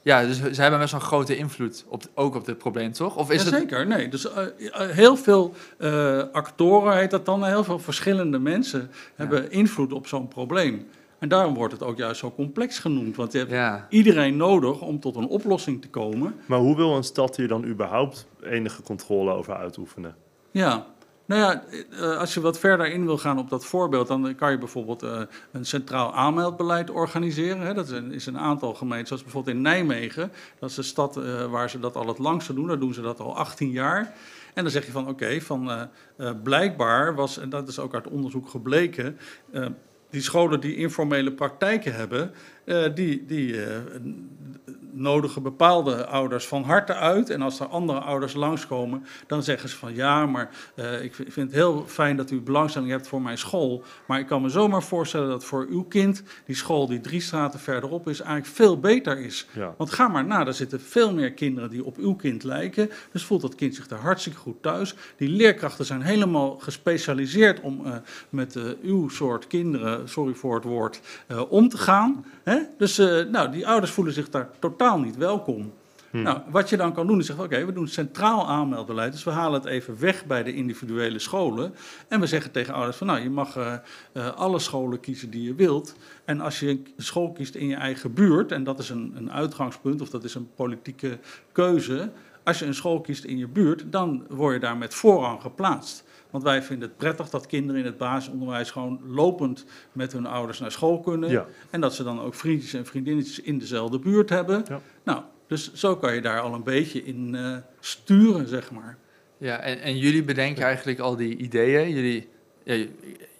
ja, 0.02 0.22
dus 0.24 0.36
ze 0.36 0.60
hebben 0.62 0.80
best 0.80 0.92
wel 0.92 1.00
een 1.00 1.06
grote 1.06 1.36
invloed 1.36 1.84
op, 1.88 2.02
ook 2.14 2.34
op 2.34 2.44
dit 2.44 2.58
probleem, 2.58 2.92
toch? 2.92 3.16
Of 3.16 3.30
is 3.30 3.42
het... 3.42 3.52
Jazeker, 3.52 3.86
nee. 3.86 4.08
Dus 4.08 4.32
eh, 4.32 4.44
eh, 4.72 4.88
heel 4.90 5.16
veel 5.16 5.54
actoren, 6.32 6.96
heet 6.96 7.10
dat 7.10 7.24
dan, 7.26 7.44
heel 7.44 7.64
veel 7.64 7.78
verschillende 7.78 8.38
mensen 8.38 8.90
hebben 9.14 9.50
invloed 9.50 9.92
op 9.92 10.06
zo'n 10.06 10.28
probleem. 10.28 10.88
En 11.22 11.28
daarom 11.28 11.54
wordt 11.54 11.72
het 11.72 11.82
ook 11.82 11.96
juist 11.96 12.20
zo 12.20 12.32
complex 12.32 12.78
genoemd. 12.78 13.16
Want 13.16 13.32
je 13.32 13.38
hebt 13.38 13.50
Ja, 13.50 13.86
iedereen 13.88 14.36
nodig 14.36 14.80
om 14.80 15.00
tot 15.00 15.16
een 15.16 15.26
oplossing 15.26 15.82
te 15.82 15.88
komen. 15.88 16.34
Maar 16.46 16.58
hoe 16.58 16.76
wil 16.76 16.96
een 16.96 17.04
stad 17.04 17.36
hier 17.36 17.48
dan 17.48 17.64
überhaupt 17.64 18.26
enige 18.42 18.82
controle 18.82 19.32
over 19.32 19.54
uitoefenen? 19.54 20.16
Ja, 20.50 20.86
nou 21.24 21.40
ja, 21.40 21.64
eh, 21.90 22.18
als 22.18 22.34
je 22.34 22.40
wat 22.40 22.58
verder 22.58 22.86
in 22.86 23.04
wil 23.04 23.18
gaan 23.18 23.38
op 23.38 23.50
dat 23.50 23.64
voorbeeld, 23.64 24.06
dan 24.08 24.34
kan 24.34 24.50
je 24.50 24.58
bijvoorbeeld 24.58 25.02
eh, 25.02 25.20
een 25.52 25.66
centraal 25.66 26.14
aanmeldbeleid 26.14 26.90
organiseren. 26.90 27.60
Hè. 27.60 27.74
Dat 27.74 27.84
is 27.84 27.92
een, 27.92 28.12
is 28.12 28.26
een 28.26 28.38
aantal 28.38 28.74
gemeenten, 28.74 29.06
zoals 29.06 29.22
bijvoorbeeld 29.22 29.56
in 29.56 29.62
Nijmegen. 29.62 30.32
Dat 30.58 30.70
is 30.70 30.76
de 30.76 30.82
stad 30.82 31.16
eh, 31.16 31.50
waar 31.50 31.70
ze 31.70 31.80
dat 31.80 31.96
al 31.96 32.06
het 32.06 32.18
langste 32.18 32.54
doen. 32.54 32.66
Daar 32.66 32.78
doen 32.78 32.94
ze 32.94 33.02
dat 33.02 33.20
al 33.20 33.36
18 33.36 33.70
jaar. 33.70 34.14
En 34.54 34.62
dan 34.62 34.72
zeg 34.72 34.86
je 34.86 34.92
van 34.92 35.08
oké, 35.08 35.40
van 35.40 35.70
eh, 35.70 35.82
eh, 36.16 36.34
blijkbaar 36.42 37.14
was, 37.14 37.38
en 37.38 37.48
dat 37.48 37.68
is 37.68 37.78
ook 37.78 37.94
uit 37.94 38.08
onderzoek 38.08 38.48
gebleken, 38.48 39.18
die 40.12 40.20
scholen 40.22 40.60
die 40.60 40.76
informele 40.76 41.32
praktijken 41.32 41.94
hebben, 41.94 42.30
eh, 42.64 42.94
die, 42.94 43.26
die 43.26 43.62
eh, 43.62 43.80
nodigen 44.92 45.42
bepaalde 45.42 46.06
ouders 46.06 46.46
van 46.46 46.62
harte 46.62 46.94
uit. 46.94 47.30
En 47.30 47.42
als 47.42 47.60
er 47.60 47.66
andere 47.66 47.98
ouders 47.98 48.34
langskomen, 48.34 49.06
dan 49.26 49.42
zeggen 49.42 49.68
ze 49.68 49.76
van 49.76 49.94
ja, 49.94 50.26
maar 50.26 50.50
eh, 50.74 51.02
ik 51.02 51.14
vind 51.14 51.36
het 51.36 51.52
heel 51.52 51.84
fijn 51.86 52.16
dat 52.16 52.30
u 52.30 52.40
belangstelling 52.40 52.90
hebt 52.90 53.08
voor 53.08 53.22
mijn 53.22 53.38
school. 53.38 53.82
Maar 54.06 54.18
ik 54.18 54.26
kan 54.26 54.42
me 54.42 54.48
zomaar 54.48 54.82
voorstellen 54.82 55.28
dat 55.28 55.44
voor 55.44 55.66
uw 55.70 55.82
kind 55.82 56.22
die 56.46 56.56
school 56.56 56.86
die 56.86 57.00
drie 57.00 57.20
straten 57.20 57.60
verderop 57.60 58.08
is, 58.08 58.20
eigenlijk 58.20 58.54
veel 58.54 58.80
beter 58.80 59.18
is. 59.18 59.46
Ja. 59.52 59.74
Want 59.76 59.90
ga 59.90 60.08
maar 60.08 60.24
na, 60.24 60.46
er 60.46 60.54
zitten 60.54 60.80
veel 60.80 61.14
meer 61.14 61.32
kinderen 61.32 61.70
die 61.70 61.84
op 61.84 61.96
uw 61.96 62.14
kind 62.14 62.44
lijken. 62.44 62.90
Dus 63.12 63.24
voelt 63.24 63.42
dat 63.42 63.54
kind 63.54 63.74
zich 63.74 63.88
daar 63.88 63.98
hartstikke 63.98 64.38
goed 64.38 64.62
thuis. 64.62 64.94
Die 65.16 65.28
leerkrachten 65.28 65.84
zijn 65.84 66.02
helemaal 66.02 66.58
gespecialiseerd 66.58 67.60
om 67.60 67.86
eh, 67.86 67.92
met 68.28 68.56
eh, 68.56 68.62
uw 68.82 69.08
soort 69.08 69.46
kinderen, 69.46 70.08
sorry 70.08 70.34
voor 70.34 70.54
het 70.54 70.64
woord, 70.64 71.00
om 71.48 71.68
te 71.68 71.78
gaan. 71.78 72.24
Hè? 72.42 72.58
Dus 72.78 72.96
nou, 73.30 73.50
die 73.50 73.66
ouders 73.66 73.92
voelen 73.92 74.14
zich 74.14 74.30
daar 74.30 74.50
totaal 74.58 74.81
niet 74.90 75.16
welkom. 75.16 75.72
Nou, 76.12 76.38
wat 76.50 76.68
je 76.68 76.76
dan 76.76 76.92
kan 76.92 77.06
doen 77.06 77.18
is 77.18 77.26
zeggen, 77.26 77.44
oké, 77.44 77.64
we 77.64 77.72
doen 77.72 77.88
centraal 77.88 78.48
aanmeldbeleid. 78.48 79.12
Dus 79.12 79.24
we 79.24 79.30
halen 79.30 79.60
het 79.60 79.68
even 79.68 80.00
weg 80.00 80.26
bij 80.26 80.42
de 80.42 80.54
individuele 80.54 81.18
scholen. 81.18 81.74
En 82.08 82.20
we 82.20 82.26
zeggen 82.26 82.50
tegen 82.50 82.74
ouders 82.74 82.96
van, 82.96 83.06
nou, 83.06 83.20
je 83.20 83.30
mag 83.30 83.56
eh, 83.56 83.74
eh, 84.12 84.34
alle 84.36 84.58
scholen 84.58 85.00
kiezen 85.00 85.30
die 85.30 85.42
je 85.42 85.54
wilt. 85.54 85.94
En 86.24 86.40
als 86.40 86.60
je 86.60 86.68
een 86.68 86.86
school 86.96 87.32
kiest 87.32 87.54
in 87.54 87.66
je 87.66 87.74
eigen 87.74 88.14
buurt, 88.14 88.52
en 88.52 88.64
dat 88.64 88.78
is 88.78 88.88
een, 88.88 89.12
een 89.16 89.32
uitgangspunt 89.32 90.00
of 90.00 90.10
dat 90.10 90.24
is 90.24 90.34
een 90.34 90.48
politieke 90.54 91.18
keuze. 91.52 92.10
Als 92.44 92.58
je 92.58 92.66
een 92.66 92.74
school 92.74 93.00
kiest 93.00 93.24
in 93.24 93.38
je 93.38 93.48
buurt, 93.48 93.84
dan 93.92 94.24
word 94.28 94.54
je 94.54 94.60
daar 94.60 94.76
met 94.76 94.94
voorrang 94.94 95.40
geplaatst. 95.40 96.04
Want 96.32 96.44
wij 96.44 96.62
vinden 96.62 96.88
het 96.88 96.96
prettig 96.96 97.28
dat 97.30 97.46
kinderen 97.46 97.80
in 97.80 97.86
het 97.86 97.96
basisonderwijs 97.96 98.70
gewoon 98.70 99.00
lopend 99.06 99.64
met 99.92 100.12
hun 100.12 100.26
ouders 100.26 100.58
naar 100.58 100.70
school 100.72 101.00
kunnen. 101.00 101.30
Ja. 101.30 101.46
En 101.70 101.80
dat 101.80 101.94
ze 101.94 102.02
dan 102.04 102.20
ook 102.20 102.34
vriendjes 102.34 102.72
en 102.74 102.86
vriendinnetjes 102.86 103.40
in 103.40 103.58
dezelfde 103.58 103.98
buurt 103.98 104.28
hebben. 104.28 104.64
Ja. 104.68 104.80
Nou, 105.02 105.22
dus 105.46 105.72
zo 105.72 105.96
kan 105.96 106.14
je 106.14 106.20
daar 106.20 106.40
al 106.40 106.54
een 106.54 106.62
beetje 106.64 107.04
in 107.04 107.34
eh, 107.34 107.56
sturen, 107.80 108.48
zeg 108.48 108.70
maar. 108.70 108.98
ja 109.38 109.58
en, 109.58 109.80
en 109.80 109.98
jullie 109.98 110.22
bedenken 110.24 110.64
eigenlijk 110.64 110.98
al 110.98 111.16
die 111.16 111.36
ideeën. 111.36 111.90
Jullie, 111.90 112.28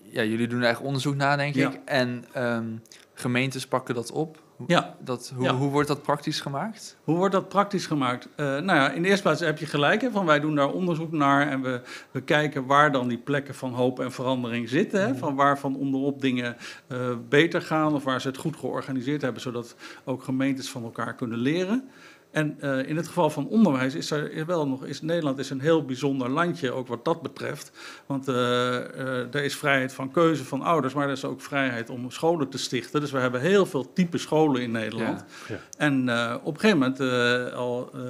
ja, 0.03 0.23
jullie 0.25 0.49
doen 0.49 0.61
er 0.63 0.69
echt 0.69 0.81
onderzoek 0.81 1.15
naar, 1.15 1.37
denk 1.37 1.55
Ja. 1.55 1.71
ik. 1.71 1.81
En 1.85 2.25
ehm, 2.33 2.67
gemeentes 3.15 3.67
pakken 3.67 3.95
dat 3.95 4.11
op. 4.13 4.43
Hoe- 4.57 4.67
Ja. 4.71 4.97
Dat, 5.01 5.33
hoe, 5.35 5.45
Ja. 5.45 5.55
hoe 5.55 5.71
wordt 5.71 5.89
dat 5.89 6.03
praktisch 6.03 6.41
gemaakt? 6.41 6.97
Hoe 7.05 7.17
wordt 7.17 7.33
dat 7.35 7.49
praktisch 7.49 7.87
gemaakt? 7.87 8.29
Eh, 8.37 8.47
nou 8.47 8.65
ja, 8.79 8.91
in 8.91 9.03
de 9.03 9.09
eerste 9.09 9.23
plaats 9.23 9.41
heb 9.41 9.59
je 9.59 9.67
gelijk. 9.67 10.01
Hè, 10.01 10.11
van 10.11 10.27
wij 10.27 10.41
doen 10.41 10.55
daar 10.55 10.71
onderzoek 10.73 11.13
naar 11.13 11.49
en 11.49 11.63
we, 11.63 11.81
we 12.11 12.21
kijken 12.21 12.67
waar 12.67 12.93
dan 12.93 13.09
die 13.09 13.19
plekken 13.19 13.55
van 13.55 13.73
hoop 13.73 14.01
en 14.01 14.13
verandering 14.13 14.69
zitten. 14.69 15.07
Hè, 15.07 15.15
van 15.15 15.35
waarvan 15.35 15.77
onderop 15.77 16.21
dingen 16.21 16.57
eh, 16.87 16.99
beter 17.29 17.63
gaan 17.63 17.95
of 17.95 18.05
waar 18.05 18.21
ze 18.21 18.29
het 18.29 18.37
goed 18.37 18.57
georganiseerd 18.57 19.23
hebben, 19.23 19.43
zodat 19.43 19.75
ook 20.05 20.23
gemeentes 20.23 20.71
van 20.71 20.83
elkaar 20.85 21.15
kunnen 21.15 21.39
leren. 21.39 21.89
En 22.33 22.57
eh, 22.61 22.89
in 22.89 22.97
het 22.97 23.07
geval 23.07 23.31
van 23.31 23.49
onderwijs 23.49 23.95
is 23.95 24.11
er 24.11 24.47
wel 24.47 24.69
nog, 24.69 24.85
is 24.85 25.03
Nederland 25.03 25.39
is 25.39 25.51
een 25.51 25.61
heel 25.61 25.85
bijzonder 25.85 26.31
landje, 26.31 26.73
ook 26.73 26.87
wat 26.87 27.05
dat 27.05 27.23
betreft. 27.23 27.73
Want 28.07 28.29
eh, 28.29 29.35
er 29.35 29.45
is 29.45 29.57
vrijheid 29.57 29.93
van 29.93 30.11
keuze 30.11 30.45
van 30.45 30.63
ouders, 30.63 30.95
maar 30.95 31.07
er 31.07 31.13
is 31.13 31.25
ook 31.25 31.41
vrijheid 31.41 31.91
om 31.91 32.11
scholen 32.11 32.49
te 32.49 32.59
stichten. 32.59 33.01
Dus 33.01 33.11
we 33.11 33.19
hebben 33.19 33.41
heel 33.41 33.67
veel 33.67 33.93
type 33.93 34.19
scholen 34.19 34.63
in 34.63 34.71
Nederland. 34.71 35.25
Ja. 35.49 35.57
En 35.77 36.01
op 36.43 36.55
een 36.55 36.61
gegeven 36.61 36.79
moment, 36.79 37.55
al 37.55 37.91
eh 37.95 38.01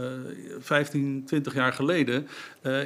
15, 0.60 1.22
20 1.24 1.54
jaar 1.54 1.72
geleden, 1.72 2.26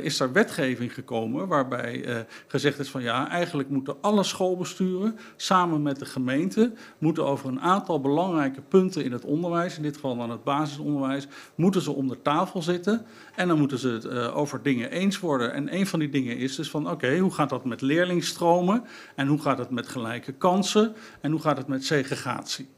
is 0.03 0.21
er 0.21 0.33
wetgeving 0.33 0.95
gekomen 0.95 1.49
waarbij 1.49 2.27
gezegd 2.47 2.79
is 2.79 2.91
van 2.91 3.03
ja, 3.03 3.29
eigenlijk 3.29 3.69
moeten 3.69 3.97
alle 4.01 4.23
schoolbesturen 4.23 5.19
samen 5.37 5.83
met 5.83 5.99
de 5.99 6.05
gemeente, 6.05 6.73
moeten 6.99 7.25
over 7.25 7.49
een 7.49 7.61
aantal 7.61 8.01
belangrijke 8.01 8.61
punten 8.61 9.05
in 9.05 9.13
het 9.13 9.25
onderwijs, 9.25 9.77
in 9.77 9.83
dit 9.83 9.95
geval 9.95 10.17
dan 10.17 10.31
het 10.31 10.45
basisonderwijs, 10.45 11.26
moeten 11.55 11.83
ze 11.83 11.93
om 11.93 12.09
de 12.09 12.23
tafel 12.23 12.63
zitten 12.63 13.07
en 13.35 13.49
dan 13.49 13.59
moeten 13.59 13.79
ze 13.79 13.89
het 13.89 14.05
eh, 14.05 14.37
over 14.37 14.63
dingen 14.63 14.91
eens 14.91 15.21
worden. 15.21 15.53
En 15.53 15.75
een 15.75 15.87
van 15.87 15.99
die 15.99 16.09
dingen 16.09 16.37
is 16.37 16.57
dus 16.57 16.71
van 16.71 16.91
oké, 16.91 17.19
hoe 17.19 17.35
gaat 17.35 17.49
dat 17.49 17.65
met 17.65 17.81
leerlingstromen 17.81 18.85
en 19.15 19.27
hoe 19.27 19.41
gaat 19.41 19.59
het 19.59 19.71
met 19.71 19.89
gelijke 19.89 20.33
kansen 20.33 20.95
en 21.21 21.31
hoe 21.31 21.41
gaat 21.41 21.57
het 21.57 21.67
met 21.67 21.85
segregatie? 21.85 22.69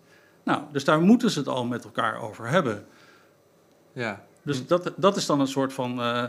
Nou, 0.45 0.63
dus 0.73 0.85
daar 0.85 1.01
moeten 1.01 1.31
ze 1.31 1.39
het 1.39 1.49
al 1.49 1.65
met 1.65 1.85
elkaar 1.85 2.23
over 2.23 2.49
hebben. 2.49 2.87
Ja. 3.93 4.27
Dus 4.43 4.67
dat, 4.67 4.93
dat 4.97 5.17
is 5.17 5.27
dan 5.27 5.41
een 5.41 5.47
soort 5.47 5.73
van 5.73 6.01
eh, 6.01 6.25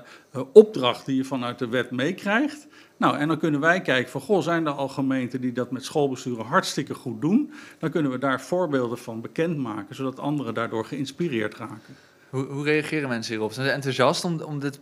opdracht 0.54 1.06
die 1.06 1.16
je 1.16 1.24
vanuit 1.24 1.60
de 1.60 1.68
wet 1.68 1.92
meekrijgt. 1.92 2.68
Nou, 2.98 3.18
en 3.18 3.28
dan 3.28 3.38
kunnen 3.38 3.60
wij 3.60 3.82
kijken 3.82 4.12
van, 4.12 4.22
goh, 4.22 4.42
zijn 4.42 4.66
er 4.66 4.72
al 4.72 4.88
gemeenten 4.88 5.42
die 5.42 5.52
dat 5.52 5.72
met 5.72 5.86
schoolbesturen 5.86 6.46
hartstikke 6.46 6.94
goed 6.94 7.22
doen? 7.22 7.54
Dan 7.78 7.90
kunnen 7.90 8.12
we 8.12 8.18
daar 8.18 8.42
voorbeelden 8.42 8.98
van 8.98 9.22
bekendmaken, 9.22 9.96
zodat 9.96 10.20
anderen 10.20 10.54
daardoor 10.54 10.86
geïnspireerd 10.86 11.56
raken. 11.56 11.96
Hoe, 12.30 12.46
hoe 12.46 12.64
reageren 12.64 13.10
mensen 13.10 13.34
hierop? 13.34 13.52
Zijn 13.54 13.66
ze 13.68 13.72
enthousiast 13.74 14.24
om, 14.26 14.42
om 14.42 14.60
dit, 14.60 14.80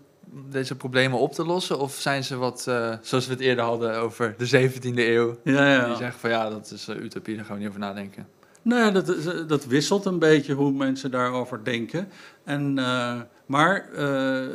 deze 0.49 0.75
problemen 0.75 1.19
op 1.19 1.33
te 1.33 1.45
lossen? 1.45 1.79
Of 1.79 1.93
zijn 1.95 2.23
ze 2.23 2.35
wat, 2.37 2.65
eh, 2.67 2.93
zoals 3.01 3.25
we 3.27 3.31
het 3.31 3.41
eerder 3.41 3.63
hadden 3.63 3.99
over 3.99 4.35
de 4.37 4.45
17e 4.45 5.07
eeuw, 5.07 5.37
Ja, 5.43 5.85
die 5.87 5.95
zeggen 5.95 6.19
van 6.19 6.29
ja, 6.29 6.49
dat 6.49 6.71
is 6.71 6.87
eh, 6.87 6.95
utopie, 7.03 7.35
daar 7.35 7.45
gaan 7.45 7.53
we 7.53 7.59
niet 7.59 7.69
over 7.69 7.81
nadenken? 7.81 8.27
Nou 8.61 8.81
ja, 8.81 8.91
dat, 8.91 9.07
is- 9.09 9.45
dat 9.47 9.65
wisselt 9.65 10.05
een 10.05 10.19
beetje 10.19 10.53
hoe 10.53 10.71
mensen 10.71 11.11
daarover 11.11 11.63
denken. 11.63 12.07
En, 12.43 12.77
eh, 12.79 13.15
maar 13.45 13.89
eh, 13.93 14.45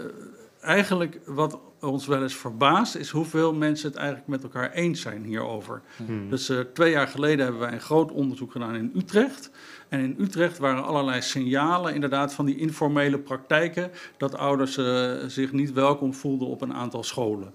eigenlijk 0.61 1.19
wat 1.27 1.59
ons 1.81 2.07
wel 2.07 2.23
eens 2.23 2.37
verbaast, 2.37 2.95
is 2.95 3.11
hoeveel 3.11 3.55
mensen 3.55 3.89
het 3.89 3.97
eigenlijk 3.97 4.29
met 4.29 4.43
elkaar 4.43 4.71
eens 4.73 5.01
zijn 5.01 5.25
hierover. 5.25 5.81
Hmm. 6.07 6.31
Dus 6.31 6.49
eh, 6.49 6.59
twee 6.75 6.91
jaar 6.91 7.09
geleden 7.09 7.45
hebben 7.45 7.61
wij 7.63 7.73
een 7.73 7.81
groot 7.81 8.11
onderzoek 8.13 8.53
gedaan 8.53 8.75
in 8.75 8.93
Utrecht. 8.97 9.51
En 9.93 10.01
in 10.01 10.17
Utrecht 10.19 10.59
waren 10.59 10.85
allerlei 10.85 11.23
signalen 11.23 11.95
inderdaad 11.95 12.35
van 12.35 12.47
die 12.47 12.57
informele 12.57 13.19
praktijken 13.19 13.91
dat 14.17 14.37
ouders 14.37 14.77
eh, 14.77 15.11
zich 15.27 15.53
niet 15.53 15.73
welkom 15.73 16.15
voelden 16.15 16.49
op 16.49 16.61
een 16.61 16.75
aantal 16.75 17.03
scholen. 17.03 17.53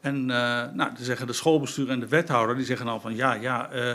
En 0.00 0.14
eh, 0.30 0.36
nou, 0.72 0.74
dan 0.74 0.96
zeggen 0.98 1.26
de 1.26 1.32
schoolbestuur 1.32 1.88
en 1.90 2.00
de 2.00 2.08
wethouder, 2.08 2.56
die 2.56 2.64
zeggen 2.64 2.86
al 2.86 3.00
van 3.00 3.16
ja, 3.16 3.32
ja, 3.32 3.70
eh, 3.70 3.94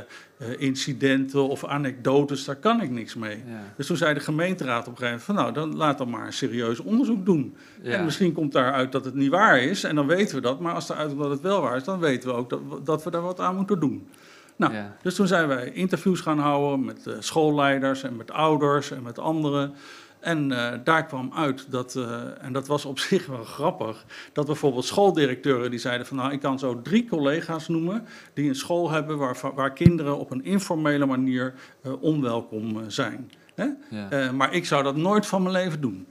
incidenten 0.57 1.47
of 1.47 1.65
anekdotes, 1.65 2.45
daar 2.45 2.55
kan 2.55 2.81
ik 2.81 2.89
niks 2.89 3.15
mee. 3.15 3.37
Ja. 3.37 3.73
Dus 3.77 3.87
toen 3.87 3.97
zei 3.97 4.13
de 4.13 4.19
gemeenteraad 4.19 4.87
op 4.87 4.91
een 4.91 4.97
gegeven 4.97 5.23
moment 5.27 5.53
van 5.53 5.53
nou, 5.53 5.69
dan 5.69 5.77
laat 5.77 5.97
dan 5.97 6.09
maar 6.09 6.25
een 6.25 6.33
serieus 6.33 6.79
onderzoek 6.79 7.25
doen. 7.25 7.55
Ja. 7.81 7.91
En 7.91 8.05
misschien 8.05 8.33
komt 8.33 8.51
daaruit 8.51 8.91
dat 8.91 9.05
het 9.05 9.13
niet 9.13 9.29
waar 9.29 9.59
is 9.59 9.83
en 9.83 9.95
dan 9.95 10.07
weten 10.07 10.35
we 10.35 10.41
dat. 10.41 10.59
Maar 10.59 10.73
als 10.73 10.89
eruit 10.89 11.07
komt 11.07 11.21
dat 11.21 11.31
het 11.31 11.41
wel 11.41 11.61
waar 11.61 11.75
is, 11.75 11.83
dan 11.83 11.99
weten 11.99 12.29
we 12.29 12.35
ook 12.35 12.49
dat, 12.49 12.85
dat 12.85 13.03
we 13.03 13.11
daar 13.11 13.21
wat 13.21 13.39
aan 13.39 13.55
moeten 13.55 13.79
doen. 13.79 14.07
Nou, 14.55 14.73
Ja. 14.73 14.95
dus 15.01 15.15
toen 15.15 15.27
zijn 15.27 15.47
wij 15.47 15.71
interviews 15.71 16.19
gaan 16.21 16.39
houden 16.39 16.85
met 16.85 17.07
eh, 17.07 17.13
schoolleiders 17.19 18.03
en 18.03 18.15
met 18.15 18.31
ouders 18.31 18.91
en 18.91 19.03
met 19.03 19.19
anderen. 19.19 19.73
En 20.19 20.51
eh, 20.51 20.79
daar 20.83 21.05
kwam 21.05 21.31
uit 21.35 21.71
dat, 21.71 21.95
eh, 21.95 22.21
en 22.41 22.53
dat 22.53 22.67
was 22.67 22.85
op 22.85 22.99
zich 23.09 23.25
wel 23.25 23.43
grappig, 23.43 24.05
dat 24.33 24.45
bijvoorbeeld 24.45 24.85
schooldirecteuren 24.85 25.69
die 25.69 25.79
zeiden 25.79 26.07
van 26.07 26.17
nou, 26.17 26.31
ik 26.31 26.39
kan 26.39 26.59
zo 26.59 26.81
drie 26.81 27.07
collega's 27.07 27.67
noemen 27.67 28.05
die 28.33 28.49
een 28.49 28.55
school 28.55 28.91
hebben 28.91 29.17
waar, 29.17 29.37
waar 29.55 29.73
kinderen 29.73 30.17
op 30.17 30.31
een 30.31 30.43
informele 30.45 31.05
manier 31.05 31.53
onwelkom 31.99 32.77
zijn. 32.87 33.31
Hè? 33.55 33.67
Ja. 33.89 34.31
Maar 34.31 34.53
ik 34.53 34.65
zou 34.65 34.83
dat 34.83 34.95
nooit 34.95 35.25
van 35.25 35.41
mijn 35.41 35.53
leven 35.53 35.81
doen. 35.81 36.07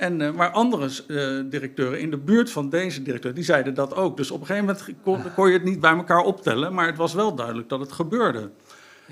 En, 0.00 0.20
eh, 0.20 0.32
maar 0.32 0.50
andere 0.50 0.90
eh, 1.08 1.50
directeuren 1.50 2.00
in 2.00 2.10
de 2.10 2.16
buurt 2.16 2.50
van 2.50 2.68
deze 2.70 3.02
directeur, 3.02 3.34
die 3.34 3.44
zeiden 3.44 3.74
dat 3.74 3.94
ook. 3.94 4.16
Dus 4.16 4.30
op 4.30 4.40
een 4.40 4.46
gegeven 4.46 4.66
moment 4.66 4.88
kon, 5.02 5.34
kon 5.34 5.46
je 5.46 5.52
het 5.52 5.64
niet 5.64 5.80
bij 5.80 5.94
elkaar 5.94 6.22
optellen, 6.22 6.74
maar 6.74 6.86
het 6.86 6.96
was 6.96 7.14
wel 7.14 7.34
duidelijk 7.34 7.68
dat 7.68 7.80
het 7.80 7.92
gebeurde. 7.92 8.50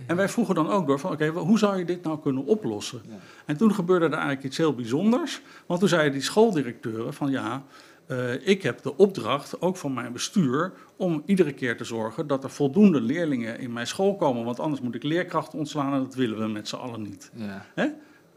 En 0.06 0.16
wij 0.16 0.28
vroegen 0.28 0.54
dan 0.54 0.70
ook 0.70 0.86
door 0.86 0.98
van, 0.98 1.12
oké, 1.12 1.28
hoe 1.28 1.58
zou 1.58 1.78
je 1.78 1.84
dit 1.84 2.02
nou 2.02 2.18
kunnen 2.20 2.44
oplossen? 2.44 3.00
Ja. 3.08 3.14
En 3.46 3.56
toen 3.56 3.74
gebeurde 3.74 4.04
er 4.04 4.12
eigenlijk 4.12 4.42
iets 4.42 4.56
heel 4.56 4.74
bijzonders. 4.74 5.40
Want 5.66 5.80
toen 5.80 5.88
zeiden 5.88 6.12
die 6.12 6.22
schooldirecteuren 6.22 7.14
van, 7.14 7.30
ja, 7.30 7.64
eh, 8.06 8.46
ik 8.48 8.62
heb 8.62 8.82
de 8.82 8.96
opdracht, 8.96 9.60
ook 9.60 9.76
van 9.76 9.94
mijn 9.94 10.12
bestuur, 10.12 10.72
om 10.96 11.22
iedere 11.26 11.52
keer 11.52 11.76
te 11.76 11.84
zorgen 11.84 12.26
dat 12.26 12.44
er 12.44 12.50
voldoende 12.50 13.00
leerlingen 13.00 13.58
in 13.58 13.72
mijn 13.72 13.86
school 13.86 14.16
komen. 14.16 14.44
Want 14.44 14.60
anders 14.60 14.80
moet 14.82 14.94
ik 14.94 15.02
leerkrachten 15.02 15.58
ontslaan 15.58 15.92
en 15.92 15.98
dat 15.98 16.14
willen 16.14 16.38
we 16.38 16.46
met 16.46 16.68
z'n 16.68 16.76
allen 16.76 17.02
niet. 17.02 17.30
Ja. 17.34 17.64
Hè? 17.74 17.86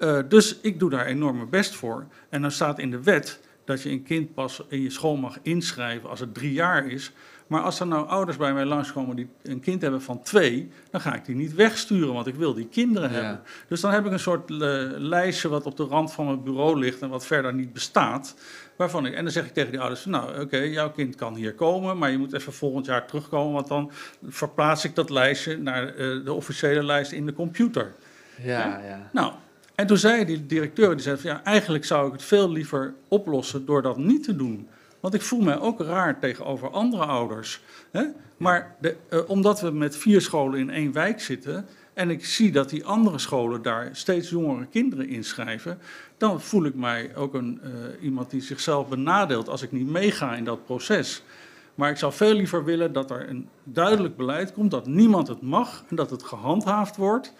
Eh, 0.02 0.20
dus 0.28 0.60
ik 0.62 0.80
doe 0.80 0.90
daar 0.90 1.06
enorm 1.06 1.36
mijn 1.38 1.50
best 1.50 1.76
voor. 1.76 2.06
En 2.30 2.42
dan 2.42 2.52
staat 2.52 2.80
in 2.80 2.92
de 2.92 3.04
wet 3.04 3.40
dat 3.66 3.82
je 3.82 3.90
een 3.90 4.04
kind 4.04 4.34
pas 4.34 4.64
in 4.68 4.82
je 4.82 4.90
school 4.90 5.16
mag 5.16 5.38
inschrijven 5.42 6.10
als 6.10 6.20
het 6.20 6.34
drie 6.34 6.54
jaar 6.54 6.88
is. 6.88 7.12
Maar 7.48 7.62
als 7.62 7.80
er 7.80 7.88
nou 7.88 8.08
ouders 8.08 8.38
bij 8.38 8.54
mij 8.54 8.66
langskomen 8.66 9.16
die 9.16 9.28
een 9.44 9.60
kind 9.60 9.82
hebben 9.82 10.02
van 10.02 10.22
twee, 10.22 10.72
dan 10.92 11.02
ga 11.02 11.16
ik 11.16 11.26
die 11.26 11.36
niet 11.36 11.54
wegsturen, 11.54 12.14
want 12.14 12.28
ik 12.28 12.36
wil 12.36 12.54
die 12.54 12.68
kinderen 12.68 13.10
Ja. 13.12 13.16
hebben. 13.16 13.42
Dus 13.68 13.82
dan 13.82 13.92
heb 13.92 14.06
ik 14.06 14.12
een 14.12 14.20
soort 14.20 14.50
eh, 14.52 14.58
lijstje 14.98 15.50
wat 15.50 15.66
op 15.66 15.78
de 15.78 15.84
rand 15.84 16.14
van 16.14 16.26
mijn 16.26 16.44
bureau 16.44 16.80
ligt 16.80 17.02
en 17.02 17.10
wat 17.10 17.26
verder 17.26 17.54
niet 17.54 17.74
bestaat. 17.74 18.36
Waarvan 18.76 19.06
ik, 19.06 19.14
en 19.14 19.24
dan 19.24 19.32
zeg 19.34 19.46
ik 19.46 19.54
tegen 19.54 19.72
die 19.72 19.80
ouders: 19.80 20.06
Nou, 20.06 20.42
oké, 20.42 20.58
jouw 20.58 20.92
kind 20.92 21.16
kan 21.16 21.36
hier 21.36 21.54
komen, 21.54 21.98
maar 21.98 22.12
je 22.12 22.18
moet 22.18 22.34
even 22.34 22.54
volgend 22.54 22.86
jaar 22.86 23.08
terugkomen, 23.08 23.54
want 23.54 23.68
dan 23.68 23.92
verplaats 24.28 24.86
ik 24.86 24.96
dat 24.96 25.10
lijstje 25.10 25.58
naar 25.58 25.88
eh, 25.88 25.96
de 26.26 26.34
officiële 26.34 26.84
lijst 26.84 27.12
in 27.12 27.26
de 27.26 27.34
computer. 27.34 27.94
Ja, 28.44 28.82
ja. 28.84 29.10
Nou, 29.12 29.34
en 29.82 29.88
toen 29.88 29.98
zei 29.98 30.26
die 30.26 30.46
directeur, 30.46 30.90
die 30.92 31.04
zei 31.04 31.18
van 31.18 31.30
ja, 31.30 31.44
eigenlijk 31.44 31.86
zou 31.86 32.08
ik 32.08 32.12
het 32.12 32.24
veel 32.24 32.52
liever 32.52 32.94
oplossen 33.08 33.66
door 33.66 33.82
dat 33.82 33.98
niet 33.98 34.24
te 34.24 34.36
doen. 34.36 34.68
Want 35.00 35.14
ik 35.14 35.22
voel 35.22 35.42
mij 35.42 35.60
ook 35.60 35.80
raar 35.80 36.20
tegenover 36.20 36.70
andere 36.70 37.06
ouders. 37.06 37.62
Hè? 37.92 38.04
Maar 38.38 38.76
de, 38.82 38.96
eh, 39.10 39.20
omdat 39.28 39.62
we 39.62 39.72
met 39.72 39.98
vier 39.98 40.22
scholen 40.22 40.60
in 40.60 40.70
één 40.70 40.92
wijk 40.92 41.22
zitten 41.22 41.66
en 41.94 42.10
ik 42.10 42.26
zie 42.26 42.52
dat 42.52 42.70
die 42.70 42.86
andere 42.86 43.20
scholen 43.20 43.62
daar 43.62 43.90
steeds 43.92 44.30
jongere 44.30 44.66
kinderen 44.66 45.08
inschrijven, 45.08 45.80
dan 46.18 46.42
voel 46.42 46.66
ik 46.66 46.76
mij 46.76 47.16
ook 47.16 47.34
een, 47.34 47.60
eh, 47.64 47.72
iemand 48.02 48.30
die 48.30 48.42
zichzelf 48.42 48.88
benadeelt 48.88 49.50
als 49.50 49.62
ik 49.62 49.72
niet 49.72 49.88
meega 49.88 50.36
in 50.36 50.44
dat 50.44 50.66
proces. 50.66 51.24
Maar 51.76 51.90
ik 51.90 51.98
zou 51.98 52.14
veel 52.14 52.34
liever 52.34 52.64
willen 52.64 52.94
dat 52.94 53.12
er 53.12 53.30
een 53.30 53.48
duidelijk 53.64 54.18
beleid 54.18 54.54
komt 54.54 54.72
dat 54.72 54.88
niemand 54.88 55.28
het 55.28 55.42
mag 55.42 55.84
en 55.90 55.96
dat 55.96 56.10
het 56.10 56.24
gehandhaafd 56.24 56.96
wordt. 56.96 57.34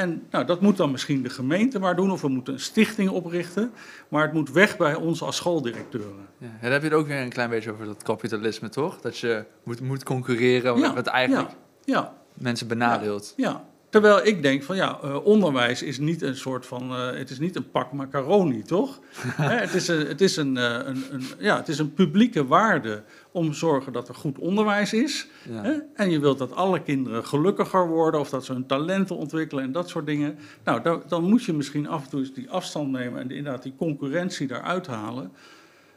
En 0.00 0.26
nou, 0.30 0.44
dat 0.44 0.60
moet 0.60 0.76
dan 0.76 0.90
misschien 0.90 1.22
de 1.22 1.30
gemeente 1.30 1.78
maar 1.78 1.96
doen, 1.96 2.10
of 2.10 2.20
we 2.20 2.28
moeten 2.28 2.52
een 2.52 2.60
stichting 2.60 3.08
oprichten. 3.10 3.72
Maar 4.08 4.22
het 4.22 4.32
moet 4.32 4.50
weg 4.50 4.76
bij 4.76 4.94
ons 4.94 5.22
als 5.22 5.36
schooldirecteuren. 5.36 6.26
Ja, 6.38 6.46
en 6.46 6.58
dan 6.60 6.72
heb 6.72 6.82
je 6.82 6.88
het 6.88 6.96
ook 6.96 7.06
weer 7.06 7.20
een 7.20 7.28
klein 7.28 7.50
beetje 7.50 7.72
over 7.72 7.86
dat 7.86 8.02
kapitalisme, 8.02 8.68
toch? 8.68 9.00
Dat 9.00 9.18
je 9.18 9.44
moet, 9.62 9.80
moet 9.80 10.02
concurreren 10.02 10.78
Ja, 10.78 10.94
wat 10.94 11.06
eigenlijk 11.06 11.50
Ja, 11.84 12.14
mensen 12.34 12.66
benadeelt. 12.68 13.32
ja. 13.36 13.68
Terwijl 13.90 14.26
ik 14.26 14.42
denk 14.42 14.62
van 14.62 14.76
ja, 14.76 14.98
eh, 15.02 15.24
onderwijs 15.24 15.82
is 15.82 15.98
niet 15.98 16.22
een 16.22 16.36
soort 16.36 16.66
van, 16.66 16.90
eh, 16.90 17.10
het 17.18 17.30
is 17.30 17.38
niet 17.38 17.56
een 17.56 17.70
pak 17.70 17.92
macaroni, 17.92 18.62
toch? 18.62 18.98
Het, 19.36 19.74
is 19.74 19.88
een, 19.88 20.06
het, 20.06 20.20
is 20.20 20.36
een, 20.36 20.56
eh, 20.56 20.64
een, 20.64 21.04
een, 21.10 21.24
ja, 21.38 21.56
het 21.56 21.68
is 21.68 21.78
een 21.78 21.94
publieke 21.94 22.46
waarde 22.46 23.02
om 23.32 23.50
te 23.50 23.56
zorgen 23.56 23.92
dat 23.92 24.08
er 24.08 24.14
goed 24.14 24.38
onderwijs 24.38 24.92
is. 24.92 25.28
Ja. 25.48 25.82
En 25.94 26.10
je 26.10 26.20
wilt 26.20 26.38
dat 26.38 26.54
alle 26.54 26.82
kinderen 26.82 27.24
gelukkiger 27.24 27.88
worden 27.88 28.20
of 28.20 28.30
dat 28.30 28.44
ze 28.44 28.52
hun 28.52 28.66
talenten 28.66 29.16
ontwikkelen 29.16 29.64
en 29.64 29.72
dat 29.72 29.88
soort 29.88 30.06
dingen. 30.06 30.38
Nou, 30.64 30.82
dan, 30.82 31.02
dan 31.08 31.24
moet 31.24 31.44
je 31.44 31.52
misschien 31.52 31.88
af 31.88 32.04
en 32.04 32.10
toe 32.10 32.20
eens 32.20 32.32
die 32.32 32.50
afstand 32.50 32.90
nemen 32.90 33.20
en 33.20 33.30
inderdaad 33.30 33.62
die 33.62 33.74
concurrentie 33.76 34.46
daaruit 34.46 34.86
halen. 34.86 35.32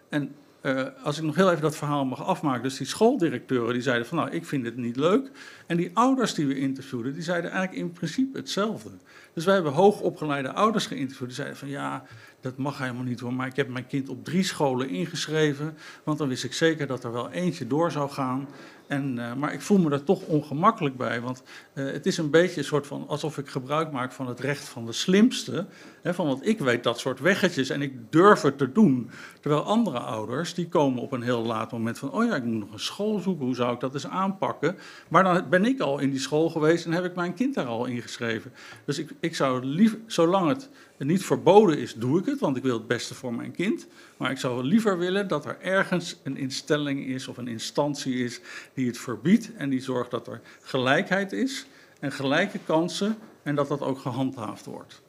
En 0.10 0.36
eh, 0.64 0.86
als 1.04 1.18
ik 1.18 1.24
nog 1.24 1.36
heel 1.36 1.50
even 1.50 1.62
dat 1.62 1.76
verhaal 1.76 2.06
mag 2.06 2.26
afmaken. 2.26 2.64
Dus 2.64 2.78
die 2.78 2.88
schooldirecteuren 2.88 3.74
die 3.74 3.82
zeiden 3.82 4.08
van 4.08 4.18
nou, 4.18 4.30
ik 4.30 4.46
vind 4.46 4.66
het 4.66 4.78
niet 4.78 4.96
leuk. 4.96 5.32
En 5.68 5.78
die 5.78 5.92
ouders 5.94 6.34
die 6.34 6.48
we 6.48 6.56
interviewden, 6.58 7.14
die 7.14 7.22
zeiden 7.22 7.52
eigenlijk 7.52 7.82
in 7.82 7.92
principe 7.92 8.38
hetzelfde. 8.38 8.90
Dus 9.34 9.46
wij 9.46 9.54
hebben 9.54 9.74
hoogopgeleide 9.74 10.54
ouders 10.54 10.86
geïnterviewd. 10.86 11.28
Die 11.28 11.38
zeiden 11.38 11.58
van 11.58 11.70
ja, 11.70 12.04
dat 12.44 12.58
mag 12.58 12.78
helemaal 12.78 13.04
niet 13.04 13.20
hoor. 13.20 13.34
Maar 13.34 13.48
ik 13.48 13.56
heb 13.56 13.70
mijn 13.70 13.88
kind 13.88 14.10
op 14.10 14.26
drie 14.26 14.44
scholen 14.44 14.90
ingeschreven. 14.90 15.78
Want 16.04 16.18
dan 16.18 16.28
wist 16.28 16.44
ik 16.44 16.54
zeker 16.54 16.88
dat 16.88 17.04
er 17.04 17.12
wel 17.12 17.32
eentje 17.32 17.68
door 17.68 17.92
zou 17.92 18.10
gaan. 18.10 18.48
En, 18.88 19.20
eh, 19.20 19.34
maar 19.34 19.54
ik 19.54 19.62
voel 19.62 19.78
me 19.78 19.92
er 19.92 20.04
toch 20.04 20.26
ongemakkelijk 20.26 20.98
bij. 20.98 21.22
Want 21.22 21.44
eh, 21.74 21.86
het 21.86 22.06
is 22.06 22.18
een 22.18 22.30
beetje 22.30 22.58
een 22.58 22.66
soort 22.66 22.88
van 22.88 23.08
alsof 23.08 23.38
ik 23.38 23.48
gebruik 23.48 23.92
maak 23.92 24.12
van 24.12 24.28
het 24.28 24.40
recht 24.40 24.68
van 24.68 24.86
de 24.86 24.92
slimste. 24.92 25.66
Hè, 26.02 26.14
van 26.14 26.28
want 26.28 26.48
ik 26.48 26.60
weet 26.60 26.84
dat 26.84 27.00
soort 27.00 27.20
weggetjes 27.20 27.70
en 27.70 27.82
ik 27.82 27.94
durf 28.10 28.42
het 28.42 28.58
te 28.58 28.72
doen. 28.72 29.10
Terwijl 29.40 29.64
andere 29.64 30.00
ouders 30.00 30.54
die 30.54 30.68
komen 30.68 31.02
op 31.02 31.12
een 31.12 31.22
heel 31.22 31.44
laat 31.44 31.72
moment 31.72 32.00
van: 32.00 32.12
oh 32.12 32.26
ja, 32.26 32.36
ik 32.36 32.44
moet 32.44 32.60
nog 32.60 32.74
een 32.74 32.80
school 32.80 33.20
zoeken. 33.20 33.46
Hoe 33.46 33.56
zou 33.56 33.74
ik 33.74 33.80
dat 33.80 33.94
eens 33.94 34.08
aanpakken? 34.08 34.78
Maar 35.08 35.24
dan 35.24 35.50
ben 35.50 35.66
ik 35.66 35.80
al 35.80 36.00
in 36.00 36.10
die 36.10 36.20
school 36.20 36.50
geweest 36.50 36.86
en 36.86 36.92
heb 36.92 37.06
ik 37.06 37.16
mijn 37.16 37.34
kind 37.34 37.56
daar 37.56 37.66
al 37.66 37.86
ingeschreven. 37.86 38.54
Dus 38.86 39.00
ik, 39.00 39.10
ik 39.20 39.36
zou 39.36 39.66
liever, 39.66 40.00
zolang 40.06 40.48
het 40.48 40.70
niet 40.98 41.26
verboden 41.26 41.78
is, 41.78 41.94
doe 41.94 42.20
ik 42.20 42.26
het, 42.26 42.40
want 42.40 42.58
ik 42.58 42.64
wil 42.64 42.78
het 42.78 42.88
beste 42.88 43.14
voor 43.14 43.34
mijn 43.34 43.52
kind. 43.52 43.88
Maar 44.24 44.32
ik 44.32 44.38
zou 44.38 44.64
liever 44.64 44.98
willen 44.98 45.28
dat 45.28 45.46
er 45.46 45.58
ergens 45.62 46.20
een 46.24 46.38
instelling 46.38 47.06
is 47.06 47.28
of 47.28 47.38
een 47.38 47.48
instantie 47.48 48.24
is 48.24 48.40
die 48.74 48.88
het 48.88 48.98
verbiedt 48.98 49.52
en 49.56 49.70
die 49.70 49.82
zorgt 49.82 50.12
dat 50.12 50.28
er 50.28 50.42
gelijkheid 50.62 51.32
is 51.32 51.66
en 52.00 52.12
gelijke 52.12 52.60
kansen 52.66 53.18
en 53.44 53.56
dat 53.56 53.68
dat 53.68 53.82
ook 53.82 54.00
gehandhaafd 54.00 54.66
wordt. 54.66 55.02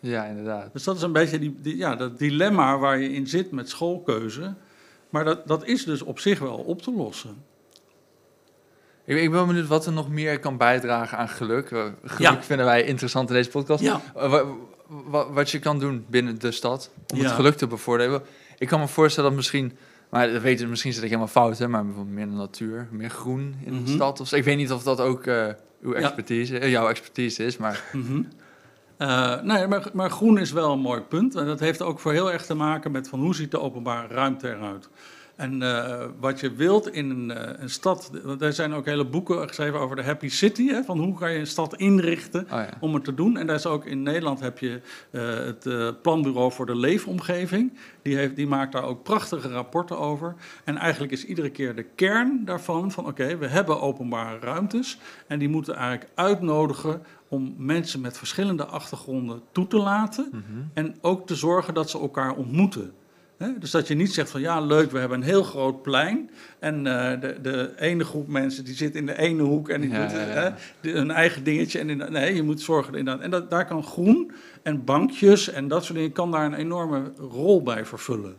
Ja, 0.00 0.24
inderdaad. 0.24 0.72
Dus 0.72 0.84
dat 0.84 0.96
is 0.96 1.02
een 1.02 1.12
beetje 1.12 1.38
die, 1.38 1.56
die, 1.60 1.76
ja, 1.76 1.94
dat 1.96 2.18
dilemma 2.18 2.78
waar 2.78 2.98
je 2.98 3.12
in 3.12 3.26
zit 3.26 3.50
met 3.50 3.68
schoolkeuze. 3.68 4.54
Maar 5.10 5.24
dat, 5.24 5.46
dat 5.46 5.64
is 5.66 5.84
dus 5.84 6.02
op 6.02 6.18
zich 6.18 6.38
wel 6.38 6.56
op 6.56 6.82
te 6.82 6.92
lossen. 6.92 7.36
Ik, 9.04 9.16
ik 9.16 9.30
ben 9.30 9.46
benieuwd 9.46 9.66
wat 9.66 9.86
er 9.86 9.92
nog 9.92 10.08
meer 10.10 10.38
kan 10.38 10.56
bijdragen 10.56 11.18
aan 11.18 11.28
geluk. 11.28 11.70
Eh, 11.70 11.84
Geluk 12.04 12.18
Ja. 12.18 12.42
vinden 12.42 12.66
wij 12.66 12.82
interessant 12.84 13.28
in 13.28 13.34
deze 13.34 13.50
podcast. 13.50 13.82
Ja. 13.82 14.00
Eh, 14.16 14.30
wa- 14.30 14.44
wa- 14.86 15.30
wat 15.32 15.50
je 15.50 15.58
kan 15.58 15.78
doen 15.78 16.04
binnen 16.08 16.38
de 16.38 16.50
stad 16.50 16.90
om 17.12 17.18
Ja. 17.18 17.24
het 17.24 17.32
geluk 17.32 17.54
te 17.56 17.66
bevorderen. 17.66 18.22
Ik 18.58 18.68
kan 18.68 18.80
me 18.80 18.88
voorstellen 18.88 19.28
dat 19.28 19.38
misschien, 19.38 19.72
maar 20.10 20.32
dat 20.32 20.42
weten 20.42 20.68
misschien 20.68 20.92
zit 20.92 21.02
ik 21.02 21.08
helemaal 21.08 21.28
fout, 21.28 21.58
hè, 21.58 21.68
maar 21.68 21.84
bijvoorbeeld 21.84 22.14
meer 22.16 22.26
natuur, 22.26 22.88
meer 22.90 23.10
groen 23.10 23.54
in 23.64 23.72
de 23.72 23.80
Mhm. 23.80 23.88
stad. 23.88 24.20
Of. 24.20 24.32
Ik 24.32 24.44
weet 24.44 24.56
niet 24.56 24.72
of 24.72 24.82
dat 24.82 25.00
ook 25.00 25.26
eh, 25.26 25.46
uw 25.82 25.92
Ja. 25.92 25.98
expertise, 25.98 26.58
eh, 26.58 26.70
jouw 26.70 26.88
expertise 26.88 27.44
is, 27.44 27.56
maar 27.56 27.84
Mhm. 27.92 28.22
Eh, 28.96 29.40
nee, 29.42 29.66
maar, 29.66 29.90
maar 29.92 30.10
groen 30.10 30.38
is 30.38 30.52
wel 30.52 30.72
een 30.72 30.78
mooi 30.80 31.00
punt. 31.00 31.34
En 31.34 31.46
dat 31.46 31.60
heeft 31.60 31.82
ook 31.82 32.00
voor 32.00 32.12
heel 32.12 32.32
erg 32.32 32.46
te 32.46 32.54
maken 32.54 32.90
met 32.90 33.08
van 33.08 33.20
hoe 33.20 33.34
ziet 33.34 33.50
de 33.50 33.60
openbare 33.60 34.14
ruimte 34.14 34.48
eruit. 34.48 34.88
En 35.38 35.62
eh, 35.62 36.04
wat 36.20 36.40
je 36.40 36.52
wilt 36.52 36.88
in 36.92 37.10
een, 37.10 37.30
eh, 37.30 37.62
een 37.62 37.70
stad, 37.70 38.10
er 38.40 38.52
zijn 38.52 38.72
ook 38.72 38.84
hele 38.84 39.04
boeken 39.06 39.48
geschreven 39.48 39.80
over 39.80 39.96
de 39.96 40.02
happy 40.02 40.28
city, 40.28 40.66
hè, 40.68 40.82
van 40.82 40.98
hoe 40.98 41.14
kan 41.18 41.32
je 41.32 41.38
een 41.38 41.46
stad 41.46 41.76
inrichten 41.76 42.40
Oh 42.44 42.48
ja. 42.50 42.68
om 42.80 42.94
het 42.94 43.04
te 43.04 43.14
doen. 43.14 43.36
En 43.36 43.46
daar 43.46 43.56
is 43.56 43.66
ook 43.66 43.84
in 43.84 44.02
Nederland 44.02 44.40
heb 44.40 44.58
je 44.58 44.80
eh, 45.10 45.22
het 45.36 46.02
planbureau 46.02 46.52
voor 46.52 46.66
de 46.66 46.76
leefomgeving. 46.76 47.72
Die, 48.02 48.16
heeft, 48.16 48.36
die 48.36 48.46
maakt 48.46 48.72
daar 48.72 48.82
ook 48.84 49.02
prachtige 49.02 49.48
rapporten 49.48 49.98
over. 49.98 50.34
En 50.64 50.76
eigenlijk 50.76 51.12
is 51.12 51.24
iedere 51.24 51.50
keer 51.50 51.74
de 51.76 51.82
kern 51.94 52.42
daarvan 52.44 52.90
van 52.90 53.06
oké, 53.06 53.36
we 53.36 53.46
hebben 53.46 53.80
openbare 53.80 54.38
ruimtes 54.38 54.98
en 55.26 55.38
die 55.38 55.48
moeten 55.48 55.74
eigenlijk 55.74 56.10
uitnodigen 56.14 57.02
om 57.28 57.54
mensen 57.58 58.00
met 58.00 58.18
verschillende 58.18 58.64
achtergronden 58.64 59.40
toe 59.52 59.66
te 59.66 59.76
laten 59.76 60.28
Mhm. 60.32 60.42
en 60.74 60.94
ook 61.00 61.26
te 61.26 61.34
zorgen 61.34 61.74
dat 61.74 61.90
ze 61.90 61.98
elkaar 61.98 62.34
ontmoeten. 62.34 62.92
Hè? 63.38 63.58
Dus 63.58 63.70
dat 63.70 63.88
je 63.88 63.94
niet 63.94 64.12
zegt 64.14 64.30
van 64.30 64.40
ja, 64.40 64.60
leuk, 64.60 64.90
we 64.90 64.98
hebben 64.98 65.18
een 65.18 65.24
heel 65.26 65.42
groot 65.42 65.82
plein. 65.82 66.30
En 66.58 66.86
eh, 66.86 67.20
de, 67.20 67.40
de 67.42 67.72
ene 67.78 68.04
groep 68.04 68.28
mensen 68.28 68.64
die 68.64 68.74
zit 68.74 68.94
in 68.94 69.06
de 69.06 69.18
ene 69.18 69.42
hoek 69.42 69.68
en 69.68 69.80
die 69.80 69.90
Ja, 69.90 70.02
doet 70.02 70.10
ja, 70.10 70.18
ja. 70.20 70.26
hè, 70.26 70.50
de- 70.80 70.90
hun 70.90 71.10
eigen 71.10 71.44
dingetje. 71.44 71.78
En 71.78 71.90
in, 71.90 72.12
nee, 72.12 72.34
je 72.34 72.42
moet 72.42 72.60
zorgen 72.60 72.94
inderdaad. 72.94 73.24
En 73.24 73.30
dat, 73.30 73.50
daar 73.50 73.66
kan 73.66 73.82
groen 73.82 74.32
en 74.62 74.84
bankjes 74.84 75.48
en 75.50 75.68
dat 75.68 75.84
soort 75.84 75.98
dingen 75.98 76.12
kan 76.12 76.30
daar 76.30 76.44
een 76.44 76.54
enorme 76.54 77.12
rol 77.30 77.62
bij 77.62 77.84
vervullen. 77.84 78.36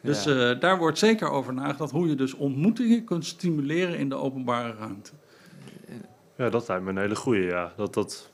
Dus 0.00 0.24
Ja. 0.24 0.50
eh, 0.50 0.60
daar 0.60 0.78
wordt 0.78 0.98
zeker 0.98 1.30
over 1.30 1.54
nagedacht 1.54 1.90
hoe 1.90 2.08
je 2.08 2.14
dus 2.14 2.34
ontmoetingen 2.34 3.04
kunt 3.04 3.24
stimuleren 3.26 3.98
in 3.98 4.08
de 4.08 4.14
openbare 4.14 4.74
ruimte. 4.78 5.10
Ja, 6.36 6.48
dat 6.50 6.68
lijkt 6.68 6.84
me 6.84 6.90
een 6.90 6.98
hele 6.98 7.16
goeie, 7.16 7.42
ja. 7.46 7.72
Dat, 7.76 7.94
dat, 7.94 8.30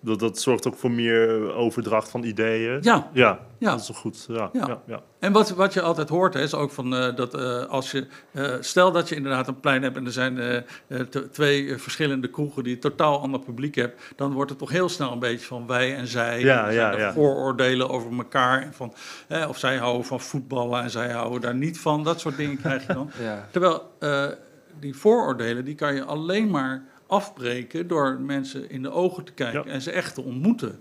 dat, 0.00 0.18
dat 0.18 0.38
zorgt 0.40 0.66
ook 0.66 0.76
voor 0.76 0.90
meer 0.90 1.54
overdracht 1.54 2.10
van 2.10 2.22
ideeën. 2.22 2.78
Ja, 2.82 3.10
Ja, 3.12 3.38
Ja. 3.58 3.70
dat 3.70 3.80
is 3.80 3.86
toch 3.86 3.96
goed. 3.96 4.24
Ja, 4.28 4.50
Ja. 4.52 4.66
ja. 4.66 4.80
ja, 4.86 5.00
En 5.18 5.32
wat, 5.32 5.50
wat 5.50 5.72
je 5.74 5.82
altijd 5.82 6.08
hoort, 6.08 6.34
hè, 6.34 6.40
is 6.42 6.54
ook 6.54 6.70
van 6.70 6.94
eh, 6.96 7.16
dat 7.16 7.34
eh, 7.34 7.64
als 7.66 7.90
je. 7.90 8.06
eh, 8.32 8.54
stel 8.60 8.92
dat 8.92 9.08
je 9.08 9.14
inderdaad 9.14 9.48
een 9.48 9.60
plein 9.60 9.82
hebt 9.82 9.96
en 9.96 10.06
er 10.06 10.12
zijn 10.12 10.38
eh, 10.38 10.56
eh, 10.56 10.62
t- 11.00 11.32
twee 11.32 11.70
eh, 11.70 11.78
verschillende 11.78 12.28
kroegen 12.28 12.64
die 12.64 12.74
een 12.74 12.80
totaal 12.80 13.20
ander 13.20 13.40
publiek 13.40 13.74
hebben, 13.74 13.96
dan 14.16 14.32
wordt 14.32 14.50
het 14.50 14.58
toch 14.58 14.70
heel 14.70 14.88
snel 14.88 15.12
een 15.12 15.18
beetje 15.18 15.46
van 15.46 15.66
wij 15.66 15.96
en 15.96 16.06
zij. 16.06 16.40
Ja, 16.40 16.68
En 16.68 16.74
ja, 16.74 16.98
ja. 16.98 17.12
vooroordelen 17.12 17.88
over 17.90 18.12
elkaar. 18.16 18.62
En 18.62 18.72
van, 18.74 18.94
eh, 19.28 19.48
of 19.48 19.58
zij 19.58 19.76
houden 19.76 20.04
van 20.06 20.20
voetballen 20.20 20.82
en 20.82 20.90
zij 20.90 21.10
houden 21.10 21.40
daar 21.40 21.54
niet 21.54 21.80
van. 21.80 22.04
Dat 22.04 22.20
soort 22.20 22.36
dingen 22.36 22.56
krijg 22.60 22.86
je 22.86 22.92
dan. 22.92 23.10
Ja. 23.22 23.48
Terwijl 23.50 23.90
eh, 23.98 24.24
die 24.80 24.96
vooroordelen, 24.96 25.64
die 25.64 25.74
kan 25.74 25.94
je 25.94 26.04
alleen 26.04 26.50
maar 26.50 26.82
afbreken 27.10 27.86
door 27.88 28.20
mensen 28.20 28.70
in 28.70 28.82
de 28.82 28.90
ogen 28.90 29.24
te 29.24 29.32
kijken 29.32 29.62
Ja. 29.66 29.72
en 29.72 29.82
ze 29.82 29.90
echt 29.90 30.14
te 30.14 30.22
ontmoeten. 30.22 30.80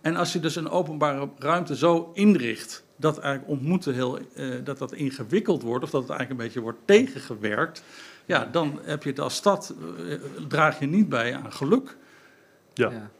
En 0.00 0.16
als 0.16 0.32
je 0.32 0.40
dus 0.40 0.56
een 0.56 0.68
openbare 0.68 1.28
ruimte 1.38 1.76
zo 1.76 2.10
inricht 2.14 2.84
dat 2.96 3.18
eigenlijk 3.18 3.52
ontmoeten 3.52 3.94
heel, 3.94 4.18
eh, 4.34 4.46
dat 4.64 4.78
dat 4.78 4.92
ingewikkeld 4.92 5.62
wordt 5.62 5.84
of 5.84 5.90
dat 5.90 6.00
het 6.00 6.10
eigenlijk 6.10 6.40
een 6.40 6.46
beetje 6.46 6.60
wordt 6.62 6.78
tegengewerkt, 6.84 7.82
ja, 8.24 8.48
dan 8.52 8.78
heb 8.82 9.02
je 9.02 9.08
het 9.10 9.20
als 9.20 9.34
stad, 9.34 9.74
eh, 10.08 10.14
draag 10.48 10.78
je 10.78 10.86
niet 10.86 11.08
bij 11.08 11.34
aan 11.36 11.52
geluk. 11.52 11.96
Ja. 12.74 12.90
Ja. 12.90 13.10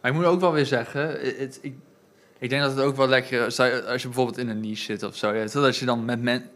Maar 0.00 0.10
ik 0.10 0.16
moet 0.16 0.26
ook 0.26 0.40
wel 0.40 0.52
weer 0.52 0.66
zeggen, 0.66 1.08
het, 1.08 1.36
het- 1.38 1.58
ik, 1.62 1.74
ik 2.38 2.50
denk 2.50 2.62
dat 2.62 2.70
het 2.76 2.80
ook 2.84 2.96
wel 2.96 3.08
lekker 3.08 3.46
is 3.46 3.60
als 3.60 4.02
je 4.02 4.08
bijvoorbeeld 4.08 4.38
in 4.38 4.48
een 4.48 4.60
niche 4.60 4.84
zit 4.84 5.02
of 5.02 5.16
zo. 5.16 5.32
Ja, 5.32 5.46
dat 5.46 5.76
je 5.76 5.84
dan 5.84 6.04
met 6.04 6.22
men. 6.22 6.50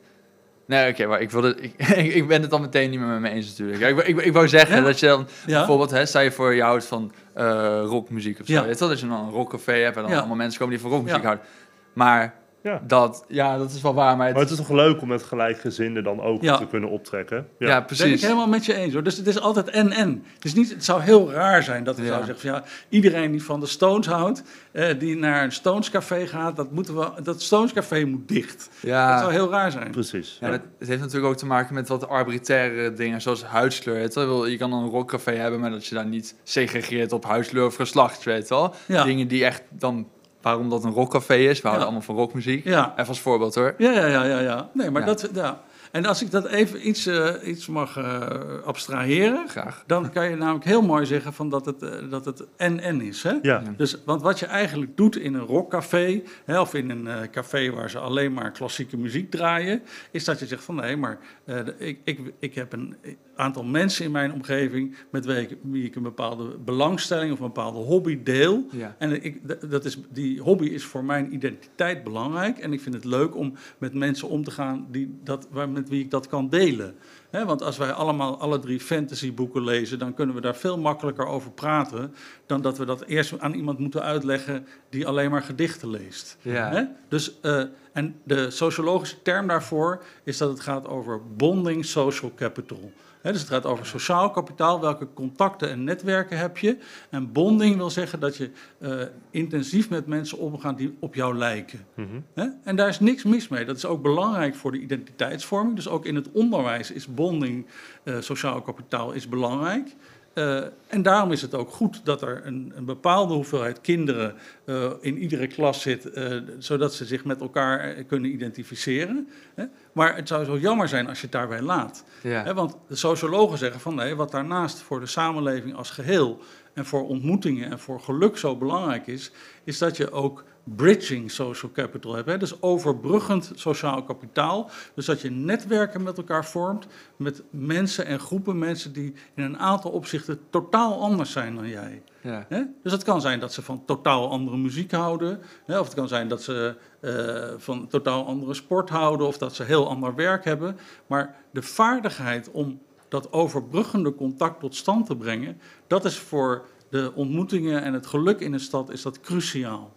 Nee, 0.71 0.91
oké, 0.91 1.07
maar 1.07 1.21
ik, 1.21 1.31
wilde, 1.31 1.57
ik, 1.77 2.15
ik 2.15 2.27
ben 2.29 2.41
het 2.43 2.51
dan 2.51 2.61
meteen 2.61 2.91
niet 2.91 2.99
meer 3.01 3.09
met 3.09 3.21
me 3.21 3.29
eens 3.29 3.49
natuurlijk. 3.49 3.81
Ik, 3.83 3.95
wou- 3.95 4.07
ik, 4.07 4.17
ik 4.27 4.33
wou 4.33 4.49
zeggen 4.49 4.77
Ja. 4.77 4.83
dat 4.83 5.01
je 5.01 5.07
dan 5.07 5.29
Ja, 5.47 5.57
bijvoorbeeld, 5.59 5.91
hè, 5.91 6.07
stel 6.07 6.21
je 6.21 6.31
voor 6.33 6.55
je 6.55 6.63
houdt 6.63 6.85
van 6.85 7.13
eh, 7.35 7.81
rockmuziek 7.85 8.41
of 8.41 8.47
zo. 8.47 8.53
Ja. 8.53 8.63
Weet 8.65 8.73
je 8.73 8.79
wel, 8.79 8.89
dat 8.89 9.01
je 9.01 9.07
dan 9.09 9.25
een 9.25 9.31
rockcafé 9.31 9.73
hebt 9.73 9.97
en 9.97 10.03
dan 10.03 10.13
allemaal 10.13 10.37
mensen 10.37 10.59
komen 10.59 10.75
die 10.75 10.83
van 10.83 10.93
rockmuziek 10.93 11.23
houden. 11.23 11.45
Maar 11.93 12.35
Ja. 12.63 12.83
dat, 12.87 13.25
ja, 13.29 13.59
dat 13.59 13.71
is 13.71 13.81
wel 13.83 13.95
waar. 13.95 14.17
Maar 14.17 14.27
het, 14.27 14.35
Maar 14.35 14.45
het 14.45 14.53
is 14.53 14.59
toch 14.59 14.71
leuk 14.71 15.01
om 15.03 15.09
met 15.09 15.23
gelijkgezinden 15.23 16.05
dan 16.05 16.21
ook 16.21 16.43
Ja. 16.43 16.57
te 16.57 16.67
kunnen 16.67 16.91
optrekken? 16.91 17.37
ja, 17.37 17.45
Dat 17.59 17.69
ben 17.69 17.79
ik 17.79 17.87
precies. 17.87 18.23
helemaal 18.23 18.47
met 18.49 18.65
je 18.65 18.75
eens 18.75 18.93
hoor. 18.93 19.03
Dus 19.03 19.17
het 19.17 19.27
is 19.27 19.41
altijd 19.41 19.71
en-en. 19.71 20.25
Het, 20.35 20.45
is 20.45 20.55
niet, 20.55 20.71
het 20.71 20.85
zou 20.85 21.01
heel 21.03 21.31
raar 21.33 21.63
zijn 21.63 21.85
dat 21.85 21.97
Ja. 21.97 22.05
zouden 22.05 22.27
zeggen 22.27 22.51
van 22.51 22.59
ja, 22.61 22.65
iedereen 22.89 23.31
die 23.31 23.43
van 23.43 23.61
de 23.61 23.67
Stones 23.67 24.07
houdt, 24.07 24.43
eh, 24.73 24.99
die 24.99 25.17
naar 25.17 25.45
een 25.45 25.53
Stones 25.53 25.91
café 25.91 26.27
gaat, 26.27 26.57
dat, 26.57 26.71
moeten 26.73 26.97
we, 26.99 27.23
dat 27.23 27.43
Stones 27.43 27.73
café 27.73 28.05
moet 28.05 28.29
dicht. 28.29 28.59
Dat 28.81 28.91
Ja, 28.91 29.19
zou 29.19 29.33
heel 29.33 29.51
raar 29.51 29.71
zijn. 29.71 29.91
Precies. 29.91 30.37
Ja, 30.41 30.47
Ja. 30.47 30.53
dat- 30.53 30.63
het 30.79 30.89
heeft 30.89 31.01
natuurlijk 31.01 31.33
ook 31.33 31.39
te 31.39 31.47
maken 31.47 31.75
met 31.75 31.89
wat 31.89 32.09
arbitraire 32.09 32.93
dingen, 32.93 33.21
zoals 33.21 33.45
huidskleur. 33.45 33.95
Weet 33.99 34.15
wel. 34.15 34.47
je 34.47 34.57
kan 34.57 34.71
dan 34.71 34.83
een 34.83 34.91
rockcafé 34.91 35.33
hebben, 35.33 35.61
maar 35.61 35.71
dat 35.71 35.87
je 35.87 35.95
daar 35.95 36.07
niet 36.07 36.35
segregeert 36.43 37.13
op 37.13 37.25
huidskleur 37.25 37.67
of 37.67 37.75
geslacht, 37.75 38.25
weet 38.25 38.49
je 38.49 38.55
wel. 38.55 38.75
Ja. 38.87 39.05
Dingen 39.05 39.29
die 39.29 39.45
echt 39.45 39.63
dan, 39.71 40.09
waarom 40.43 40.69
dat 40.71 40.85
een 40.85 40.93
rockcafé 40.93 41.35
is, 41.35 41.57
we 41.61 41.67
houden 41.67 41.87
allemaal 41.87 42.05
van 42.07 42.15
rockmuziek. 42.17 42.65
Ja. 42.65 42.93
Even 42.97 43.09
als 43.09 43.21
voorbeeld 43.21 43.55
hoor. 43.55 43.75
Ja, 43.79 43.91
ja, 43.93 44.07
ja, 44.07 44.25
ja, 44.25 44.41
ja. 44.41 44.71
Nee, 44.75 44.91
maar 44.91 45.01
Ja. 45.03 45.07
dat, 45.07 45.31
ja. 45.35 45.61
En 45.91 46.07
als 46.07 46.23
ik 46.23 46.31
dat 46.31 46.47
even 46.47 46.89
iets, 46.89 47.07
eh, 47.07 47.29
iets 47.45 47.67
mag 47.67 47.97
eh, 47.97 48.29
abstraheren, 48.65 49.49
Graag. 49.49 49.85
dan 49.87 50.11
kan 50.11 50.31
je 50.31 50.37
namelijk 50.37 50.65
heel 50.65 50.83
mooi 50.83 51.07
zeggen 51.07 51.33
van 51.33 51.49
dat 51.49 51.67
het, 51.67 51.83
eh, 51.83 51.91
dat 52.11 52.25
het 52.25 52.45
en-en 52.57 53.01
is. 53.01 53.23
Hè? 53.23 53.35
Ja. 53.43 53.63
Dus, 53.77 53.97
want 54.05 54.23
wat 54.23 54.39
je 54.39 54.47
eigenlijk 54.47 54.97
doet 54.97 55.17
in 55.17 55.35
een 55.35 55.47
rockcafé, 55.47 56.23
hè, 56.45 56.61
of 56.61 56.75
in 56.75 56.91
een 56.91 57.07
eh, 57.07 57.17
café 57.31 57.71
waar 57.71 57.91
ze 57.91 57.99
alleen 57.99 58.33
maar 58.33 58.51
klassieke 58.51 58.97
muziek 58.97 59.31
draaien, 59.31 59.83
is 60.11 60.25
dat 60.25 60.39
je 60.39 60.47
zegt 60.47 60.65
van 60.65 60.75
nee, 60.75 60.97
maar 60.97 61.19
eh, 61.45 61.57
ik, 61.79 61.99
ik, 62.05 62.21
ik 62.39 62.55
heb 62.55 62.73
een 62.73 62.97
aantal 63.41 63.65
mensen 63.65 64.05
in 64.05 64.11
mijn 64.11 64.33
omgeving 64.33 64.97
met 65.11 65.25
wie 65.25 65.37
ik, 65.37 65.57
wie 65.63 65.85
ik 65.85 65.97
een 65.97 66.03
bepaalde 66.03 66.59
belangstelling 66.65 67.33
of 67.33 67.39
een 67.39 67.47
bepaalde 67.47 67.79
hobby 67.79 68.23
deel. 68.23 68.67
Ja. 68.71 68.97
En 68.99 69.25
ik, 69.25 69.41
dat 69.71 69.85
is, 69.85 69.99
die 70.11 70.41
hobby 70.41 70.67
is 70.67 70.85
voor 70.85 71.05
mijn 71.05 71.35
identiteit 71.35 72.05
belangrijk. 72.05 72.59
En 72.59 72.73
ik 72.73 72.81
vind 72.81 72.95
het 72.95 73.05
leuk 73.05 73.37
om 73.37 73.55
met 73.79 73.95
mensen 73.95 74.29
om 74.29 74.45
te 74.45 74.51
gaan 74.51 74.87
die 74.91 75.19
dat, 75.25 75.49
waar, 75.51 75.69
met 75.69 75.89
wie 75.89 76.05
ik 76.05 76.11
dat 76.11 76.27
kan 76.27 76.49
delen. 76.49 76.95
Hè, 77.31 77.45
want 77.45 77.63
als 77.63 77.77
wij 77.77 77.93
allemaal 77.93 78.39
alle 78.39 78.59
drie 78.59 78.81
fantasyboeken 78.81 79.65
lezen, 79.65 79.99
dan 79.99 80.15
kunnen 80.15 80.35
we 80.35 80.41
daar 80.41 80.57
veel 80.57 80.79
makkelijker 80.79 81.27
over 81.27 81.51
praten. 81.51 82.15
dan 82.47 82.61
dat 82.61 82.79
we 82.79 82.85
dat 82.85 83.05
eerst 83.05 83.39
aan 83.39 83.55
iemand 83.55 83.79
moeten 83.79 84.03
uitleggen 84.03 84.67
die 84.89 85.07
alleen 85.07 85.31
maar 85.31 85.43
gedichten 85.43 85.91
leest. 85.91 86.37
Ja. 86.43 86.97
Dus, 87.09 87.41
eh, 87.41 87.63
en 87.93 88.15
de 88.25 88.51
sociologische 88.51 89.23
term 89.23 89.47
daarvoor 89.47 90.03
is 90.25 90.39
dat 90.39 90.51
het 90.51 90.61
gaat 90.61 90.89
over 90.89 91.21
bonding 91.37 91.85
social 91.85 92.33
capital. 92.37 92.93
Dus 93.23 93.41
het 93.41 93.49
gaat 93.49 93.67
over 93.67 93.87
sociaal 93.87 94.31
kapitaal, 94.31 94.81
welke 94.81 95.09
contacten 95.15 95.71
en 95.71 95.85
netwerken 95.85 96.39
heb 96.39 96.59
je. 96.59 96.77
En 97.11 97.33
bonding 97.33 97.77
wil 97.77 97.91
zeggen 97.91 98.21
dat 98.21 98.37
je 98.37 98.51
eh, 98.79 99.03
intensief 99.31 99.91
met 99.91 100.07
mensen 100.07 100.39
omgaat 100.39 100.79
die 100.79 100.97
op 101.01 101.15
jou 101.15 101.37
lijken. 101.37 101.87
Mhm. 101.95 102.49
En 102.65 102.77
daar 102.77 102.89
is 102.89 103.01
niks 103.01 103.25
mis 103.25 103.49
mee. 103.49 103.65
Dat 103.65 103.77
is 103.77 103.87
ook 103.87 104.03
belangrijk 104.03 104.55
voor 104.55 104.73
de 104.73 104.81
identiteitsvorming. 104.81 105.77
Dus 105.77 105.89
ook 105.89 106.05
in 106.05 106.15
het 106.15 106.31
onderwijs 106.33 106.91
is 106.91 107.07
bonding, 107.07 107.67
eh, 108.03 108.15
sociaal 108.21 108.63
kapitaal, 108.63 109.13
is 109.13 109.29
belangrijk. 109.29 109.89
Eh, 110.33 110.63
en 110.87 111.03
daarom 111.03 111.33
is 111.33 111.43
het 111.43 111.55
ook 111.55 111.71
goed 111.71 112.05
dat 112.05 112.23
er 112.23 112.47
een, 112.47 112.73
een 112.77 112.85
bepaalde 112.85 113.35
hoeveelheid 113.35 113.81
kinderen 113.81 114.35
eh, 114.65 114.91
in 115.01 115.19
iedere 115.19 115.47
klas 115.47 115.83
zit, 115.83 116.11
eh, 116.11 116.37
zodat 116.59 116.95
ze 116.95 117.05
zich 117.05 117.25
met 117.25 117.41
elkaar 117.41 118.05
kunnen 118.05 118.31
identificeren. 118.31 119.29
Hè? 119.55 119.65
Maar 119.93 120.17
het 120.17 120.29
zou 120.29 120.45
zo 120.45 120.59
jammer 120.59 120.89
zijn 120.89 121.09
als 121.09 121.17
je 121.17 121.23
het 121.23 121.33
daarbij 121.33 121.63
laat. 121.63 122.05
Ja. 122.23 122.45
Hè, 122.45 122.55
want 122.55 122.77
de 122.89 122.97
sociologen 122.97 123.59
zeggen 123.59 123.81
van 123.81 123.95
nee, 123.95 124.15
wat 124.15 124.31
daarnaast 124.31 124.79
voor 124.79 125.01
de 125.01 125.07
samenleving 125.07 125.75
als 125.75 125.91
geheel 125.91 126.41
en 126.75 126.87
voor 126.87 127.09
ontmoetingen 127.09 127.71
en 127.71 127.79
voor 127.79 128.01
geluk 128.01 128.37
zo 128.37 128.57
belangrijk 128.57 129.07
is, 129.07 129.31
is 129.65 129.79
dat 129.79 129.97
je 129.97 130.11
ook 130.11 130.45
bridging 130.65 131.31
social 131.31 131.73
capital 131.73 132.15
hebt. 132.15 132.29
Hè? 132.29 132.39
Dus 132.39 132.63
overbruggend 132.63 133.53
sociaal 133.55 134.03
kapitaal. 134.03 134.71
Dus 134.95 135.07
dat 135.07 135.21
je 135.21 135.31
netwerken 135.31 136.03
met 136.03 136.19
elkaar 136.19 136.45
vormt 136.45 136.87
met 137.17 137.43
mensen 137.51 138.07
en 138.07 138.19
groepen 138.19 138.59
mensen 138.59 138.93
die 138.93 139.15
in 139.35 139.45
een 139.45 139.59
aantal 139.59 139.91
opzichten 139.91 140.41
totaal 140.51 141.01
anders 141.01 141.33
zijn 141.33 141.55
dan 141.55 141.69
jij. 141.69 142.03
Ja. 142.23 142.47
Dus 142.83 142.93
het 142.93 143.03
kan 143.03 143.21
zijn 143.21 143.41
dat 143.41 143.53
ze 143.53 143.63
van 143.63 143.85
totaal 143.85 144.31
andere 144.31 144.57
muziek 144.57 144.91
houden. 144.91 145.41
Hè? 145.67 145.79
Of 145.79 145.85
het 145.85 145.95
kan 145.95 146.09
zijn 146.09 146.29
dat 146.29 146.43
ze 146.43 146.77
eh, 147.01 147.45
van 147.57 147.87
totaal 147.87 148.27
andere 148.27 148.55
sport 148.55 148.89
houden. 148.89 149.27
Of 149.27 149.39
dat 149.39 149.55
ze 149.55 149.63
heel 149.63 149.89
ander 149.89 150.15
werk 150.15 150.45
hebben. 150.45 150.77
Maar 151.07 151.37
de 151.51 151.63
vaardigheid 151.63 152.51
om 152.51 152.81
dat 153.09 153.33
overbruggende 153.33 154.15
contact 154.15 154.61
tot 154.61 154.75
stand 154.75 155.07
te 155.07 155.17
brengen... 155.17 155.61
dat 155.87 156.05
is 156.05 156.19
voor 156.19 156.67
de 156.91 157.13
ontmoetingen 157.15 157.83
en 157.83 157.93
het 157.93 158.07
geluk 158.07 158.41
in 158.41 158.53
een 158.53 158.61
stad 158.61 158.91
is 158.91 159.03
dat 159.03 159.21
cruciaal. 159.21 159.93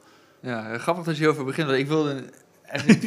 Ja, 0.45 0.77
grappig 0.77 1.03
dat 1.05 1.13
je 1.13 1.19
hierover 1.19 1.45
begint. 1.45 1.67
want 1.67 1.79
Ik 1.79 1.87
wilde, 1.87 2.23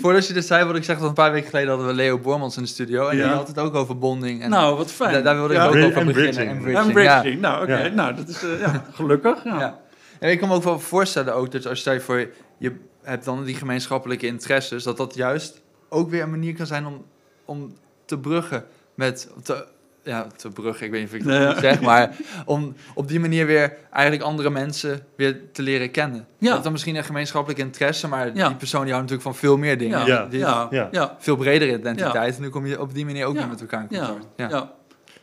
voordat 0.03 0.26
je 0.26 0.32
dit 0.32 0.47
zei, 0.47 0.62
wilde 0.64 0.78
ik 0.78 0.84
zeggen 0.84 1.05
dat 1.07 1.16
een 1.16 1.22
paar 1.24 1.32
weken 1.32 1.49
geleden 1.49 1.68
hadden 1.68 1.87
we 1.87 1.93
Leo 1.95 2.18
Bormans 2.18 2.57
in 2.57 2.62
de 2.62 2.68
studio. 2.68 3.09
En 3.09 3.16
Ja. 3.16 3.22
die 3.26 3.32
had 3.37 3.49
het 3.49 3.59
ook 3.59 3.74
over 3.74 3.99
bonding. 3.99 4.43
En 4.43 4.51
nou, 4.51 4.76
wat 4.76 4.93
fijn. 4.93 5.12
daar, 5.12 5.22
daar 5.22 5.34
wilde 5.34 5.55
ik 5.55 5.61
Ja, 5.61 5.66
ook 5.66 5.74
over 5.74 5.84
en 5.84 6.07
beginnen. 6.07 6.12
bridging. 6.14 6.49
En 6.49 6.87
En 6.87 6.93
bridging. 6.93 7.34
ja. 7.34 7.41
Nou, 7.41 7.62
oké. 7.62 7.89
Nou, 7.89 8.14
dat 8.14 8.28
is 8.28 8.41
ja, 8.61 8.84
gelukkig. 8.93 9.45
Ja. 9.45 9.78
En 10.20 10.30
ik 10.30 10.39
kan 10.39 10.49
me 10.49 10.55
ook 10.55 10.62
wel 10.62 10.80
voorstellen 10.80 11.34
ook 11.34 11.51
dat 11.53 11.66
als 11.66 11.82
je 11.82 12.01
voor 12.01 12.28
je 12.59 12.72
hebt 13.03 13.24
dan 13.24 13.45
die 13.45 13.55
gemeenschappelijke 13.55 14.26
interesses, 14.26 14.82
dat 14.82 14.97
dat 14.97 15.14
juist 15.14 15.62
ook 15.89 16.11
weer 16.11 16.22
een 16.22 16.30
manier 16.30 16.55
kan 16.55 16.66
zijn 16.66 16.87
om, 16.87 17.05
om 17.45 17.76
te 18.05 18.18
bruggen 18.18 18.64
met 18.95 19.30
te, 19.43 19.66
ja, 20.07 20.27
te 20.37 20.49
brug, 20.49 20.83
ik 20.83 20.91
weet 20.91 21.01
niet 21.01 21.09
of 21.09 21.15
ik 21.17 21.25
Nee, 21.25 21.39
dat 21.39 21.47
ja. 21.47 21.53
goed 21.53 21.61
zeg, 21.63 21.81
maar 21.81 22.17
om 22.45 22.75
op 22.95 23.09
die 23.09 23.21
manier 23.21 23.47
weer 23.47 23.77
eigenlijk 23.91 24.25
andere 24.25 24.51
mensen 24.51 25.01
weer 25.17 25.41
te 25.53 25.63
leren 25.63 25.91
kennen. 25.91 26.27
Ja. 26.39 26.53
Dat 26.55 26.63
dan 26.63 26.73
misschien 26.73 26.97
een 26.97 27.05
gemeenschappelijk 27.05 27.61
interesse, 27.61 28.09
maar 28.09 28.37
Ja. 28.37 28.49
die 28.49 28.57
persoon 28.57 28.85
die 28.85 28.93
houdt 28.95 29.11
natuurlijk 29.11 29.37
van 29.37 29.49
veel 29.49 29.57
meer 29.57 29.79
dingen. 29.79 29.99
Ja, 29.99 30.07
Ja. 30.07 30.27
Die 30.27 30.39
ja, 30.39 30.67
Ja. 30.71 30.89
ja, 30.91 31.17
veel 31.19 31.37
bredere 31.37 31.79
identiteit. 31.79 32.37
En 32.37 32.43
nu 32.43 32.49
kom 32.49 32.67
je 32.67 32.81
op 32.81 32.95
die 32.95 33.05
manier 33.05 33.27
ook 33.27 33.35
Ja. 33.35 33.41
weer 33.41 33.49
met 33.49 33.61
elkaar 33.61 33.87
in 33.89 33.97
ja, 33.97 34.07
contact. 34.07 34.27
ja, 34.37 34.49
Ja. 34.49 34.73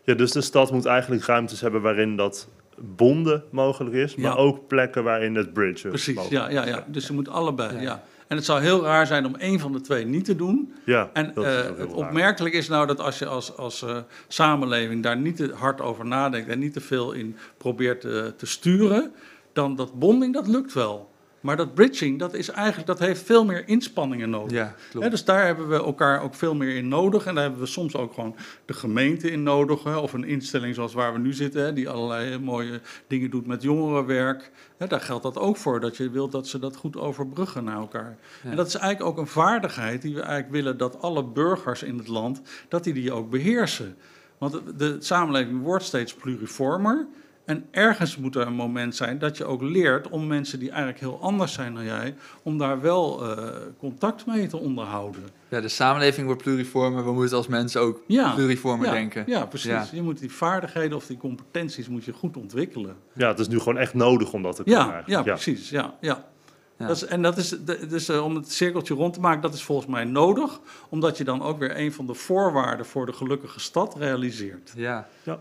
Ja, 0.03 0.13
dus 0.13 0.31
de 0.31 0.41
stad 0.41 0.71
moet 0.71 0.85
eigenlijk 0.85 1.25
ruimtes 1.25 1.61
hebben 1.61 1.81
waarin 1.81 2.15
dat 2.15 2.47
bonden 2.77 3.43
mogelijk 3.51 3.95
is, 3.95 4.15
maar 4.15 4.31
Ja. 4.31 4.37
ook 4.37 4.67
plekken 4.67 5.03
waarin 5.03 5.35
het 5.35 5.53
bridge 5.53 5.87
precies. 5.87 6.15
mogelijk 6.15 6.51
Ja, 6.51 6.61
ja, 6.61 6.67
ja. 6.67 6.83
Dus 6.87 7.07
je 7.07 7.13
moet 7.13 7.29
allebei, 7.29 7.81
Ja. 7.81 8.03
En 8.33 8.39
het 8.39 8.47
zou 8.47 8.61
heel 8.61 8.83
raar 8.83 9.07
zijn 9.07 9.25
om 9.25 9.35
één 9.35 9.59
van 9.59 9.71
de 9.71 9.81
twee 9.81 10.05
niet 10.05 10.25
te 10.25 10.35
doen. 10.35 10.73
Ja, 10.85 11.09
En 11.13 11.31
dat 11.33 11.45
is 11.45 11.55
eh, 11.55 11.77
het 11.77 11.93
opmerkelijk 11.93 12.55
is 12.55 12.67
nou 12.67 12.87
dat 12.87 12.99
als 12.99 13.19
je 13.19 13.25
als, 13.25 13.57
als 13.57 13.81
eh, 13.81 13.97
samenleving 14.27 15.03
daar 15.03 15.17
niet 15.17 15.35
te 15.35 15.51
hard 15.55 15.81
over 15.81 16.05
nadenkt 16.05 16.49
en 16.49 16.59
niet 16.59 16.73
te 16.73 16.81
veel 16.81 17.11
in 17.11 17.37
probeert 17.57 18.01
te, 18.01 18.33
te 18.37 18.45
sturen, 18.45 19.11
dan 19.53 19.75
dat 19.75 19.99
bonding, 19.99 20.33
dat 20.33 20.47
lukt 20.47 20.73
wel. 20.73 21.12
Maar 21.43 21.57
dat 21.57 21.73
bridging, 21.73 22.19
dat, 22.19 22.33
is 22.33 22.49
eigenlijk, 22.49 22.87
dat 22.87 22.99
heeft 22.99 23.23
veel 23.23 23.45
meer 23.45 23.67
inspanningen 23.67 24.29
nodig. 24.29 24.51
Ja, 24.51 24.75
klopt. 24.89 25.09
Dus 25.09 25.25
daar 25.25 25.45
hebben 25.45 25.69
we 25.69 25.75
elkaar 25.75 26.21
ook 26.21 26.35
veel 26.35 26.55
meer 26.55 26.75
in 26.75 26.87
nodig. 26.87 27.25
En 27.25 27.33
daar 27.33 27.43
hebben 27.43 27.61
we 27.61 27.67
soms 27.67 27.95
ook 27.95 28.13
gewoon 28.13 28.35
de 28.65 28.73
gemeente 28.73 29.31
in 29.31 29.43
nodig. 29.43 29.83
Hè, 29.83 29.95
of 29.95 30.13
een 30.13 30.23
instelling 30.23 30.75
zoals 30.75 30.93
waar 30.93 31.13
we 31.13 31.19
nu 31.19 31.33
zitten, 31.33 31.63
hè, 31.63 31.73
die 31.73 31.89
allerlei 31.89 32.37
mooie 32.37 32.81
dingen 33.07 33.29
doet 33.29 33.47
met 33.47 33.61
jongerenwerk. 33.61 34.51
Daar 34.77 35.01
geldt 35.01 35.23
dat 35.23 35.37
ook 35.37 35.57
voor, 35.57 35.79
dat 35.79 35.97
je 35.97 36.09
wilt 36.09 36.31
dat 36.31 36.47
ze 36.47 36.59
dat 36.59 36.75
goed 36.75 36.97
overbruggen 36.97 37.63
naar 37.63 37.77
elkaar. 37.77 38.17
Ja. 38.43 38.49
En 38.49 38.55
dat 38.55 38.67
is 38.67 38.75
eigenlijk 38.75 39.11
ook 39.11 39.17
een 39.17 39.31
vaardigheid 39.31 40.01
die 40.01 40.13
we 40.13 40.21
eigenlijk 40.21 40.51
willen 40.51 40.77
dat 40.77 41.01
alle 41.01 41.23
burgers 41.23 41.83
in 41.83 41.97
het 41.97 42.07
land, 42.07 42.41
dat 42.67 42.83
die 42.83 42.93
die 42.93 43.11
ook 43.11 43.29
beheersen. 43.29 43.97
Want 44.37 44.53
de, 44.53 44.75
de 44.75 44.95
samenleving 44.99 45.61
wordt 45.61 45.83
steeds 45.83 46.13
pluriformer. 46.13 47.07
En 47.45 47.65
ergens 47.71 48.17
moet 48.17 48.35
er 48.35 48.47
een 48.47 48.53
moment 48.53 48.95
zijn 48.95 49.19
dat 49.19 49.37
je 49.37 49.45
ook 49.45 49.61
leert 49.61 50.09
om 50.09 50.27
mensen 50.27 50.59
die 50.59 50.69
eigenlijk 50.69 50.99
heel 50.99 51.19
anders 51.21 51.53
zijn 51.53 51.73
dan 51.73 51.83
jij, 51.83 52.15
om 52.43 52.57
daar 52.57 52.81
wel 52.81 53.35
eh, 53.35 53.47
contact 53.77 54.25
mee 54.25 54.47
te 54.47 54.57
onderhouden. 54.57 55.23
Ja, 55.49 55.61
de 55.61 55.67
samenleving 55.67 56.25
wordt 56.25 56.41
pluriformer. 56.41 57.05
We 57.05 57.11
moeten 57.11 57.37
als 57.37 57.47
mensen 57.47 57.81
ook 57.81 58.01
Ja, 58.07 58.33
pluriformer 58.33 58.85
ja, 58.85 58.91
denken. 58.91 59.23
Ja, 59.27 59.45
precies. 59.45 59.69
Ja. 59.69 59.87
Je 59.91 60.01
moet 60.01 60.19
die 60.19 60.31
vaardigheden 60.31 60.97
of 60.97 61.05
die 61.05 61.17
competenties 61.17 61.87
moet 61.87 62.05
je 62.05 62.13
goed 62.13 62.37
ontwikkelen. 62.37 62.95
Ja, 63.13 63.27
het 63.27 63.39
is 63.39 63.47
nu 63.47 63.59
gewoon 63.59 63.77
echt 63.77 63.93
nodig 63.93 64.33
om 64.33 64.43
dat 64.43 64.55
te 64.55 64.63
kunnen 64.63 64.87
Ja, 64.87 65.03
ja, 65.05 65.21
precies. 65.21 65.69
Ja, 65.69 65.93
ja. 66.01 66.31
Ja. 66.77 66.87
Dat 66.87 66.95
is, 66.95 67.05
en 67.05 67.21
dat 67.21 67.37
is, 67.37 67.55
dus 67.89 68.09
eh, 68.09 68.23
om 68.23 68.35
het 68.35 68.51
cirkeltje 68.51 68.93
rond 68.93 69.13
te 69.13 69.19
maken, 69.19 69.41
dat 69.41 69.53
is 69.53 69.63
volgens 69.63 69.87
mij 69.87 70.03
nodig, 70.03 70.59
omdat 70.89 71.17
je 71.17 71.23
dan 71.23 71.41
ook 71.41 71.59
weer 71.59 71.79
een 71.79 71.93
van 71.93 72.07
de 72.07 72.13
voorwaarden 72.13 72.85
voor 72.85 73.05
de 73.05 73.13
gelukkige 73.13 73.59
stad 73.59 73.95
realiseert. 73.97 74.73
Ja. 74.75 75.07
Ja. 75.23 75.39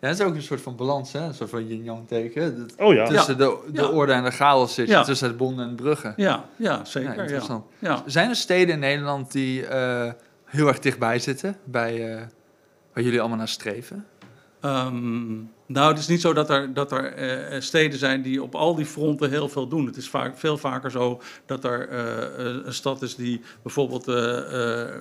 Ja, 0.00 0.08
het 0.08 0.18
is 0.18 0.24
ook 0.24 0.34
een 0.34 0.42
soort 0.42 0.60
van 0.60 0.76
balans, 0.76 1.12
hè? 1.12 1.20
Een 1.20 1.34
soort 1.34 1.50
van 1.50 1.66
yin-yang 1.66 2.08
teken. 2.08 2.58
Dat- 2.58 2.86
Oh 2.86 2.94
ja, 2.94 3.06
Tussen 3.06 3.38
de, 3.38 3.58
de 3.72 3.80
Ja. 3.80 3.86
orde 3.88 4.12
en 4.12 4.24
de 4.24 4.30
chaos 4.30 4.74
zit 4.74 4.88
Ja. 4.88 5.02
tussen 5.02 5.28
het 5.28 5.36
bonden 5.36 5.68
en 5.68 5.74
bruggen. 5.74 6.14
Ja, 6.16 6.44
ja 6.56 6.84
zeker. 6.84 7.14
Ja, 7.14 7.22
interessant. 7.22 7.64
ja. 7.78 8.02
Zijn 8.06 8.28
er 8.28 8.36
steden 8.36 8.74
in 8.74 8.80
Nederland 8.80 9.32
die 9.32 9.66
eh, 9.66 10.12
heel 10.44 10.66
erg 10.68 10.78
dichtbij 10.78 11.18
zitten, 11.18 11.56
bij, 11.64 12.12
eh, 12.14 12.22
waar 12.92 13.04
jullie 13.04 13.20
allemaal 13.20 13.38
naar 13.38 13.48
streven? 13.48 14.06
Ehm, 14.60 15.36
nou, 15.66 15.88
het 15.88 15.98
is 15.98 16.06
niet 16.06 16.20
zo 16.20 16.32
dat 16.32 16.50
er, 16.50 16.74
dat 16.74 16.92
er 16.92 17.12
eh, 17.12 17.60
steden 17.60 17.98
zijn 17.98 18.22
die 18.22 18.42
op 18.42 18.54
al 18.54 18.74
die 18.74 18.86
fronten 18.86 19.30
heel 19.30 19.48
veel 19.48 19.68
doen. 19.68 19.86
Het 19.86 19.96
is 19.96 20.08
vaak, 20.08 20.38
veel 20.38 20.58
vaker 20.58 20.90
zo 20.90 21.20
dat 21.46 21.64
er 21.64 21.88
eh, 21.88 22.22
eh, 22.24 22.64
een 22.64 22.72
stad 22.74 23.02
is 23.02 23.14
die 23.14 23.40
bijvoorbeeld 23.62 24.08
eh, 24.08 24.82
eh, 24.84 24.94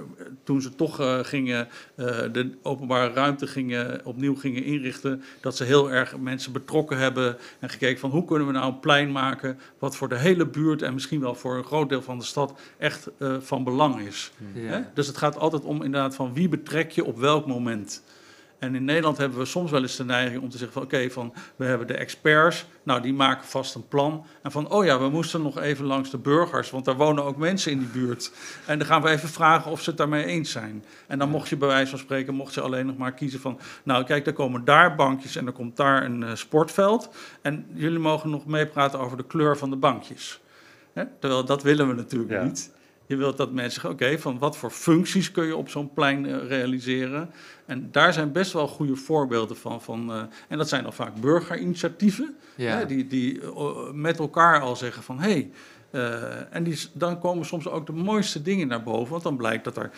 toen 0.43 0.61
ze 0.61 0.75
toch 0.75 0.99
eh, 0.99 1.19
gingen, 1.21 1.67
eh, 1.95 2.05
de 2.31 2.51
openbare 2.61 3.13
ruimte 3.13 3.47
gingen, 3.47 4.05
opnieuw 4.05 4.35
gingen 4.35 4.63
inrichten, 4.63 5.23
dat 5.41 5.55
ze 5.55 5.63
heel 5.63 5.91
erg 5.91 6.17
mensen 6.17 6.51
betrokken 6.51 6.97
hebben 6.97 7.37
en 7.59 7.69
gekeken 7.69 7.99
van 7.99 8.09
hoe 8.09 8.25
kunnen 8.25 8.47
we 8.47 8.53
nou 8.53 8.67
een 8.71 8.79
plein 8.79 9.11
maken 9.11 9.59
wat 9.79 9.95
voor 9.95 10.09
de 10.09 10.17
hele 10.17 10.45
buurt 10.47 10.81
en 10.81 10.93
misschien 10.93 11.19
wel 11.21 11.35
voor 11.35 11.57
een 11.57 11.63
groot 11.63 11.89
deel 11.89 12.01
van 12.01 12.17
de 12.17 12.25
stad 12.25 12.59
echt 12.77 13.09
eh, 13.17 13.35
van 13.39 13.63
belang 13.63 13.99
is. 13.99 14.31
Hè? 14.53 14.81
Dus 14.93 15.07
het 15.07 15.17
gaat 15.17 15.37
altijd 15.37 15.63
om 15.63 15.83
inderdaad 15.83 16.15
van 16.15 16.33
wie 16.33 16.49
betrek 16.49 16.91
je 16.91 17.05
op 17.05 17.17
welk 17.17 17.47
moment. 17.47 18.03
En 18.59 18.75
in 18.75 18.85
Nederland 18.85 19.17
hebben 19.17 19.37
we 19.39 19.45
soms 19.45 19.71
wel 19.71 19.81
eens 19.81 19.95
de 19.95 20.05
neiging 20.05 20.41
om 20.41 20.49
te 20.49 20.57
zeggen 20.57 20.73
van 20.73 20.83
oké, 20.83 21.09
van 21.09 21.33
we 21.55 21.65
hebben 21.65 21.87
de 21.87 21.93
experts, 21.93 22.65
nou 22.83 23.01
die 23.01 23.13
maken 23.13 23.47
vast 23.47 23.75
een 23.75 23.87
plan. 23.87 24.25
En 24.43 24.51
van 24.51 24.69
oh 24.71 24.85
ja, 24.85 24.99
we 24.99 25.09
moesten 25.09 25.41
nog 25.41 25.59
even 25.59 25.85
langs 25.85 26.09
de 26.09 26.17
burgers, 26.17 26.69
want 26.69 26.85
daar 26.85 26.95
wonen 26.95 27.23
ook 27.23 27.37
mensen 27.37 27.71
in 27.71 27.79
die 27.79 27.87
buurt. 27.87 28.31
En 28.65 28.77
dan 28.77 28.87
gaan 28.87 29.01
we 29.01 29.09
even 29.09 29.29
vragen 29.29 29.71
of 29.71 29.81
ze 29.81 29.89
het 29.89 29.97
daarmee 29.97 30.25
eens 30.25 30.51
zijn. 30.51 30.83
En 31.07 31.19
dan 31.19 31.29
mocht 31.29 31.49
je 31.49 31.57
bij 31.57 31.67
wijze 31.67 31.89
van 31.89 31.99
spreken, 31.99 32.33
mocht 32.33 32.53
je 32.53 32.61
alleen 32.61 32.85
nog 32.85 32.97
maar 32.97 33.13
kiezen 33.13 33.39
van 33.39 33.59
nou 33.83 34.03
kijk, 34.03 34.27
er 34.27 34.33
komen 34.33 34.65
daar 34.65 34.95
bankjes 34.95 35.35
en 35.35 35.45
er 35.45 35.51
komt 35.53 35.77
daar 35.77 36.05
een 36.05 36.23
eh, 36.23 36.35
sportveld. 36.35 37.09
En 37.41 37.65
jullie 37.73 37.99
mogen 37.99 38.29
nog 38.29 38.45
meepraten 38.45 38.99
over 38.99 39.17
de 39.17 39.25
kleur 39.25 39.57
van 39.57 39.69
de 39.69 39.75
bankjes. 39.75 40.39
Hè? 40.93 41.03
Terwijl 41.19 41.45
dat 41.45 41.63
willen 41.63 41.87
we 41.87 41.93
natuurlijk 41.93 42.31
Ja. 42.31 42.43
niet. 42.43 42.75
Je 43.05 43.15
wilt 43.15 43.37
dat 43.37 43.51
mensen 43.51 43.71
zeggen, 43.71 43.91
oké, 43.91 44.19
van 44.19 44.39
wat 44.39 44.57
voor 44.57 44.71
functies 44.71 45.31
kun 45.31 45.45
je 45.45 45.55
op 45.55 45.69
zo'n 45.69 45.93
plein 45.93 46.25
eh, 46.25 46.47
realiseren? 46.47 47.29
En 47.67 47.87
daar 47.91 48.13
zijn 48.13 48.31
best 48.31 48.53
wel 48.53 48.67
goede 48.67 48.95
voorbeelden 48.95 49.57
van. 49.57 49.81
van 49.81 50.11
eh, 50.11 50.21
en 50.47 50.57
dat 50.57 50.69
zijn 50.69 50.83
dan 50.83 50.93
vaak 50.93 51.15
burgerinitiatieven, 51.15 52.35
Ja. 52.55 52.77
hè, 52.77 52.85
die, 52.85 53.07
die 53.07 53.41
eh, 53.41 53.91
met 53.93 54.19
elkaar 54.19 54.61
al 54.61 54.75
zeggen 54.75 55.03
van... 55.03 55.19
hé, 55.19 55.29
hey, 55.31 55.51
eh, 55.91 56.55
en 56.55 56.63
die, 56.63 56.79
dan 56.93 57.19
komen 57.19 57.45
soms 57.45 57.67
ook 57.67 57.85
de 57.85 57.91
mooiste 57.93 58.41
dingen 58.41 58.67
naar 58.67 58.83
boven. 58.83 59.11
Want 59.11 59.23
dan 59.23 59.37
blijkt 59.37 59.63
dat 59.63 59.77
er 59.77 59.91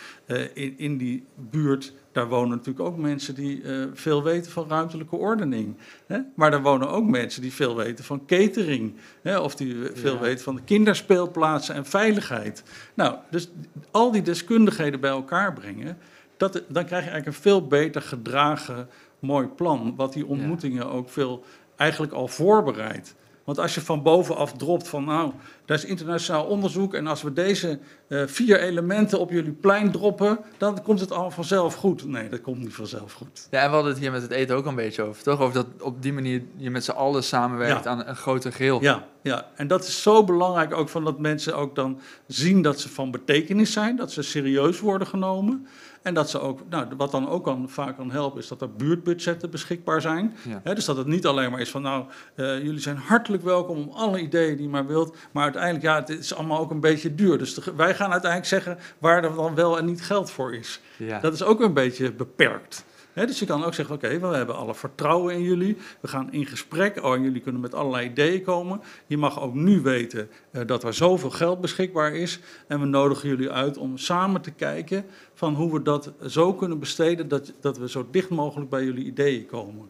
in, 0.54 0.78
in 0.78 0.96
die 0.96 1.24
buurt, 1.50 1.92
daar 2.12 2.28
wonen 2.28 2.48
natuurlijk 2.50 2.86
ook 2.86 2.96
mensen 2.96 3.34
die 3.34 3.62
veel 3.94 4.22
weten 4.22 4.52
van 4.52 4.68
ruimtelijke 4.68 5.16
ordening. 5.16 5.76
Hè? 6.06 6.18
Maar 6.34 6.50
daar 6.50 6.62
wonen 6.62 6.88
ook 6.88 7.04
mensen 7.04 7.42
die 7.42 7.52
veel 7.52 7.76
weten 7.76 8.04
van 8.04 8.26
catering. 8.26 8.94
Hè? 9.22 9.38
Of 9.38 9.54
die 9.54 9.76
veel 9.94 10.14
Ja. 10.14 10.20
weten 10.20 10.44
van 10.44 10.54
de 10.54 10.62
kinderspeelplaatsen 10.62 11.74
en 11.74 11.86
veiligheid. 11.86 12.62
Nou, 12.94 13.16
dus 13.30 13.50
al 13.90 14.10
die 14.12 14.22
deskundigheden 14.22 15.00
bij 15.00 15.10
elkaar 15.10 15.52
brengen, 15.52 15.98
dat, 16.40 16.52
dan 16.52 16.84
krijg 16.84 17.04
je 17.04 17.10
eigenlijk 17.10 17.26
een 17.26 17.42
veel 17.42 17.66
beter 17.66 18.02
gedragen 18.02 18.88
mooi 19.18 19.46
plan. 19.46 19.94
Wat 19.96 20.12
die 20.12 20.26
ontmoetingen 20.26 20.90
ook 20.90 21.08
veel 21.08 21.44
eigenlijk 21.76 22.12
al 22.12 22.28
voorbereidt. 22.28 23.14
Want 23.44 23.58
als 23.62 23.74
je 23.74 23.80
van 23.80 24.02
bovenaf 24.02 24.52
dropt 24.52 24.88
van 24.88 25.04
nou, 25.04 25.32
daar 25.64 25.76
is 25.76 25.84
internationaal 25.84 26.44
onderzoek 26.44 26.94
en 26.94 27.06
als 27.06 27.22
we 27.22 27.32
deze 27.32 27.78
eh, 28.08 28.22
vier 28.26 28.60
elementen 28.60 29.18
op 29.18 29.30
jullie 29.30 29.52
plein 29.52 29.90
droppen, 29.90 30.38
dan 30.58 30.82
komt 30.82 31.00
het 31.00 31.10
allemaal 31.10 31.30
vanzelf 31.30 31.74
goed. 31.74 32.06
Nee, 32.06 32.28
dat 32.28 32.40
komt 32.40 32.58
niet 32.58 32.74
vanzelf 32.74 33.12
goed. 33.12 33.48
Ja, 33.50 33.60
en 33.60 33.68
we 33.68 33.74
hadden 33.74 33.92
het 33.92 34.00
hier 34.00 34.10
met 34.10 34.22
het 34.22 34.30
eten 34.30 34.56
ook 34.56 34.66
een 34.66 34.74
beetje 34.74 35.02
over, 35.02 35.22
toch? 35.22 35.40
Over 35.40 35.54
dat 35.54 35.66
op 35.80 36.02
die 36.02 36.12
manier 36.12 36.42
je 36.56 36.70
met 36.70 36.84
z'n 36.84 36.90
allen 36.90 37.22
samenwerkt 37.24 37.84
Ja. 37.84 37.90
aan 37.90 38.06
een 38.06 38.16
groter 38.16 38.52
geheel. 38.52 38.82
Ja, 38.82 39.06
ja, 39.22 39.46
en 39.54 39.66
dat 39.66 39.84
is 39.84 40.02
zo 40.02 40.24
belangrijk 40.24 40.74
ook 40.74 40.88
van 40.88 41.04
dat 41.04 41.18
mensen 41.18 41.56
ook 41.56 41.74
dan 41.74 42.00
zien 42.26 42.62
dat 42.62 42.80
ze 42.80 42.88
van 42.88 43.10
betekenis 43.10 43.72
zijn, 43.72 43.96
dat 43.96 44.12
ze 44.12 44.22
serieus 44.22 44.80
worden 44.80 45.06
genomen. 45.06 45.66
En 46.02 46.14
dat 46.14 46.30
ze 46.30 46.40
ook, 46.40 46.60
nou, 46.68 46.86
wat 46.96 47.10
dan 47.10 47.28
ook 47.28 47.44
kan, 47.44 47.68
vaak 47.68 47.96
kan 47.96 48.10
helpen, 48.10 48.40
is 48.40 48.48
dat 48.48 48.62
er 48.62 48.72
buurtbudgetten 48.72 49.50
beschikbaar 49.50 50.00
zijn. 50.00 50.36
Ja. 50.64 50.74
Dus 50.74 50.84
dat 50.84 50.96
het 50.96 51.06
niet 51.06 51.26
alleen 51.26 51.50
maar 51.50 51.60
is 51.60 51.70
van, 51.70 51.82
nou, 51.82 52.04
eh, 52.34 52.62
jullie 52.62 52.80
zijn 52.80 52.96
hartelijk 52.96 53.42
welkom 53.42 53.76
om 53.78 53.90
alle 53.94 54.20
ideeën 54.20 54.54
die 54.56 54.64
je 54.64 54.70
maar 54.70 54.86
wilt. 54.86 55.16
Maar 55.32 55.42
uiteindelijk, 55.42 55.84
ja, 55.84 55.94
het 55.94 56.08
is 56.08 56.34
allemaal 56.34 56.58
ook 56.58 56.70
een 56.70 56.80
beetje 56.80 57.14
duur. 57.14 57.38
Dus 57.38 57.54
de- 57.54 57.74
wij 57.76 57.94
gaan 57.94 58.10
uiteindelijk 58.10 58.50
zeggen 58.50 58.78
waar 58.98 59.24
er 59.24 59.34
dan 59.34 59.54
wel 59.54 59.78
en 59.78 59.84
niet 59.84 60.02
geld 60.02 60.30
voor 60.30 60.54
is. 60.54 60.80
Ja. 60.96 61.20
Dat 61.20 61.32
is 61.32 61.42
ook 61.42 61.60
een 61.60 61.74
beetje 61.74 62.12
beperkt. 62.12 62.84
Hè, 63.12 63.26
dus 63.26 63.38
je 63.38 63.46
kan 63.46 63.64
ook 63.64 63.74
zeggen, 63.74 63.94
oké, 63.94 64.18
we 64.18 64.26
hebben 64.26 64.56
alle 64.56 64.74
vertrouwen 64.74 65.34
in 65.34 65.42
jullie. 65.42 65.76
We 66.00 66.08
gaan 66.08 66.32
in 66.32 66.46
gesprek. 66.46 67.04
Oh, 67.04 67.14
en 67.14 67.22
jullie 67.22 67.40
kunnen 67.40 67.60
met 67.60 67.74
allerlei 67.74 68.08
ideeën 68.08 68.42
komen. 68.42 68.80
Je 69.06 69.16
mag 69.18 69.40
ook 69.40 69.54
nu 69.54 69.80
weten 69.80 70.30
eh, 70.50 70.62
dat 70.66 70.84
er 70.84 70.94
zoveel 70.94 71.30
geld 71.30 71.60
beschikbaar 71.60 72.14
is. 72.14 72.40
En 72.66 72.80
we 72.80 72.86
nodigen 72.86 73.28
jullie 73.28 73.50
uit 73.50 73.76
om 73.76 73.98
samen 73.98 74.40
te 74.40 74.50
kijken 74.50 75.04
van 75.34 75.54
hoe 75.54 75.72
we 75.72 75.82
dat 75.82 76.12
zo 76.26 76.54
kunnen 76.54 76.78
besteden... 76.78 77.28
dat, 77.28 77.52
dat 77.60 77.78
we 77.78 77.88
zo 77.88 78.06
dicht 78.10 78.28
mogelijk 78.28 78.70
bij 78.70 78.84
jullie 78.84 79.04
ideeën 79.04 79.46
komen. 79.46 79.88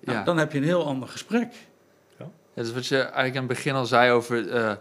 Nou, 0.00 0.18
Ja. 0.18 0.24
Dan 0.24 0.38
heb 0.38 0.52
je 0.52 0.58
een 0.58 0.64
heel 0.64 0.86
ander 0.86 1.08
gesprek. 1.08 1.52
Ja, 2.18 2.62
dus 2.62 2.72
wat 2.72 2.86
je 2.86 2.96
eigenlijk 2.98 3.36
aan 3.36 3.44
het 3.44 3.52
begin 3.52 3.74
al 3.74 3.86
zei 3.86 4.10
over 4.10 4.50
eh, 4.50 4.72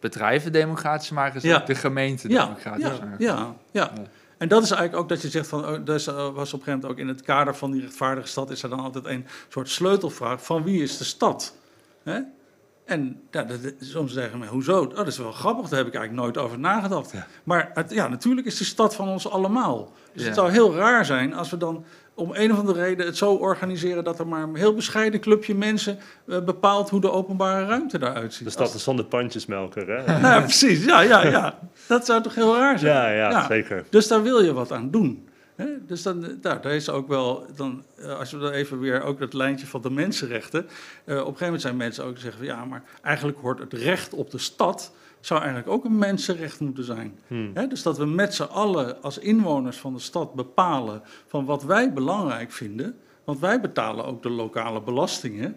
bedrijven 0.00 0.52
democratisch 0.52 1.10
maken, 1.10 1.36
is 1.36 1.42
Ja. 1.42 1.58
de 1.58 1.74
gemeente 1.74 2.28
Ja, 2.28 2.44
democratisch 2.44 2.84
ja, 2.84 2.90
maken. 2.90 3.16
ja, 3.18 3.54
ja. 3.72 3.92
Ja. 3.94 4.02
En 4.40 4.48
dat 4.48 4.62
is 4.62 4.70
eigenlijk 4.70 5.02
ook 5.02 5.08
dat 5.08 5.22
je 5.22 5.28
zegt 5.28 5.48
van, 5.48 5.66
oh, 5.66 5.84
dus 5.84 6.06
was 6.06 6.14
op 6.14 6.34
een 6.34 6.44
gegeven 6.44 6.64
moment 6.72 6.84
ook 6.84 6.98
in 6.98 7.08
het 7.08 7.22
kader 7.22 7.56
van 7.56 7.70
die 7.70 7.80
rechtvaardige 7.80 8.26
stad, 8.28 8.50
is 8.50 8.62
er 8.62 8.68
dan 8.68 8.80
altijd 8.80 9.04
een 9.04 9.26
soort 9.48 9.68
sleutelvraag 9.68 10.44
van 10.44 10.62
wie 10.64 10.82
is 10.82 10.96
de 10.96 11.04
stad? 11.04 11.54
Hè? 12.02 12.20
En 12.84 13.22
ja, 13.30 13.42
dat, 13.42 13.58
soms 13.80 14.12
zeggen 14.12 14.38
mensen, 14.38 14.56
hoezo? 14.56 14.80
Oh, 14.82 14.94
dat 14.96 15.06
is 15.06 15.18
wel 15.18 15.32
grappig, 15.32 15.68
daar 15.68 15.78
heb 15.78 15.88
ik 15.88 15.94
eigenlijk 15.94 16.24
nooit 16.24 16.46
over 16.46 16.58
nagedacht. 16.58 17.12
Maar 17.44 17.70
het, 17.74 17.90
ja, 17.90 18.08
natuurlijk 18.08 18.46
is 18.46 18.56
de 18.58 18.64
stad 18.64 18.94
van 18.94 19.08
ons 19.08 19.28
allemaal. 19.30 19.92
Dus 20.12 20.22
Ja. 20.22 20.26
het 20.28 20.36
zou 20.36 20.50
heel 20.50 20.74
raar 20.74 21.04
zijn 21.04 21.34
als 21.34 21.50
we 21.50 21.56
dan 21.56 21.84
om 22.20 22.30
een 22.32 22.52
of 22.52 22.58
andere 22.58 22.80
reden 22.80 23.06
het 23.06 23.16
zo 23.16 23.32
organiseren 23.34 24.04
dat 24.04 24.18
er 24.18 24.26
maar 24.26 24.42
een 24.42 24.56
heel 24.56 24.74
bescheiden 24.74 25.20
clubje 25.20 25.54
mensen 25.54 25.98
eh, 26.28 26.40
bepaalt 26.44 26.90
hoe 26.90 27.00
de 27.00 27.10
openbare 27.10 27.66
ruimte 27.66 27.98
daaruit 27.98 28.34
ziet. 28.34 28.44
De 28.44 28.50
stad 28.52 28.74
is 28.74 28.82
zonder 28.82 29.04
pandjesmelker, 29.04 29.88
hè? 29.88 30.18
Ja, 30.28 30.40
precies. 30.40 30.84
Ja, 30.84 31.00
ja, 31.00 31.26
ja. 31.26 31.58
Dat 31.86 32.06
zou 32.06 32.22
toch 32.22 32.34
heel 32.34 32.56
raar 32.56 32.78
zijn? 32.78 32.94
Ja, 32.94 33.10
ja, 33.10 33.30
Ja. 33.30 33.46
zeker. 33.46 33.84
Dus 33.90 34.08
daar 34.08 34.22
wil 34.22 34.42
je 34.42 34.52
wat 34.52 34.72
aan 34.72 34.90
doen. 34.90 35.28
Dus 35.86 36.02
dan, 36.02 36.24
eh, 36.24 36.30
nou, 36.42 36.60
daar 36.62 36.74
is 36.74 36.90
ook 36.90 37.08
wel, 37.08 37.46
dan, 37.56 37.84
eh, 37.96 38.18
als 38.18 38.30
we 38.32 38.38
dan 38.38 38.50
even 38.50 38.80
weer 38.80 39.02
ook 39.02 39.18
dat 39.18 39.32
lijntje 39.32 39.66
van 39.66 39.82
de 39.82 39.90
mensenrechten. 39.90 40.60
op 40.60 40.68
een 41.06 41.16
gegeven 41.16 41.44
moment 41.44 41.62
zijn 41.62 41.76
mensen 41.76 42.04
ook 42.04 42.18
zeggen 42.18 42.38
van 42.38 42.46
ja, 42.56 42.64
maar 42.64 42.82
eigenlijk 43.02 43.38
hoort 43.38 43.58
het 43.58 43.72
recht 43.72 44.14
op 44.14 44.30
de 44.30 44.38
stad. 44.38 44.92
Zou 45.20 45.40
eigenlijk 45.40 45.70
ook 45.70 45.84
een 45.84 45.98
mensenrecht 45.98 46.60
moeten 46.60 46.84
zijn. 46.84 47.18
Hmm. 47.26 47.68
Dus 47.68 47.82
dat 47.82 47.98
we 47.98 48.06
met 48.06 48.34
z'n 48.34 48.42
allen 48.42 49.02
als 49.02 49.18
inwoners 49.18 49.76
van 49.76 49.94
de 49.94 50.00
stad 50.00 50.34
bepalen 50.34 51.02
van 51.26 51.44
wat 51.44 51.62
wij 51.62 51.92
belangrijk 51.92 52.52
vinden. 52.52 52.96
Want 53.24 53.38
wij 53.38 53.60
betalen 53.60 54.04
ook 54.04 54.22
de 54.22 54.30
lokale 54.30 54.82
belastingen. 54.82 55.56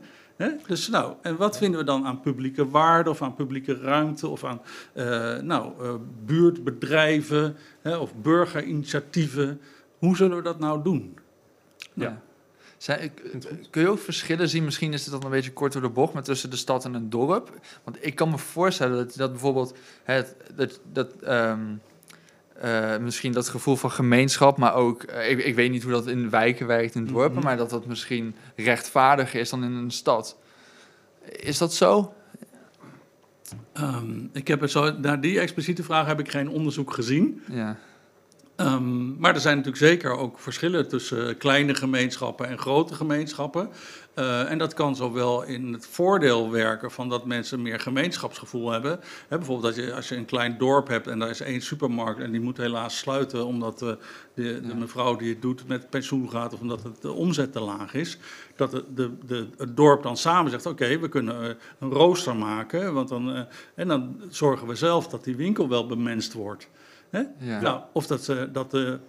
Dus 0.68 0.88
nou, 0.90 1.14
en 1.22 1.38
wat 1.38 1.58
vinden 1.58 1.80
we 1.80 1.86
dan 1.86 2.06
aan 2.06 2.20
publieke 2.20 2.70
waarde 2.70 3.10
of 3.10 3.22
aan 3.22 3.36
publieke 3.36 3.80
ruimte 3.80 4.28
of 4.28 4.44
aan 4.44 4.62
eh, 4.94 5.38
nou, 5.38 5.72
eh, 5.82 5.94
buurtbedrijven 6.26 7.56
of 7.84 8.14
burgerinitiatieven? 8.16 9.62
Hoe 9.98 10.16
zullen 10.16 10.38
we 10.38 10.44
dat 10.44 10.60
nou 10.60 10.84
doen? 10.84 11.18
Ja. 11.94 12.22
Kun 13.70 13.82
je 13.82 13.90
ook 13.90 14.00
verschillen 14.00 14.50
zien? 14.50 14.64
Misschien 14.64 14.94
is 14.94 15.04
het 15.04 15.12
dan 15.14 15.24
een 15.24 15.30
beetje 15.30 15.54
kort 15.54 15.74
door 15.74 15.82
de 15.82 15.90
bocht, 15.90 16.14
maar 16.14 16.24
tussen 16.24 16.50
de 16.50 16.56
stad 16.56 16.86
en 16.86 16.94
een 16.94 17.10
dorp. 17.10 17.52
Want 17.84 17.98
ik 18.06 18.16
kan 18.16 18.30
me 18.30 18.38
voorstellen 18.38 18.98
dat, 18.98 19.16
dat 19.16 19.32
bijvoorbeeld 19.32 19.78
het, 20.04 20.36
dat, 20.56 20.80
dat, 20.92 21.10
ehm, 21.22 21.60
eh, 22.54 22.98
misschien 22.98 23.32
dat 23.32 23.50
gevoel 23.50 23.76
van 23.76 23.92
gemeenschap, 23.92 24.58
maar 24.58 24.74
ook, 24.76 25.04
eh, 25.04 25.30
ik, 25.30 25.40
ik 25.44 25.56
weet 25.56 25.72
niet 25.72 25.84
hoe 25.84 25.92
dat 25.92 26.08
in 26.08 26.30
wijken 26.30 26.68
werkt, 26.68 26.96
in 26.96 27.06
dorpen, 27.06 27.38
Mhm. 27.38 27.44
maar 27.46 27.58
dat 27.58 27.70
dat 27.70 27.86
misschien 27.86 28.36
rechtvaardiger 28.56 29.40
is 29.40 29.50
dan 29.50 29.64
in 29.64 29.72
een 29.72 29.92
stad. 29.92 30.38
Is 31.30 31.58
dat 31.58 31.74
zo? 31.74 32.14
Ehm, 33.74 34.28
ik 34.32 34.48
heb 34.48 34.68
zo, 34.70 34.92
naar 35.00 35.22
die 35.22 35.40
expliciete 35.40 35.84
vraag 35.84 36.06
heb 36.06 36.20
ik 36.20 36.30
geen 36.30 36.50
onderzoek 36.50 36.94
gezien. 36.94 37.44
Ja. 37.52 37.78
Ehm, 38.56 39.20
maar 39.20 39.34
er 39.34 39.42
zijn 39.42 39.58
natuurlijk 39.58 39.84
zeker 39.84 40.18
ook 40.18 40.40
verschillen 40.40 40.88
tussen 40.88 41.38
kleine 41.38 41.76
gemeenschappen 41.76 42.48
en 42.48 42.58
grote 42.58 42.94
gemeenschappen. 42.94 43.70
Eh, 44.14 44.52
en 44.52 44.58
dat 44.58 44.74
kan 44.74 44.96
zowel 44.96 45.44
in 45.44 45.74
het 45.74 45.88
voordeel 45.88 46.52
werken 46.52 46.92
van 46.92 47.10
dat 47.10 47.26
mensen 47.26 47.62
meer 47.62 47.80
gemeenschapsgevoel 47.80 48.72
hebben. 48.72 49.00
Hè, 49.28 49.38
bijvoorbeeld 49.38 49.76
dat 49.76 49.86
je, 49.86 49.94
als 49.94 50.10
je 50.10 50.16
een 50.16 50.26
klein 50.26 50.58
dorp 50.58 50.88
hebt 50.88 51.08
en 51.08 51.20
daar 51.20 51.30
is 51.30 51.42
één 51.42 51.62
supermarkt 51.62 52.20
en 52.20 52.32
die 52.32 52.42
moet 52.42 52.58
helaas 52.58 52.98
sluiten 52.98 53.46
omdat 53.46 53.82
eh, 53.82 53.90
de, 54.34 54.62
de 54.62 54.76
mevrouw 54.76 55.16
die 55.16 55.30
het 55.30 55.42
doet 55.42 55.68
met 55.68 55.90
pensioen 55.90 56.30
gaat 56.30 56.54
of 56.54 56.62
omdat 56.62 56.84
het, 56.84 57.02
de 57.02 57.12
omzet 57.12 57.52
te 57.52 57.62
laag 57.62 57.94
is. 57.94 58.18
Dat 58.56 58.72
de, 58.72 58.84
de, 58.96 59.12
de, 59.26 59.48
het 59.58 59.78
dorp 59.78 60.04
dan 60.04 60.18
samen 60.18 60.52
zegt, 60.52 60.66
oké, 60.66 61.00
we 61.00 61.10
kunnen 61.10 61.50
eh, 61.50 61.56
een 61.80 61.92
rooster 61.92 62.36
maken. 62.36 62.94
Want 62.94 63.10
dan, 63.10 63.48
en 63.76 63.88
dan 63.88 64.22
zorgen 64.30 64.68
we 64.68 64.76
zelf 64.76 65.08
dat 65.08 65.24
die 65.24 65.36
winkel 65.36 65.70
wel 65.70 65.86
bemenst 65.86 66.34
wordt. 66.34 66.70
Hè? 67.14 67.22
Ja. 67.38 67.62
Nou, 67.62 67.82
of 67.94 68.08
dat, 68.08 68.24
ze 68.24 68.50
dat 68.52 68.72
de. 68.72 69.00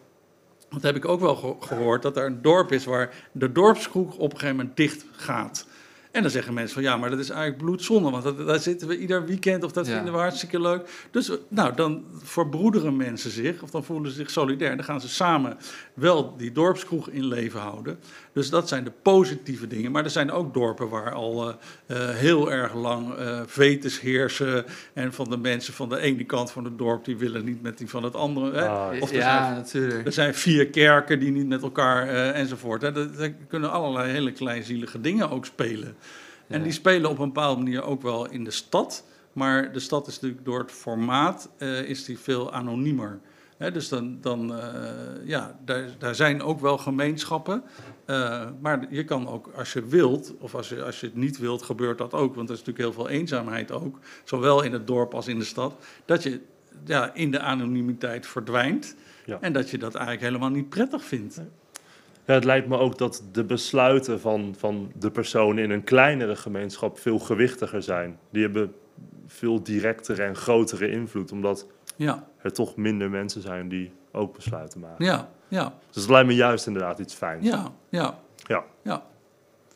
Dat 0.70 0.82
heb 0.82 0.96
ik 0.96 1.04
ook 1.08 1.20
wel 1.20 1.36
ge- 1.36 1.54
gehoord, 1.60 2.02
dat 2.02 2.16
er 2.16 2.26
een 2.26 2.42
dorp 2.42 2.72
is 2.72 2.84
waar 2.84 3.14
de 3.32 3.52
dorpskroeg 3.52 4.16
op 4.16 4.32
een 4.32 4.38
gegeven 4.38 4.56
moment 4.56 4.76
dicht 4.76 5.04
gaat. 5.12 5.66
En 6.10 6.22
dan 6.22 6.30
zeggen 6.30 6.54
mensen 6.54 6.74
van 6.74 6.82
ja, 6.82 6.96
maar 6.96 7.10
dat 7.10 7.18
is 7.18 7.30
eigenlijk 7.30 7.62
bloedzonde, 7.62 8.10
want 8.10 8.22
dat, 8.24 8.46
daar 8.46 8.58
zitten 8.58 8.88
we 8.88 8.98
ieder 8.98 9.24
weekend 9.24 9.64
of 9.64 9.72
dat 9.72 9.86
Ja. 9.86 9.94
vinden 9.94 10.12
we 10.12 10.18
hartstikke 10.18 10.60
leuk. 10.60 11.06
Dus 11.10 11.30
nou, 11.48 11.74
dan 11.74 12.04
verbroederen 12.22 12.96
mensen 12.96 13.30
zich 13.30 13.62
of 13.62 13.70
dan 13.70 13.84
voelen 13.84 14.10
ze 14.10 14.16
zich 14.16 14.30
solidair. 14.30 14.76
Dan 14.76 14.84
gaan 14.84 15.00
ze 15.00 15.08
samen 15.08 15.56
wel 15.94 16.36
die 16.36 16.52
dorpskroeg 16.52 17.08
in 17.08 17.24
leven 17.24 17.60
houden. 17.60 17.98
Dus 18.32 18.50
dat 18.50 18.68
zijn 18.68 18.84
de 18.84 18.92
positieve 19.02 19.66
dingen. 19.66 19.92
Maar 19.92 20.04
er 20.04 20.10
zijn 20.10 20.30
ook 20.30 20.54
dorpen 20.54 20.88
waar 20.88 21.12
al 21.12 21.48
eh, 21.48 21.54
eh, 21.86 22.16
heel 22.16 22.52
erg 22.52 22.74
lang 22.74 23.14
eh 23.14 23.40
vetes 23.46 24.00
heersen. 24.00 24.64
En 24.92 25.12
van 25.12 25.30
de 25.30 25.36
mensen 25.36 25.74
van 25.74 25.88
de 25.88 25.98
ene 25.98 26.24
kant 26.24 26.50
van 26.50 26.64
het 26.64 26.78
dorp, 26.78 27.04
die 27.04 27.16
willen 27.16 27.44
niet 27.44 27.62
met 27.62 27.78
die 27.78 27.88
van 27.88 28.02
het 28.02 28.14
andere. 28.14 28.52
Hè? 28.52 28.68
Ah, 28.68 29.02
Of 29.02 29.10
er 29.10 29.16
ja, 29.16 29.44
zijn 29.44 29.54
natuurlijk. 29.54 30.06
er 30.06 30.12
zijn 30.12 30.34
vier 30.34 30.66
kerken 30.66 31.18
die 31.18 31.30
niet 31.30 31.48
met 31.48 31.62
elkaar 31.62 32.08
enzovoort. 32.32 32.82
Hè. 32.82 32.96
Er, 32.96 33.20
er 33.20 33.34
kunnen 33.48 33.70
allerlei 33.70 34.10
hele 34.10 34.32
kleinzielige 34.32 35.00
dingen 35.00 35.30
ook 35.30 35.46
spelen. 35.46 35.96
En 36.46 36.62
die 36.62 36.72
spelen 36.72 37.10
op 37.10 37.18
een 37.18 37.32
bepaalde 37.32 37.62
manier 37.62 37.82
ook 37.82 38.02
wel 38.02 38.30
in 38.30 38.44
de 38.44 38.50
stad. 38.50 39.04
Maar 39.32 39.72
de 39.72 39.80
stad 39.80 40.06
is 40.06 40.14
natuurlijk 40.14 40.44
door 40.44 40.58
het 40.58 40.72
formaat 40.72 41.48
is 41.86 42.04
die 42.04 42.18
veel 42.18 42.52
anoniemer. 42.52 43.20
Hè, 43.56 43.70
dus 43.70 43.88
dan, 43.88 44.18
dan 44.20 44.58
eh, 44.58 44.68
ja, 45.24 45.58
daar, 45.64 45.84
daar 45.98 46.14
zijn 46.14 46.42
ook 46.42 46.60
wel 46.60 46.78
gemeenschappen. 46.78 47.62
Eh, 48.04 48.48
maar 48.60 48.86
je 48.90 49.04
kan 49.04 49.28
ook, 49.28 49.50
als 49.56 49.72
je 49.72 49.86
wilt, 49.86 50.34
of 50.38 50.54
als 50.54 50.68
je, 50.68 50.82
als 50.82 51.00
je 51.00 51.06
het 51.06 51.16
niet 51.16 51.38
wilt, 51.38 51.62
gebeurt 51.62 51.98
dat 51.98 52.12
ook. 52.12 52.34
Want 52.34 52.48
er 52.48 52.54
is 52.54 52.64
natuurlijk 52.64 52.94
heel 52.94 53.04
veel 53.04 53.18
eenzaamheid 53.18 53.72
ook. 53.72 53.98
Zowel 54.24 54.62
in 54.62 54.72
het 54.72 54.86
dorp 54.86 55.14
als 55.14 55.28
in 55.28 55.38
de 55.38 55.44
stad. 55.44 55.74
Dat 56.04 56.22
je 56.22 56.40
ja, 56.84 57.14
in 57.14 57.30
de 57.30 57.40
anonimiteit 57.40 58.26
verdwijnt. 58.26 58.96
Ja. 59.24 59.38
En 59.40 59.52
dat 59.52 59.70
je 59.70 59.78
dat 59.78 59.94
eigenlijk 59.94 60.26
helemaal 60.26 60.50
niet 60.50 60.68
prettig 60.68 61.04
vindt. 61.04 61.40
Ja, 62.26 62.34
het 62.34 62.44
lijkt 62.44 62.68
me 62.68 62.78
ook 62.78 62.98
dat 62.98 63.22
de 63.32 63.44
besluiten 63.44 64.20
van, 64.20 64.54
van 64.58 64.92
de 64.98 65.10
personen 65.10 65.64
in 65.64 65.70
een 65.70 65.84
kleinere 65.84 66.36
gemeenschap 66.36 66.98
veel 66.98 67.18
gewichtiger 67.18 67.82
zijn. 67.82 68.18
Die 68.30 68.42
hebben 68.42 68.74
veel 69.26 69.62
directere 69.62 70.22
en 70.22 70.36
grotere 70.36 70.90
invloed, 70.90 71.32
omdat 71.32 71.66
Ja, 71.96 72.24
er 72.42 72.52
toch 72.52 72.76
minder 72.76 73.10
mensen 73.10 73.42
zijn 73.42 73.68
die 73.68 73.92
ook 74.12 74.34
besluiten 74.34 74.80
maken. 74.80 75.04
ja, 75.04 75.28
ja, 75.48 75.72
Dus 75.90 76.02
dat 76.02 76.10
lijkt 76.10 76.26
me 76.28 76.34
juist 76.34 76.66
inderdaad 76.66 76.98
iets 76.98 77.14
fijns. 77.14 77.46
ja, 77.46 77.72
ja. 77.88 78.18
Ja. 78.46 78.62
ja. 78.82 79.02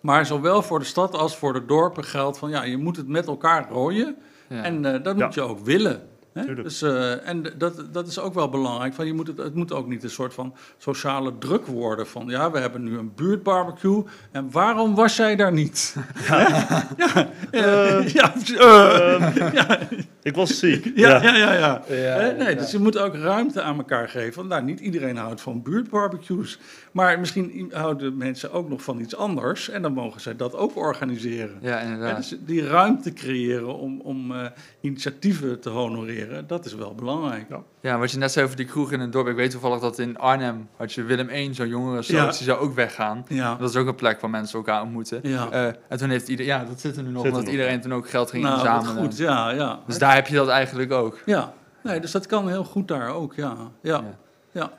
Maar 0.01 0.27
zowel 0.27 0.63
voor 0.63 0.79
de 0.79 0.85
stad 0.85 1.15
als 1.15 1.37
voor 1.37 1.53
de 1.53 1.65
dorpen 1.67 2.05
geldt 2.05 2.39
van 2.39 2.51
ja, 2.51 2.63
je 2.63 2.77
moet 2.77 2.97
het 2.97 3.09
met 3.09 3.27
elkaar 3.27 3.69
rooien. 3.71 4.17
Ja. 4.49 4.63
En 4.63 4.85
eh, 4.85 5.03
dat 5.03 5.19
Ja. 5.19 5.25
moet 5.25 5.35
je 5.35 5.41
ook 5.43 5.59
willen. 5.59 6.09
Dus, 6.47 6.83
eh, 6.83 7.29
en 7.29 7.43
dat, 7.59 7.83
dat 7.93 8.07
is 8.09 8.19
ook 8.19 8.35
wel 8.35 8.49
belangrijk. 8.49 8.95
Van 8.95 9.07
je 9.07 9.13
moet 9.13 9.27
het, 9.27 9.39
het 9.39 9.55
moet 9.55 9.73
ook 9.73 9.87
niet 9.89 10.03
een 10.03 10.11
soort 10.11 10.35
van 10.35 10.55
sociale 10.79 11.39
druk 11.39 11.67
worden. 11.67 12.07
Van 12.07 12.25
ja, 12.29 12.51
we 12.51 12.59
hebben 12.59 12.83
nu 12.83 12.99
een 12.99 13.13
buurtbarbecue. 13.15 14.05
En 14.33 14.51
waarom 14.51 14.95
was 14.95 15.17
jij 15.17 15.37
daar 15.37 15.53
niet? 15.53 15.97
Ja, 16.29 16.49
ja, 16.97 17.29
Eh, 17.51 18.09
ja, 18.09 18.35
eh, 18.35 19.15
Ehm, 19.15 19.83
Ik 20.23 20.35
was 20.35 20.59
ziek. 20.59 20.93
ja, 20.95 21.23
ja, 21.23 21.37
ja. 21.37 21.53
ja. 21.53 21.83
Ja, 21.89 21.95
Hè? 21.95 22.33
nee, 22.33 22.49
ja. 22.49 22.55
dus 22.61 22.71
je 22.71 22.79
moet 22.79 22.99
ook 22.99 23.15
ruimte 23.15 23.63
aan 23.63 23.77
elkaar 23.79 24.09
geven. 24.09 24.35
Want, 24.37 24.49
nou, 24.49 24.63
niet 24.63 24.81
iedereen 24.81 25.17
houdt 25.17 25.41
van 25.41 25.63
buurtbarbecues. 25.63 26.59
Maar 26.93 27.19
misschien 27.21 27.71
houden 27.75 28.17
mensen 28.17 28.53
ook 28.53 28.69
nog 28.69 28.83
van 28.83 29.01
iets 29.01 29.17
anders. 29.17 29.69
En 29.69 29.83
dan 29.83 29.93
mogen 29.93 30.21
zij 30.21 30.37
dat 30.37 30.57
ook 30.57 30.77
organiseren. 30.77 31.59
Ja, 31.61 31.81
inderdaad. 31.81 32.17
dus 32.17 32.37
die 32.41 32.67
ruimte 32.67 33.13
creëren 33.13 33.79
om, 33.79 34.01
om 34.01 34.33
eh, 34.33 34.45
initiatieven 34.81 35.61
te 35.61 35.69
honoreren, 35.69 36.28
dat 36.47 36.65
is 36.65 36.75
wel 36.75 36.95
belangrijk. 36.95 37.47
Ja. 37.49 37.63
Ja, 37.81 37.99
wat 37.99 38.11
je 38.11 38.19
net 38.19 38.33
zei 38.33 38.45
over 38.45 38.57
die 38.57 38.67
kroeg 38.67 38.93
in 38.93 39.01
een 39.01 39.11
dorp. 39.11 39.27
Ik 39.29 39.37
weet 39.37 39.51
toevallig 39.51 39.81
dat 39.81 39.99
in 39.99 40.19
Arnhem 40.19 40.69
had 40.77 40.93
je 40.93 41.03
Willem 41.03 41.29
I, 41.31 41.55
zo'n 41.55 41.69
jongere 41.69 42.03
Ja. 42.07 42.25
die 42.25 42.33
zou 42.43 42.59
ook 42.59 42.75
weggaan. 42.75 43.25
Ja, 43.29 43.55
Dat 43.57 43.71
is 43.71 43.77
ook 43.77 43.87
een 43.87 43.95
plek 43.95 44.21
waar 44.21 44.31
mensen 44.31 44.59
elkaar 44.59 44.83
ontmoeten. 44.83 45.21
ja. 45.23 45.51
Eh, 45.51 45.67
en 45.89 45.99
toen 45.99 46.11
heeft 46.11 46.29
iedereen, 46.29 46.53
ja, 46.53 46.65
dat 46.65 46.81
zit 46.81 46.97
er 46.97 47.03
nu 47.03 47.09
nog, 47.11 47.17
Zit 47.23 47.31
omdat 47.31 47.45
nog, 47.45 47.53
iedereen 47.53 47.75
ja. 47.75 47.81
toen 47.81 47.95
ook 47.95 48.09
geld 48.11 48.31
ging 48.31 48.43
nou, 48.43 48.59
inzamelen. 48.59 49.03
goed, 49.03 49.17
ja, 49.17 49.51
ja. 49.51 49.81
Dus 49.87 49.99
daar 49.99 50.15
heb 50.15 50.27
je 50.27 50.35
dat 50.35 50.49
eigenlijk 50.49 50.93
ook. 50.93 51.19
Ja, 51.27 51.53
nee, 51.83 52.01
dus 52.01 52.11
dat 52.11 52.27
kan 52.27 52.49
heel 52.49 52.65
goed 52.65 52.89
daar 52.89 53.15
ook, 53.15 53.35
ja. 53.35 53.57
Ja, 53.83 53.97
Ja. 53.97 54.05
ja. 54.53 54.71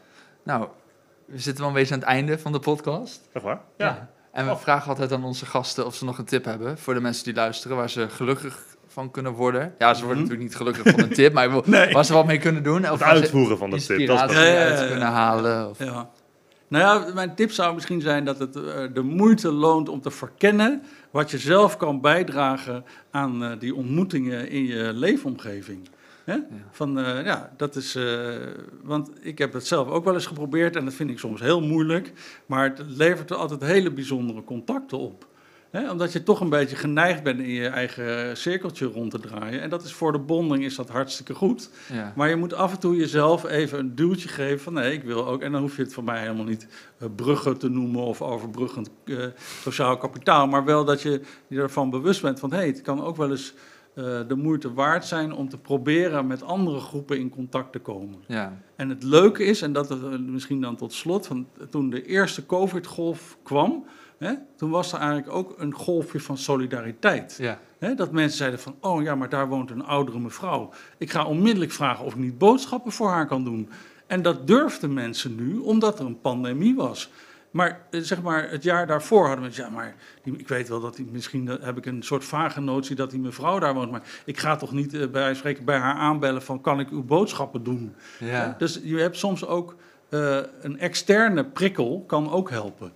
Nou, 0.43 0.67
we 1.25 1.39
zitten 1.39 1.57
wel 1.63 1.67
een 1.73 1.79
beetje 1.79 1.93
aan 1.93 1.99
het 1.99 2.09
einde 2.09 2.39
van 2.39 2.51
de 2.51 2.59
podcast. 2.59 3.29
Echt 3.33 3.43
waar? 3.43 3.61
En 4.31 4.45
we 4.45 4.51
Oh. 4.51 4.57
vragen 4.57 4.89
altijd 4.89 5.11
aan 5.11 5.23
onze 5.23 5.45
gasten 5.45 5.85
of 5.85 5.95
ze 5.95 6.05
nog 6.05 6.17
een 6.17 6.25
tip 6.25 6.45
hebben 6.45 6.77
voor 6.77 6.93
de 6.93 6.99
mensen 6.99 7.23
die 7.23 7.33
luisteren, 7.33 7.77
waar 7.77 7.89
ze 7.89 8.09
gelukkig 8.09 8.63
van 8.91 9.11
kunnen 9.11 9.31
worden. 9.31 9.73
Ja, 9.77 9.93
ze 9.93 10.05
worden 10.05 10.23
Mhm. 10.23 10.29
natuurlijk 10.31 10.41
niet 10.49 10.55
gelukkig 10.55 10.93
van 10.93 11.03
een 11.03 11.13
tip, 11.23 11.33
maar 11.33 11.45
ik 11.45 11.51
wil, 11.51 11.63
Nee. 11.65 11.93
waar 11.93 12.05
ze 12.05 12.13
wat 12.13 12.25
mee 12.25 12.37
kunnen 12.37 12.63
doen. 12.63 12.83
Of 12.83 12.89
Het 12.91 13.01
uitvoeren 13.01 13.57
van 13.57 13.69
de 13.69 13.75
tip. 13.75 14.07
Dat 14.07 14.29
is 14.29 14.35
Ja, 14.35 14.65
uit 14.67 14.87
kunnen 14.89 15.07
halen. 15.07 15.69
Of, 15.69 15.79
Ja. 15.83 16.09
Nou 16.67 16.83
ja, 17.07 17.13
mijn 17.13 17.35
tip 17.35 17.51
zou 17.51 17.73
misschien 17.73 18.01
zijn 18.01 18.25
dat 18.25 18.39
het 18.39 18.55
eh, 18.55 18.63
de 18.93 19.01
moeite 19.01 19.51
loont 19.51 19.89
om 19.89 20.01
te 20.01 20.11
verkennen 20.11 20.81
wat 21.11 21.31
je 21.31 21.37
zelf 21.37 21.77
kan 21.77 22.01
bijdragen 22.01 22.85
aan 23.11 23.43
eh, 23.43 23.51
die 23.59 23.75
ontmoetingen 23.75 24.49
in 24.49 24.65
je 24.65 24.91
leefomgeving. 24.93 25.89
Hè? 26.23 26.37
Van, 26.71 26.99
eh, 26.99 27.25
ja, 27.25 27.51
dat 27.57 27.75
is, 27.75 27.97
want 28.83 29.09
ik 29.21 29.37
heb 29.37 29.53
het 29.53 29.67
zelf 29.67 29.87
ook 29.87 30.03
wel 30.05 30.13
eens 30.13 30.25
geprobeerd 30.25 30.75
en 30.75 30.85
dat 30.85 30.93
vind 30.93 31.09
ik 31.09 31.19
soms 31.19 31.41
heel 31.41 31.61
moeilijk, 31.61 32.13
maar 32.45 32.63
het 32.63 32.81
levert 32.87 33.29
er 33.29 33.35
altijd 33.35 33.61
hele 33.61 33.91
bijzondere 33.91 34.43
contacten 34.43 34.97
op. 34.97 35.27
Hè? 35.71 35.91
Omdat 35.91 36.13
je 36.13 36.23
toch 36.23 36.39
een 36.39 36.49
beetje 36.49 36.75
geneigd 36.75 37.23
bent 37.23 37.39
in 37.39 37.49
je 37.49 37.67
eigen 37.67 38.37
cirkeltje 38.37 38.85
rond 38.85 39.11
te 39.11 39.19
draaien. 39.19 39.61
En 39.61 39.69
dat 39.69 39.83
is 39.83 39.93
voor 39.93 40.11
de 40.11 40.19
bonding 40.19 40.63
is 40.63 40.75
dat 40.75 40.89
hartstikke 40.89 41.33
goed. 41.33 41.69
ja. 41.93 42.13
Maar 42.15 42.29
je 42.29 42.35
moet 42.35 42.53
af 42.53 42.71
en 42.71 42.79
toe 42.79 42.95
jezelf 42.95 43.43
even 43.43 43.79
een 43.79 43.95
duwtje 43.95 44.29
geven 44.29 44.59
van 44.59 44.73
nee, 44.73 44.93
ik 44.93 45.03
wil 45.03 45.27
ook. 45.27 45.41
En 45.41 45.51
dan 45.51 45.61
hoef 45.61 45.75
je 45.75 45.81
het 45.81 45.93
voor 45.93 46.03
mij 46.03 46.21
helemaal 46.21 46.45
niet 46.45 46.67
eh, 46.97 47.07
bruggen 47.15 47.57
te 47.57 47.69
noemen 47.69 48.01
of 48.01 48.21
overbruggend 48.21 48.89
eh, 49.05 49.17
sociaal 49.61 49.97
kapitaal. 49.97 50.47
Maar 50.47 50.65
wel 50.65 50.85
dat 50.85 51.01
je 51.01 51.21
je 51.47 51.59
ervan 51.59 51.89
bewust 51.89 52.21
bent 52.21 52.39
van 52.39 52.51
hé, 52.51 52.57
hey, 52.57 52.67
het 52.67 52.81
kan 52.81 53.03
ook 53.03 53.17
wel 53.17 53.29
eens 53.29 53.53
eh, 53.93 54.19
de 54.27 54.35
moeite 54.35 54.73
waard 54.73 55.05
zijn 55.05 55.33
om 55.33 55.49
te 55.49 55.57
proberen 55.57 56.27
met 56.27 56.43
andere 56.43 56.79
groepen 56.79 57.19
in 57.19 57.29
contact 57.29 57.71
te 57.71 57.79
komen. 57.79 58.19
ja. 58.27 58.57
En 58.75 58.89
het 58.89 59.03
leuke 59.03 59.43
is, 59.43 59.61
en 59.61 59.73
dat 59.73 59.89
het, 59.89 60.27
misschien 60.27 60.61
dan 60.61 60.75
tot 60.75 60.93
slot, 60.93 61.27
van 61.27 61.47
toen 61.69 61.89
de 61.89 62.05
eerste 62.05 62.45
COVID-golf 62.45 63.37
kwam, 63.43 63.85
hè, 64.19 64.33
toen 64.55 64.69
was 64.69 64.93
er 64.93 64.99
eigenlijk 64.99 65.31
ook 65.31 65.55
een 65.57 65.73
golfje 65.73 66.19
van 66.19 66.37
solidariteit. 66.37 67.35
ja. 67.39 67.59
Hè, 67.79 67.95
dat 67.95 68.11
mensen 68.11 68.37
zeiden 68.37 68.59
van, 68.59 68.75
oh 68.79 69.01
ja, 69.01 69.15
maar 69.15 69.29
daar 69.29 69.47
woont 69.47 69.71
een 69.71 69.85
oudere 69.85 70.19
mevrouw. 70.19 70.69
Ik 70.97 71.11
ga 71.11 71.25
onmiddellijk 71.25 71.71
vragen 71.71 72.05
of 72.05 72.13
ik 72.13 72.19
niet 72.19 72.37
boodschappen 72.37 72.91
voor 72.91 73.09
haar 73.09 73.27
kan 73.27 73.43
doen. 73.43 73.69
En 74.07 74.21
dat 74.21 74.47
durfden 74.47 74.93
mensen 74.93 75.35
nu, 75.35 75.57
omdat 75.57 75.99
er 75.99 76.05
een 76.05 76.21
pandemie 76.21 76.75
was. 76.75 77.09
Maar 77.51 77.81
eh, 77.89 78.01
zeg 78.01 78.21
maar, 78.21 78.49
het 78.49 78.63
jaar 78.63 78.87
daarvoor 78.87 79.25
hadden 79.25 79.41
mensen, 79.41 79.63
ja, 79.63 79.69
maar 79.69 79.95
die, 80.23 80.37
ik 80.37 80.47
weet 80.47 80.69
wel 80.69 80.79
dat 80.79 80.97
hij 80.97 81.05
misschien 81.11 81.47
heb 81.47 81.77
ik 81.77 81.85
een 81.85 82.03
soort 82.03 82.25
vage 82.25 82.61
notie 82.61 82.95
dat 82.95 83.11
die 83.11 83.19
mevrouw 83.19 83.59
daar 83.59 83.73
woont, 83.73 83.91
maar 83.91 84.03
ik 84.25 84.37
ga 84.37 84.55
toch 84.55 84.71
niet 84.71 84.93
eh, 84.93 85.07
bij 85.07 85.33
spreken 85.33 85.65
bij 85.65 85.77
haar 85.77 85.95
aanbellen 85.95 86.41
van 86.41 86.61
kan 86.61 86.79
ik 86.79 86.89
uw 86.89 87.03
boodschappen 87.03 87.63
doen? 87.63 87.95
Ja. 88.19 88.55
Dus 88.57 88.79
je 88.83 88.97
hebt 88.97 89.17
soms 89.17 89.45
ook 89.45 89.75
eh, 90.09 90.37
een 90.61 90.79
externe 90.79 91.45
prikkel 91.45 92.03
kan 92.07 92.31
ook 92.31 92.49
helpen. 92.49 92.91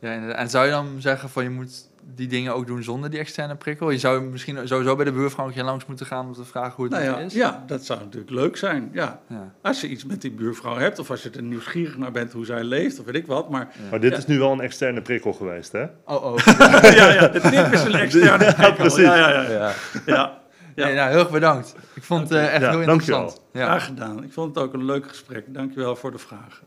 Ja, 0.00 0.12
inderdaad. 0.12 0.38
en 0.38 0.50
zou 0.50 0.64
je 0.64 0.70
dan 0.70 0.86
zeggen 0.98 1.28
van 1.28 1.42
je 1.42 1.50
moet 1.50 1.90
die 2.14 2.26
dingen 2.28 2.54
ook 2.54 2.66
doen 2.66 2.82
zonder 2.82 3.10
die 3.10 3.18
externe 3.18 3.56
prikkel? 3.56 3.90
Je 3.90 3.98
zou 3.98 4.22
misschien 4.22 4.68
sowieso 4.68 4.96
bij 4.96 5.04
de 5.04 5.12
buurvrouw 5.12 5.46
een 5.46 5.52
keer 5.52 5.62
langs 5.64 5.86
moeten 5.86 6.06
gaan 6.06 6.26
om 6.26 6.32
te 6.32 6.44
vragen 6.44 6.72
hoe 6.74 6.84
het 6.84 6.94
Nou 6.94 7.04
met 7.06 7.14
ja, 7.18 7.24
is. 7.26 7.32
ja, 7.34 7.64
dat 7.66 7.84
zou 7.84 7.98
natuurlijk 8.00 8.30
leuk 8.32 8.56
zijn. 8.56 8.90
Ja. 8.92 9.20
Ja. 9.28 9.52
Als 9.62 9.80
je 9.80 9.88
iets 9.88 10.04
met 10.04 10.20
die 10.22 10.30
buurvrouw 10.30 10.76
hebt, 10.76 10.98
of 10.98 11.10
als 11.10 11.22
je 11.22 11.30
er 11.30 11.42
nieuwsgierig 11.42 11.96
naar 11.96 12.12
bent 12.12 12.32
hoe 12.32 12.44
zij 12.44 12.64
leeft, 12.64 12.98
of 12.98 13.04
weet 13.04 13.14
ik 13.14 13.26
wat. 13.26 13.50
Maar 13.50 13.68
Maar 13.90 14.00
dit 14.00 14.12
Ja. 14.12 14.18
is 14.18 14.26
nu 14.26 14.38
wel 14.38 14.52
een 14.52 14.60
externe 14.60 15.02
prikkel 15.02 15.32
geweest, 15.32 15.72
hè? 15.72 15.84
Oh, 16.04 16.24
oh. 16.24 16.36
ja, 16.82 17.12
ja, 17.12 17.28
de 17.28 17.40
tip 17.40 17.72
is 17.72 17.82
een 17.84 17.94
externe 18.06 18.44
Ja, 18.44 18.52
prikkel. 18.52 18.72
precies. 18.74 19.04
Ja, 19.04 19.16
ja, 19.16 19.28
ja. 19.30 19.50
ja. 19.50 19.72
ja. 20.06 20.38
Ja. 20.74 20.84
Nee, 20.86 20.94
nou, 20.94 21.10
heel 21.10 21.18
erg 21.18 21.30
bedankt. 21.30 21.74
Ik 21.94 22.02
vond 22.02 22.20
het 22.28 22.38
eh, 22.38 22.54
echt 22.54 22.62
Ja, 22.62 22.70
heel 22.70 22.84
dankjewel. 22.86 23.18
interessant. 23.20 23.40
Ja. 23.52 23.64
Graag 23.64 23.84
gedaan. 23.84 24.24
Ik 24.24 24.32
vond 24.32 24.54
het 24.54 24.64
ook 24.64 24.72
een 24.74 24.84
leuk 24.84 25.08
gesprek. 25.08 25.44
Dankjewel 25.54 25.96
voor 25.96 26.10
de 26.10 26.18
vragen. 26.18 26.66